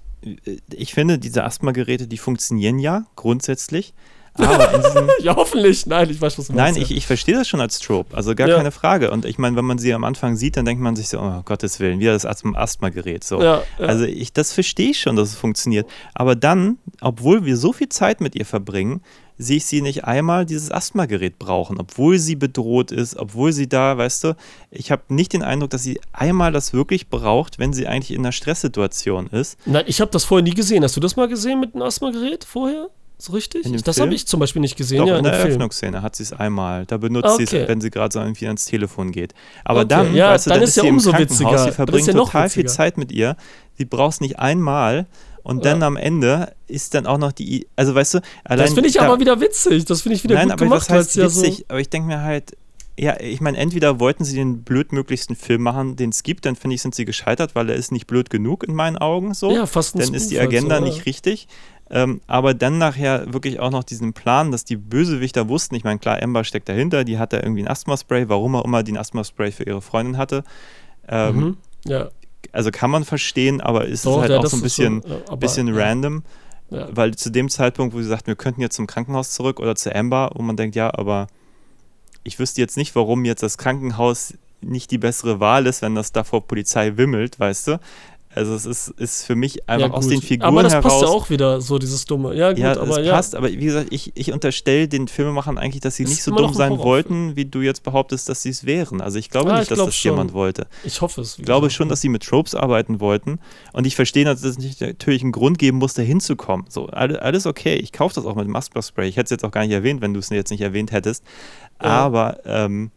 [0.73, 3.93] ich finde, diese Asthma-Geräte, die funktionieren ja grundsätzlich.
[4.37, 5.85] Diesem, Ja, hoffentlich.
[5.87, 8.47] Nein, ich weiß, was du Nein, ich, ich verstehe das schon als Trope, also gar
[8.47, 8.55] Ja.
[8.55, 9.11] keine Frage.
[9.11, 11.41] Und ich meine, wenn man sie am Anfang sieht, dann denkt man sich so, oh
[11.43, 13.25] Gottes Willen, wieder das Asthma- Asthma-Gerät.
[13.25, 13.41] So.
[13.41, 13.85] Ja, ja.
[13.85, 15.85] Also ich, das verstehe ich schon, dass es funktioniert.
[16.13, 19.01] Aber dann, obwohl wir so viel Zeit mit ihr verbringen,
[19.41, 23.97] sehe ich sie nicht einmal dieses Asthma-Gerät brauchen, obwohl sie bedroht ist, obwohl sie da,
[23.97, 24.35] weißt du,
[24.69, 28.21] ich habe nicht den Eindruck, dass sie einmal das wirklich braucht, wenn sie eigentlich in
[28.21, 29.57] einer Stresssituation ist.
[29.65, 30.83] Nein, ich habe das vorher nie gesehen.
[30.83, 32.89] Hast du das mal gesehen mit einem Asthma-Gerät vorher?
[33.17, 33.67] So richtig?
[33.83, 35.33] Das habe ich zum Beispiel nicht gesehen, Doch, ja, in in der.
[35.39, 36.87] Eröffnungsszene hat sie es einmal.
[36.87, 37.61] Da benutzt sie Okay.
[37.61, 39.35] es, wenn sie gerade so irgendwie ans Telefon geht.
[39.63, 41.57] Aber Okay, dann, ja, weißt du, dann dann ist ist ja sie im umso witziger.
[41.65, 42.75] sie verbringt ja noch total viel witziger.
[42.77, 43.35] Zeit mit ihr.
[43.77, 45.05] Sie braucht es nicht einmal.
[45.43, 45.87] Und dann Ja.
[45.87, 49.03] am Ende ist dann auch noch die, also weißt du, allein Das finde ich da,
[49.05, 49.85] aber wieder witzig.
[49.85, 50.81] Das finde ich wieder Nein, gut aber gemacht.
[50.81, 52.55] das heißt weil's ja so, witzig, aber ich denke mir halt,
[52.99, 56.75] ja, ich meine, entweder wollten sie den blödmöglichsten Film machen, den es gibt, dann finde
[56.75, 59.51] ich, sind sie gescheitert, weil er ist nicht blöd genug in meinen Augen so.
[59.51, 61.47] ja, fast dann ist die halt Agenda so, nicht richtig.
[61.89, 65.99] Ähm, aber dann nachher wirklich auch noch diesen Plan, dass die Bösewichter wussten, ich meine,
[65.99, 69.51] klar, Amber steckt dahinter, die hatte irgendwie ein Asthma-Spray, warum auch immer die ein Asthma-Spray
[69.51, 70.43] für ihre Freundin hatte.
[71.09, 71.57] Ähm, Mhm.
[71.85, 72.09] Ja,
[72.51, 75.01] Also kann man verstehen, aber ist Doch, es halt ja, auch so ein ist schon,
[75.01, 76.23] bisschen, ja, aber, bisschen random,
[76.69, 76.87] Ja.
[76.91, 79.93] weil zu dem Zeitpunkt, wo sie sagt, wir könnten jetzt zum Krankenhaus zurück oder zu
[79.95, 81.27] Amber, wo man denkt, ja, aber
[82.23, 86.11] ich wüsste jetzt nicht, warum jetzt das Krankenhaus nicht die bessere Wahl ist, wenn das
[86.11, 87.79] da vor Polizei wimmelt, weißt du?
[88.33, 90.93] Also es ist, ist für mich einfach ja, aus den Figuren Aber das heraus.
[90.93, 92.33] passt ja auch wieder, so dieses Dumme.
[92.33, 93.13] Ja, gut, ja, aber es ja.
[93.13, 96.31] passt, aber wie gesagt, ich, ich unterstelle den Filmemachern eigentlich, dass sie Ist nicht so
[96.33, 99.01] dumm ein sein wollten, wie du jetzt behauptest, dass sie es wären.
[99.01, 100.11] Also ich glaube Ah, nicht, ich dass glaub das schon.
[100.11, 100.67] jemand wollte.
[100.85, 101.37] Ich hoffe es.
[101.39, 103.39] Ich glaube schon, dass sie mit Tropes arbeiten wollten.
[103.73, 106.65] Und ich verstehe, dass es nicht natürlich einen Grund geben muss, da hinzukommen.
[106.69, 107.75] So, alles, okay.
[107.75, 109.09] Ich kaufe das auch mit dem Asper-Spray.
[109.09, 111.23] Ich hätte es jetzt auch gar nicht erwähnt, wenn du es jetzt nicht erwähnt hättest.
[111.83, 111.89] Ja.
[111.89, 112.91] Aber ähm,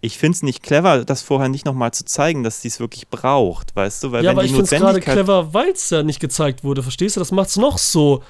[0.00, 3.08] ich finde es nicht clever, das vorher nicht nochmal zu zeigen, dass sie es wirklich
[3.08, 4.12] braucht, weißt du?
[4.12, 6.64] Weil ja, wenn aber die ich finde es gerade clever, weil es ja nicht gezeigt
[6.64, 6.82] wurde.
[6.82, 7.20] Verstehst du?
[7.20, 8.22] Das macht es noch so,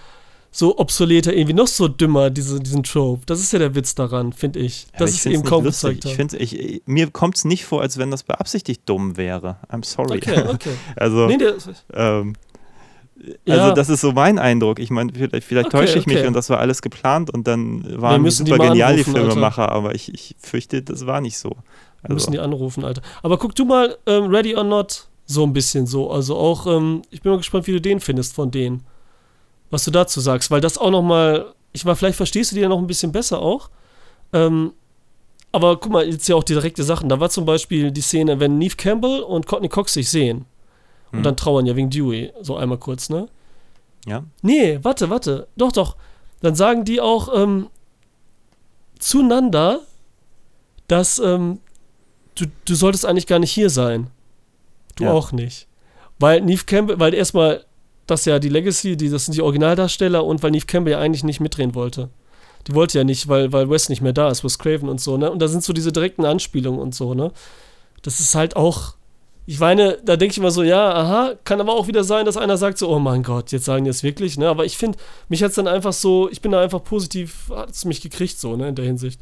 [0.50, 3.22] so obsoleter, irgendwie noch so dümmer, diese, diesen Trope.
[3.26, 4.88] Das ist ja der Witz daran, finde ich.
[4.92, 6.00] Ja, Dass ich es eben kaum lustig.
[6.00, 6.16] gezeigt Ich hat.
[6.16, 9.58] find's, ich, ich, mir kommt es nicht vor, als wenn das beabsichtigt dumm wäre.
[9.70, 10.18] I'm sorry.
[10.18, 10.72] Okay, okay.
[10.96, 11.54] also, Nee, der,
[11.94, 12.34] ähm,
[13.44, 13.54] Ja.
[13.56, 14.78] also das ist so mein Eindruck.
[14.78, 16.26] Ich meine, vielleicht, vielleicht Okay, täusche ich mich okay.
[16.26, 19.16] und das war alles geplant und dann waren die die super mal genial, die anrufen,
[19.16, 19.30] Alter.
[19.30, 21.50] Filmemacher, aber ich, ich fürchte, das war nicht so.
[22.02, 23.02] Wir müssen Also, die anrufen, Alter.
[23.22, 26.10] Aber guck du mal ähm, Ready or Not so ein bisschen so.
[26.10, 28.84] Also auch, ähm, ich bin mal gespannt, wie du den findest von denen.
[29.70, 32.62] Was du dazu sagst, weil das auch noch mal, ich meine, vielleicht verstehst du die
[32.62, 33.70] ja noch ein bisschen besser auch.
[34.32, 34.72] Ähm,
[35.52, 37.08] aber guck mal, jetzt ja auch die direkte Sachen.
[37.08, 40.46] Da war zum Beispiel die Szene, wenn Neve Campbell und Courtney Cox sich sehen
[41.12, 41.22] und Hm.
[41.24, 43.28] dann trauern ja wegen Dewey, so einmal kurz, ne?
[44.06, 45.46] ja, Nee, warte, warte.
[45.56, 45.96] Doch, doch.
[46.40, 47.66] Dann sagen die auch ähm,
[48.98, 49.80] zueinander,
[50.88, 51.60] dass ähm,
[52.34, 54.08] du, du solltest eigentlich gar nicht hier sein.
[54.96, 55.12] Du Ja.
[55.12, 55.66] auch nicht.
[56.18, 57.64] Weil Neve Campbell, weil erstmal
[58.06, 61.24] das ja die Legacy, die, das sind die Originaldarsteller und weil Neve Campbell ja eigentlich
[61.24, 62.10] nicht mitdrehen wollte.
[62.66, 65.16] Die wollte ja nicht, weil, weil Wes nicht mehr da ist, Wes Craven und so,
[65.16, 65.30] ne?
[65.30, 67.32] Und da sind so diese direkten Anspielungen und so, ne?
[68.02, 68.94] Das ist halt auch.
[69.46, 72.36] Ich meine, da denke ich immer so, ja, aha, kann aber auch wieder sein, dass
[72.36, 74.48] einer sagt so, oh mein Gott, jetzt sagen die es wirklich, ne?
[74.48, 74.98] Aber ich finde,
[75.28, 78.38] mich hat es dann einfach so, ich bin da einfach positiv, hat es mich gekriegt,
[78.38, 79.20] so, ne, in der Hinsicht.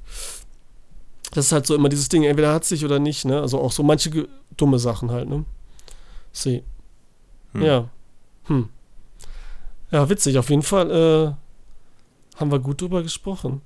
[1.32, 3.40] Das ist halt so immer dieses Ding, entweder hat sich oder nicht, ne?
[3.40, 5.44] Also auch so manche dumme Sachen halt, ne?
[6.32, 6.62] See.
[7.52, 7.62] Hm.
[7.62, 7.88] Ja.
[8.44, 8.68] Hm.
[9.90, 13.62] Ja, witzig, auf jeden Fall, äh, haben wir gut drüber gesprochen.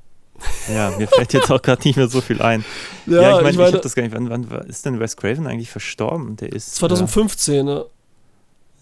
[0.73, 2.65] Ja, mir fällt jetzt auch gerade nicht mehr so viel ein.
[3.07, 4.15] Ja, ich, mein, ich habe das gar nicht.
[4.15, 6.37] Wann, wann ist denn Wes Craven eigentlich verstorben?
[6.37, 6.75] Der ist.
[6.77, 7.87] 2015, ne?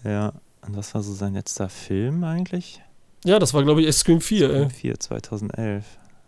[0.03, 0.33] Äh, ja,
[0.65, 2.81] und was war so sein letzter Film eigentlich?
[3.23, 4.69] Ja, das war, glaube ich, Scream 4, ey.
[4.69, 5.85] 4, 2011.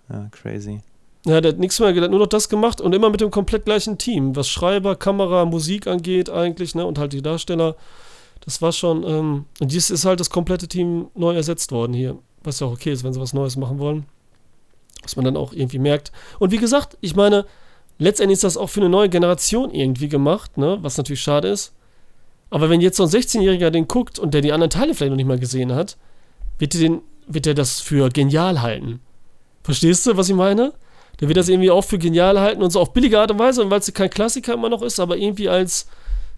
[0.09, 0.81] Ja, crazy.
[1.25, 3.31] Ja, der hat nichts mehr, der hat nur noch das gemacht und immer mit dem
[3.31, 7.75] komplett gleichen Team, was Schreiber, Kamera, Musik angeht eigentlich, ne, und halt die Darsteller.
[8.41, 12.17] Das war schon, ähm, und dies ist halt das komplette Team neu ersetzt worden hier,
[12.43, 14.05] was ja auch okay ist, wenn sie was Neues machen wollen.
[15.03, 16.11] Was man dann auch irgendwie merkt.
[16.39, 17.45] Und wie gesagt, ich meine,
[17.97, 21.73] letztendlich ist das auch für eine neue Generation irgendwie gemacht, ne, was natürlich schade ist.
[22.49, 25.17] Aber wenn jetzt so ein 16-Jähriger den guckt und der die anderen Teile vielleicht noch
[25.17, 25.97] nicht mal gesehen hat,
[26.59, 28.99] wird den, wird der das für genial halten.
[29.63, 30.73] Verstehst du, was ich meine?
[31.19, 33.69] Der wird das irgendwie auch für genial halten und so auf billige Art und Weise,
[33.69, 35.87] weil es kein Klassiker immer noch ist, aber irgendwie als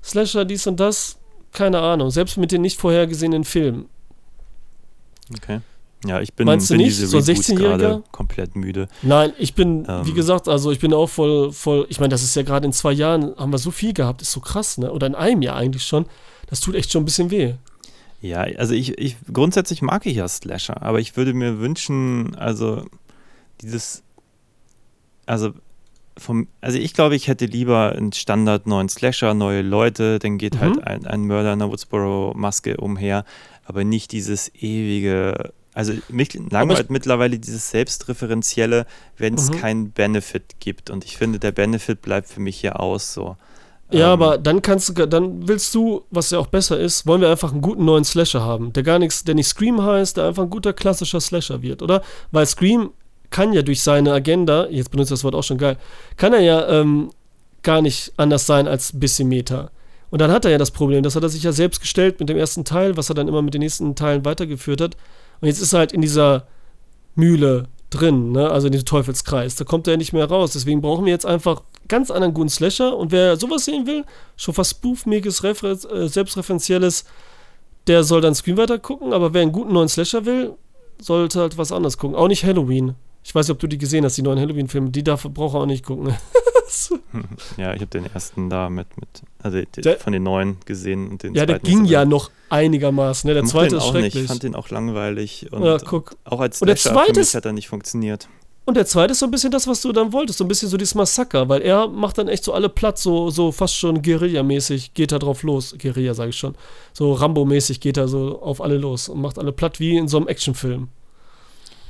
[0.04, 1.18] Slasher dies und das,
[1.52, 3.90] keine Ahnung, selbst mit den nicht vorhergesehenen Filmen.
[5.36, 5.62] Okay.
[6.06, 6.98] Ja, ich bin, Meinst du bin nicht?
[6.98, 7.78] diese So ein Reboots 16-Jähriger?
[7.78, 8.88] gerade komplett müde.
[9.02, 10.06] Nein, ich bin, Ähm.
[10.06, 12.74] wie gesagt, also ich bin auch voll, voll, ich meine, das ist ja gerade in
[12.74, 14.92] zwei Jahren, haben wir so viel gehabt, ist so krass, ne?
[14.92, 16.06] Oder in einem Jahr eigentlich schon.
[16.48, 17.54] Das tut echt schon ein bisschen weh.
[18.22, 22.84] Ja, also ich, ich grundsätzlich mag ich ja Slasher, aber ich würde mir wünschen, also
[23.62, 24.04] dieses,
[25.26, 25.52] also
[26.18, 30.56] vom, also ich glaube, ich hätte lieber einen Standard neuen Slasher, neue Leute, dann geht
[30.56, 30.60] Mhm.
[30.60, 33.26] halt ein, ein Mörder in einer Woodsboro-Maske umher,
[33.66, 38.86] aber nicht dieses ewige, also mich langweilt mittlerweile dieses selbstreferenzielle,
[39.18, 39.58] wenn es Mhm.
[39.60, 43.36] keinen Benefit gibt und ich finde, der Benefit bleibt für mich hier aus so.
[43.92, 47.22] Ja, Ähm, aber dann kannst du, dann willst du, was ja auch besser ist, wollen
[47.22, 50.26] wir einfach einen guten neuen Slasher haben, der gar nichts, der nicht Scream heißt, der
[50.26, 52.02] einfach ein guter klassischer Slasher wird, oder?
[52.32, 52.92] Weil Scream
[53.30, 55.78] kann ja durch seine Agenda, jetzt benutzt das Wort auch schon geil,
[56.18, 57.12] kann er ja ähm,
[57.62, 59.70] gar nicht anders sein als ein bisschen Meta.
[60.10, 62.30] Und dann hat er ja das Problem, das hat er sich ja selbst gestellt mit
[62.30, 64.96] dem ersten Teil, was er dann immer mit den nächsten Teilen weitergeführt hat.
[65.42, 66.48] Und jetzt ist er halt in dieser
[67.16, 68.50] Mühle drin, ne?
[68.50, 69.56] also in diesem Teufelskreis.
[69.56, 70.54] Da kommt er ja nicht mehr raus.
[70.54, 72.98] Deswegen brauchen wir jetzt einfach ganz anderen guten Slasher.
[72.98, 74.06] Und wer sowas sehen will,
[74.36, 77.06] schon fast spoofmäßiges, äh, selbstreferenzielles,
[77.88, 79.14] der soll dann Screen weiter gucken.
[79.14, 80.54] Aber wer einen guten neuen Slasher will,
[81.00, 82.16] sollte halt was anderes gucken.
[82.16, 82.96] Auch nicht Halloween.
[83.24, 84.90] Ich weiß nicht, ob du die gesehen hast, die neuen Halloween-Filme.
[84.92, 86.14] Die darf, braucht er auch nicht gucken.
[87.58, 89.08] Ja, ich habe den ersten da mit, mit
[89.42, 93.28] also Der- von den neuen gesehen und den ja, der ging ja noch einigermaßen.
[93.28, 93.34] Ne?
[93.34, 94.02] Der zweite ist auch nicht.
[94.04, 94.24] schrecklich.
[94.24, 96.16] Ich fand den auch langweilig und ja, guck.
[96.26, 98.28] auch als Und der zweite für mich ist- hat er nicht funktioniert.
[98.68, 100.70] Und der zweite ist so ein bisschen das, was du dann wolltest, so ein bisschen
[100.70, 104.02] so dieses Massaker, weil er macht dann echt so alle platt, so, so fast schon
[104.02, 105.76] Guerilla-mäßig geht er drauf los.
[105.80, 106.56] Guerilla, sage ich schon.
[106.92, 110.18] So Rambo-mäßig geht er so auf alle los und macht alle platt wie in so
[110.18, 110.88] einem Actionfilm.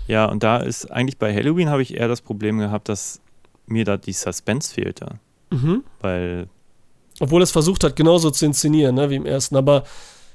[0.07, 3.21] Ja, und da ist eigentlich bei Halloween habe ich eher das Problem gehabt, dass
[3.67, 5.19] mir da die Suspense fehlte,
[5.51, 5.83] Mhm.
[6.01, 6.47] weil
[7.19, 9.55] Obwohl es versucht hat, genauso zu inszenieren, ne, wie im ersten.
[9.55, 9.83] Aber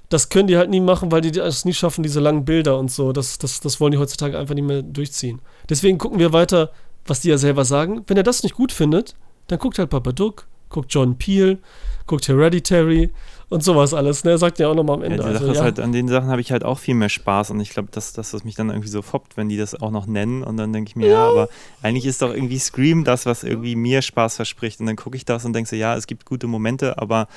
[0.08, 2.90] das können die halt nie machen, weil die es nie schaffen, diese langen Bilder und
[2.90, 3.12] so.
[3.12, 5.40] Das, das, das wollen die heutzutage einfach nicht mehr durchziehen.
[5.68, 6.70] Deswegen gucken wir weiter,
[7.06, 8.02] was die ja selber sagen.
[8.06, 9.14] Wenn er das nicht gut findet,
[9.48, 11.58] dann guckt halt Babadook, guckt John Peel,
[12.06, 13.10] guckt Hereditary
[13.50, 14.24] und sowas alles.
[14.24, 14.30] Ne?
[14.30, 15.18] Er sagt ja auch nochmal am Ende.
[15.18, 15.62] Ja, die also, ja.
[15.62, 18.12] halt, an den Sachen habe ich halt auch viel mehr Spaß und ich glaube, dass,
[18.14, 20.72] dass das mich dann irgendwie so foppt, wenn die das auch noch nennen und dann
[20.72, 21.28] denke ich mir, ja.
[21.28, 21.48] aber
[21.82, 25.26] eigentlich ist doch irgendwie Scream das, was irgendwie mir Spaß verspricht und dann gucke ich
[25.26, 27.28] das und denke so, ja, es gibt gute Momente, aber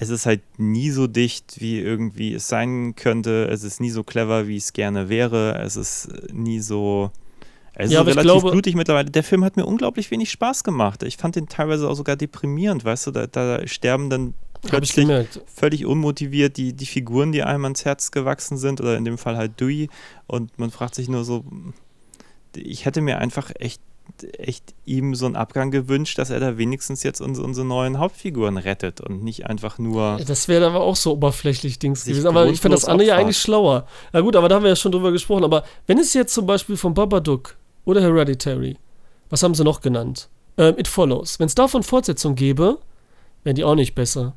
[0.00, 3.48] es ist halt nie so dicht, wie irgendwie es sein könnte.
[3.50, 5.58] Es ist nie so clever, wie es gerne wäre.
[5.58, 7.10] Es ist nie so.
[7.74, 9.10] Es Ja, ist aber ich relativ glaube- blutig mittlerweile.
[9.10, 11.02] Der Film hat mir unglaublich wenig Spaß gemacht.
[11.02, 15.08] Ich fand den teilweise auch sogar deprimierend, weißt du, da, da sterben dann ich plötzlich
[15.46, 19.36] völlig unmotiviert die, die Figuren, die einem ans Herz gewachsen sind, oder in dem Fall
[19.36, 19.88] halt Dewey.
[20.26, 21.44] Und man fragt sich nur so,
[22.54, 23.80] ich hätte mir einfach echt,
[24.36, 28.56] echt ihm so einen Abgang gewünscht, dass er da wenigstens jetzt unsere, unsere neuen Hauptfiguren
[28.58, 30.18] rettet und nicht einfach nur.
[30.26, 32.26] Das wäre aber auch so oberflächlich Dings gewesen.
[32.26, 33.86] Aber ich finde das andere ja eigentlich schlauer.
[34.12, 35.44] Na gut, aber da haben wir ja schon drüber gesprochen.
[35.44, 37.56] Aber wenn es jetzt zum Beispiel von Babadook
[37.90, 38.76] oder Hereditary,
[39.28, 40.28] was haben sie noch genannt?
[40.56, 41.38] Ähm, It Follows.
[41.38, 42.78] Wenn es davon Fortsetzung gäbe,
[43.44, 44.34] wären die auch nicht besser.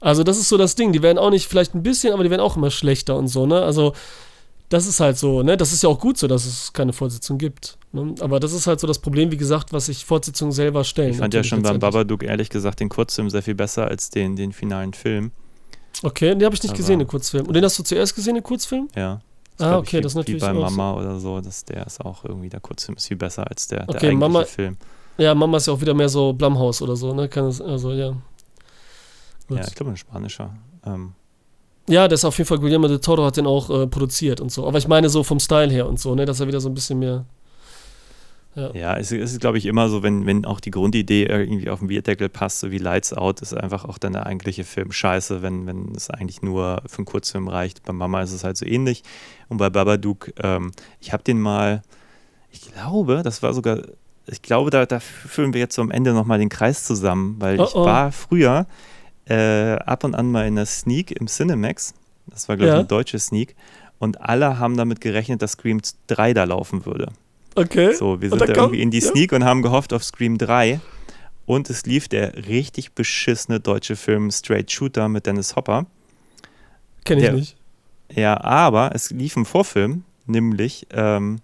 [0.00, 0.92] Also das ist so das Ding.
[0.92, 3.46] Die werden auch nicht vielleicht ein bisschen, aber die werden auch immer schlechter und so,
[3.46, 3.62] ne?
[3.62, 3.92] Also
[4.68, 5.56] das ist halt so, ne?
[5.56, 7.78] Das ist ja auch gut so, dass es keine Fortsetzung gibt.
[7.92, 8.14] Ne?
[8.20, 11.12] Aber das ist halt so das Problem, wie gesagt, was sich Fortsetzungen selber stellen.
[11.12, 11.92] Ich fand ja schon beim letztendlich.
[11.92, 15.30] Babadook ehrlich gesagt den Kurzfilm sehr viel besser als den, den finalen Film.
[16.02, 17.46] Okay, den habe ich nicht Aber- gesehen, den Kurzfilm.
[17.46, 18.88] Und den hast du zuerst gesehen, den Kurzfilm?
[18.94, 19.20] Ja.
[19.58, 20.76] Ah, okay, wie, das ist wie natürlich bei auch so.
[20.76, 23.86] Mama oder so, dass der ist auch irgendwie der Kurzfilm ist viel besser als der,
[23.86, 24.76] der Okay, eigentliche Mama- Film.
[25.18, 27.24] Ja, Mama ist ja auch wieder mehr so Blumhaus oder so, ne?
[27.28, 28.14] Es, also, ja.
[29.48, 29.58] Gut.
[29.58, 30.54] Ja, ich glaube ein spanischer.
[30.84, 31.12] Ähm,
[31.88, 34.50] Ja, das ist auf jeden Fall, Guillermo del Toro hat den auch äh, produziert und
[34.52, 34.66] so.
[34.66, 36.26] Aber ich meine so vom Style her und so, ne?
[36.26, 37.24] Dass er wieder so ein bisschen mehr.
[38.74, 41.80] Ja, es es ist, glaube ich, immer so, wenn, wenn auch die Grundidee irgendwie auf
[41.80, 45.42] den Bierdeckel passt, so wie Lights Out, ist einfach auch dann der eigentliche Film scheiße,
[45.42, 47.82] wenn, wenn es eigentlich nur für einen Kurzfilm reicht.
[47.84, 49.02] Bei Mama ist es halt so ähnlich.
[49.48, 51.82] Und bei Babadook, ähm, ich habe den mal,
[52.50, 53.82] ich glaube, das war sogar,
[54.26, 57.60] ich glaube, da, da führen wir jetzt so am Ende nochmal den Kreis zusammen, weil
[57.60, 57.84] Oh, ich oh.
[57.84, 58.66] war früher
[59.28, 61.94] äh, ab und an mal in der Sneak im Cinemax.
[62.28, 62.78] Das war, glaube ich, Ja.
[62.78, 63.54] eine deutsche Sneak.
[63.98, 67.12] Und alle haben damit gerechnet, dass Scream 3 da laufen würde.
[67.56, 67.94] Okay.
[67.94, 69.10] So, wir sind da irgendwie in die ja.
[69.10, 70.80] Sneak und haben gehofft auf Scream 3.
[71.46, 75.86] Und es lief der richtig beschissene deutsche Film Straight Shooter mit Dennis Hopper.
[77.04, 77.56] Kenn ich der- nicht.
[78.12, 81.40] Ja, aber es lief ein Vorfilm, nämlich ähm,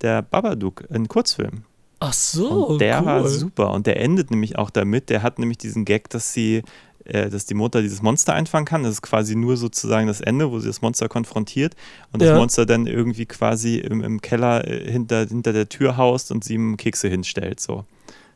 [0.00, 1.64] der Babadook, ein Kurzfilm.
[1.98, 3.06] Ach so, und der cool.
[3.06, 3.72] war super.
[3.72, 5.08] Und der endet nämlich auch damit.
[5.10, 6.62] Der hat nämlich diesen Gag, dass sie,
[7.06, 8.82] äh, dass die Mutter dieses Monster einfangen kann.
[8.82, 11.74] Das ist quasi nur sozusagen das Ende, wo sie das Monster konfrontiert
[12.12, 12.36] und das Ja.
[12.36, 16.54] Monster dann irgendwie quasi im, im Keller äh, hinter, hinter der Tür haust und sie
[16.54, 17.60] ihm Kekse hinstellt.
[17.60, 17.84] So.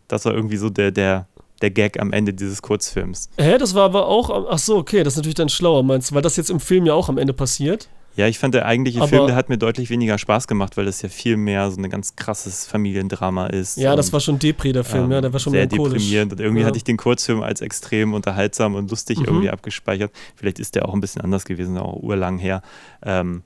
[0.08, 1.26] Das war irgendwie so der, der,
[1.60, 3.30] der Gag am Ende dieses Kurzfilms.
[3.38, 4.48] Hä, das war aber auch.
[4.50, 6.14] Ach so, okay, das ist natürlich dann schlauer, meinst du?
[6.14, 7.88] Weil das jetzt im Film ja auch am Ende passiert.
[8.20, 10.84] Ja, ich fand der eigentliche Aber- Film, der hat mir deutlich weniger Spaß gemacht, weil
[10.84, 13.78] das ja viel mehr so ein ganz krasses Familiendrama ist.
[13.78, 16.32] Ja, das und, war schon Depri, der Film, ähm, ja, der war schon sehr deprimierend.
[16.32, 16.66] Und irgendwie Ja.
[16.66, 19.24] hatte ich den Kurzfilm als extrem unterhaltsam und lustig Mhm.
[19.24, 20.12] irgendwie abgespeichert.
[20.36, 22.60] Vielleicht ist der auch ein bisschen anders gewesen, auch urlang her.
[23.02, 23.42] Ähm,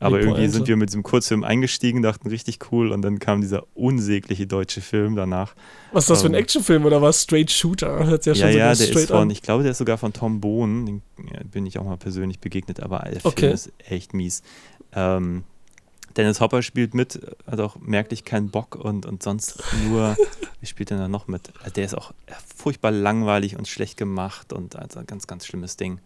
[0.00, 0.50] aber irgendwie Pointe.
[0.52, 4.80] sind wir mit diesem Kurzfilm eingestiegen, dachten richtig cool und dann kam dieser unsägliche deutsche
[4.80, 5.54] Film danach.
[5.92, 7.22] Was ist das für ein ähm, Actionfilm oder was?
[7.22, 8.06] Straight Shooter?
[8.06, 9.30] Hört ja Ja, schon ja, so der straight ist von, an.
[9.30, 11.02] ich glaube, der ist sogar von Tom Bohn, den
[11.32, 13.40] ja, bin ich auch mal persönlich begegnet, aber der Okay.
[13.40, 14.42] Film ist echt mies.
[14.92, 15.44] Ähm,
[16.16, 20.16] Dennis Hopper spielt mit, hat auch merklich keinen Bock und, und sonst nur,
[20.60, 21.52] wie spielt denn da noch mit?
[21.60, 22.12] Also Der ist auch
[22.56, 26.00] furchtbar langweilig und schlecht gemacht und also ein ganz, ganz schlimmes Ding.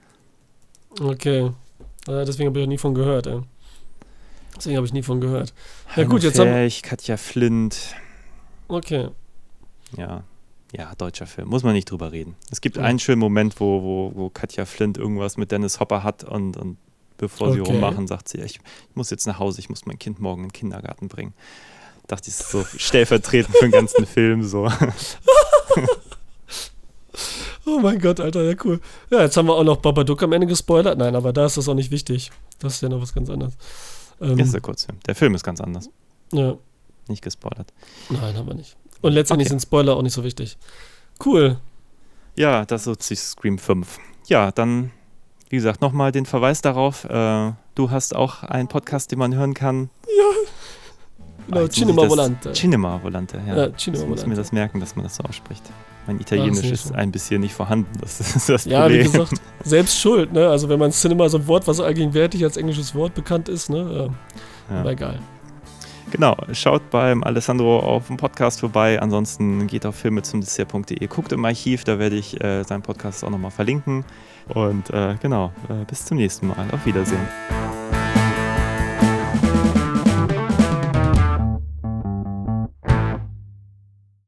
[1.00, 1.52] Okay.
[2.08, 3.40] Äh, deswegen habe ich auch nie von gehört, ey.
[4.56, 5.52] Deswegen habe ich nie von gehört.
[5.96, 7.94] Ja gut, jetzt haben Ferch, Katja Flint,
[8.68, 9.08] Okay.
[9.96, 10.24] ja.
[10.74, 12.34] Ja, deutscher Film, muss man nicht drüber reden.
[12.50, 12.82] Es gibt Ja.
[12.84, 16.78] einen schönen Moment, wo, wo, wo Katja Flint irgendwas mit Dennis Hopper hat und, und
[17.18, 17.72] bevor sie Okay.
[17.72, 20.48] rummachen, sagt sie, ich, ich muss jetzt nach Hause, ich muss mein Kind morgen in
[20.48, 21.34] den Kindergarten bringen.
[22.06, 24.70] Dachte ich, das ist so stellvertretend für den ganzen Film so.
[27.64, 28.80] Oh mein Gott, Alter, ja cool.
[29.10, 30.98] Ja, jetzt haben wir auch noch Babadook am Ende gespoilert.
[30.98, 32.32] Nein, aber da ist das auch nicht wichtig.
[32.58, 33.54] Das ist ja noch was ganz anderes.
[34.22, 34.98] Ähm, Das ist der Kurzfilm.
[35.06, 35.90] Der Film ist ganz anders.
[36.32, 36.56] ja.
[37.08, 37.72] Nicht gespoilert.
[38.10, 38.76] Nein, haben wir nicht.
[39.00, 39.54] Und letztendlich Okay.
[39.54, 40.56] sind Spoiler auch nicht so wichtig.
[41.24, 41.58] Cool.
[42.36, 43.98] Ja, das ist sich Scream 5.
[44.28, 44.92] Ja, dann,
[45.48, 47.04] wie gesagt, nochmal den Verweis darauf.
[47.04, 49.90] Äh, du hast auch einen Podcast, den man hören kann.
[51.48, 52.52] Genau, Cinema Volante.
[52.52, 53.56] Cinema Volante, ja.
[53.56, 54.36] Ja, Cinema ich muss mir Volante.
[54.36, 55.62] das merken, dass man das so ausspricht.
[56.06, 56.94] Mein Italienisch nicht ist so.
[56.94, 57.90] ein bisschen nicht vorhanden.
[58.00, 59.24] Das ist das Ja, wie Problem.
[59.24, 60.48] gesagt, selbst schuld, ne?
[60.48, 63.78] Also wenn man Cinema so ein Wort, was allgegenwärtig als englisches Wort bekannt ist, ne?
[64.68, 64.80] Ja, Ja.
[64.80, 65.18] Aber egal.
[66.10, 69.00] Genau, schaut beim Alessandro auf dem Podcast vorbei.
[69.00, 71.06] Ansonsten geht auf filme zum Dessert.de.
[71.06, 74.04] Guckt im Archiv, da werde ich äh, seinen Podcast auch nochmal verlinken.
[74.48, 76.66] Und äh, genau, äh, bis zum nächsten Mal.
[76.72, 77.81] Auf Wiedersehen.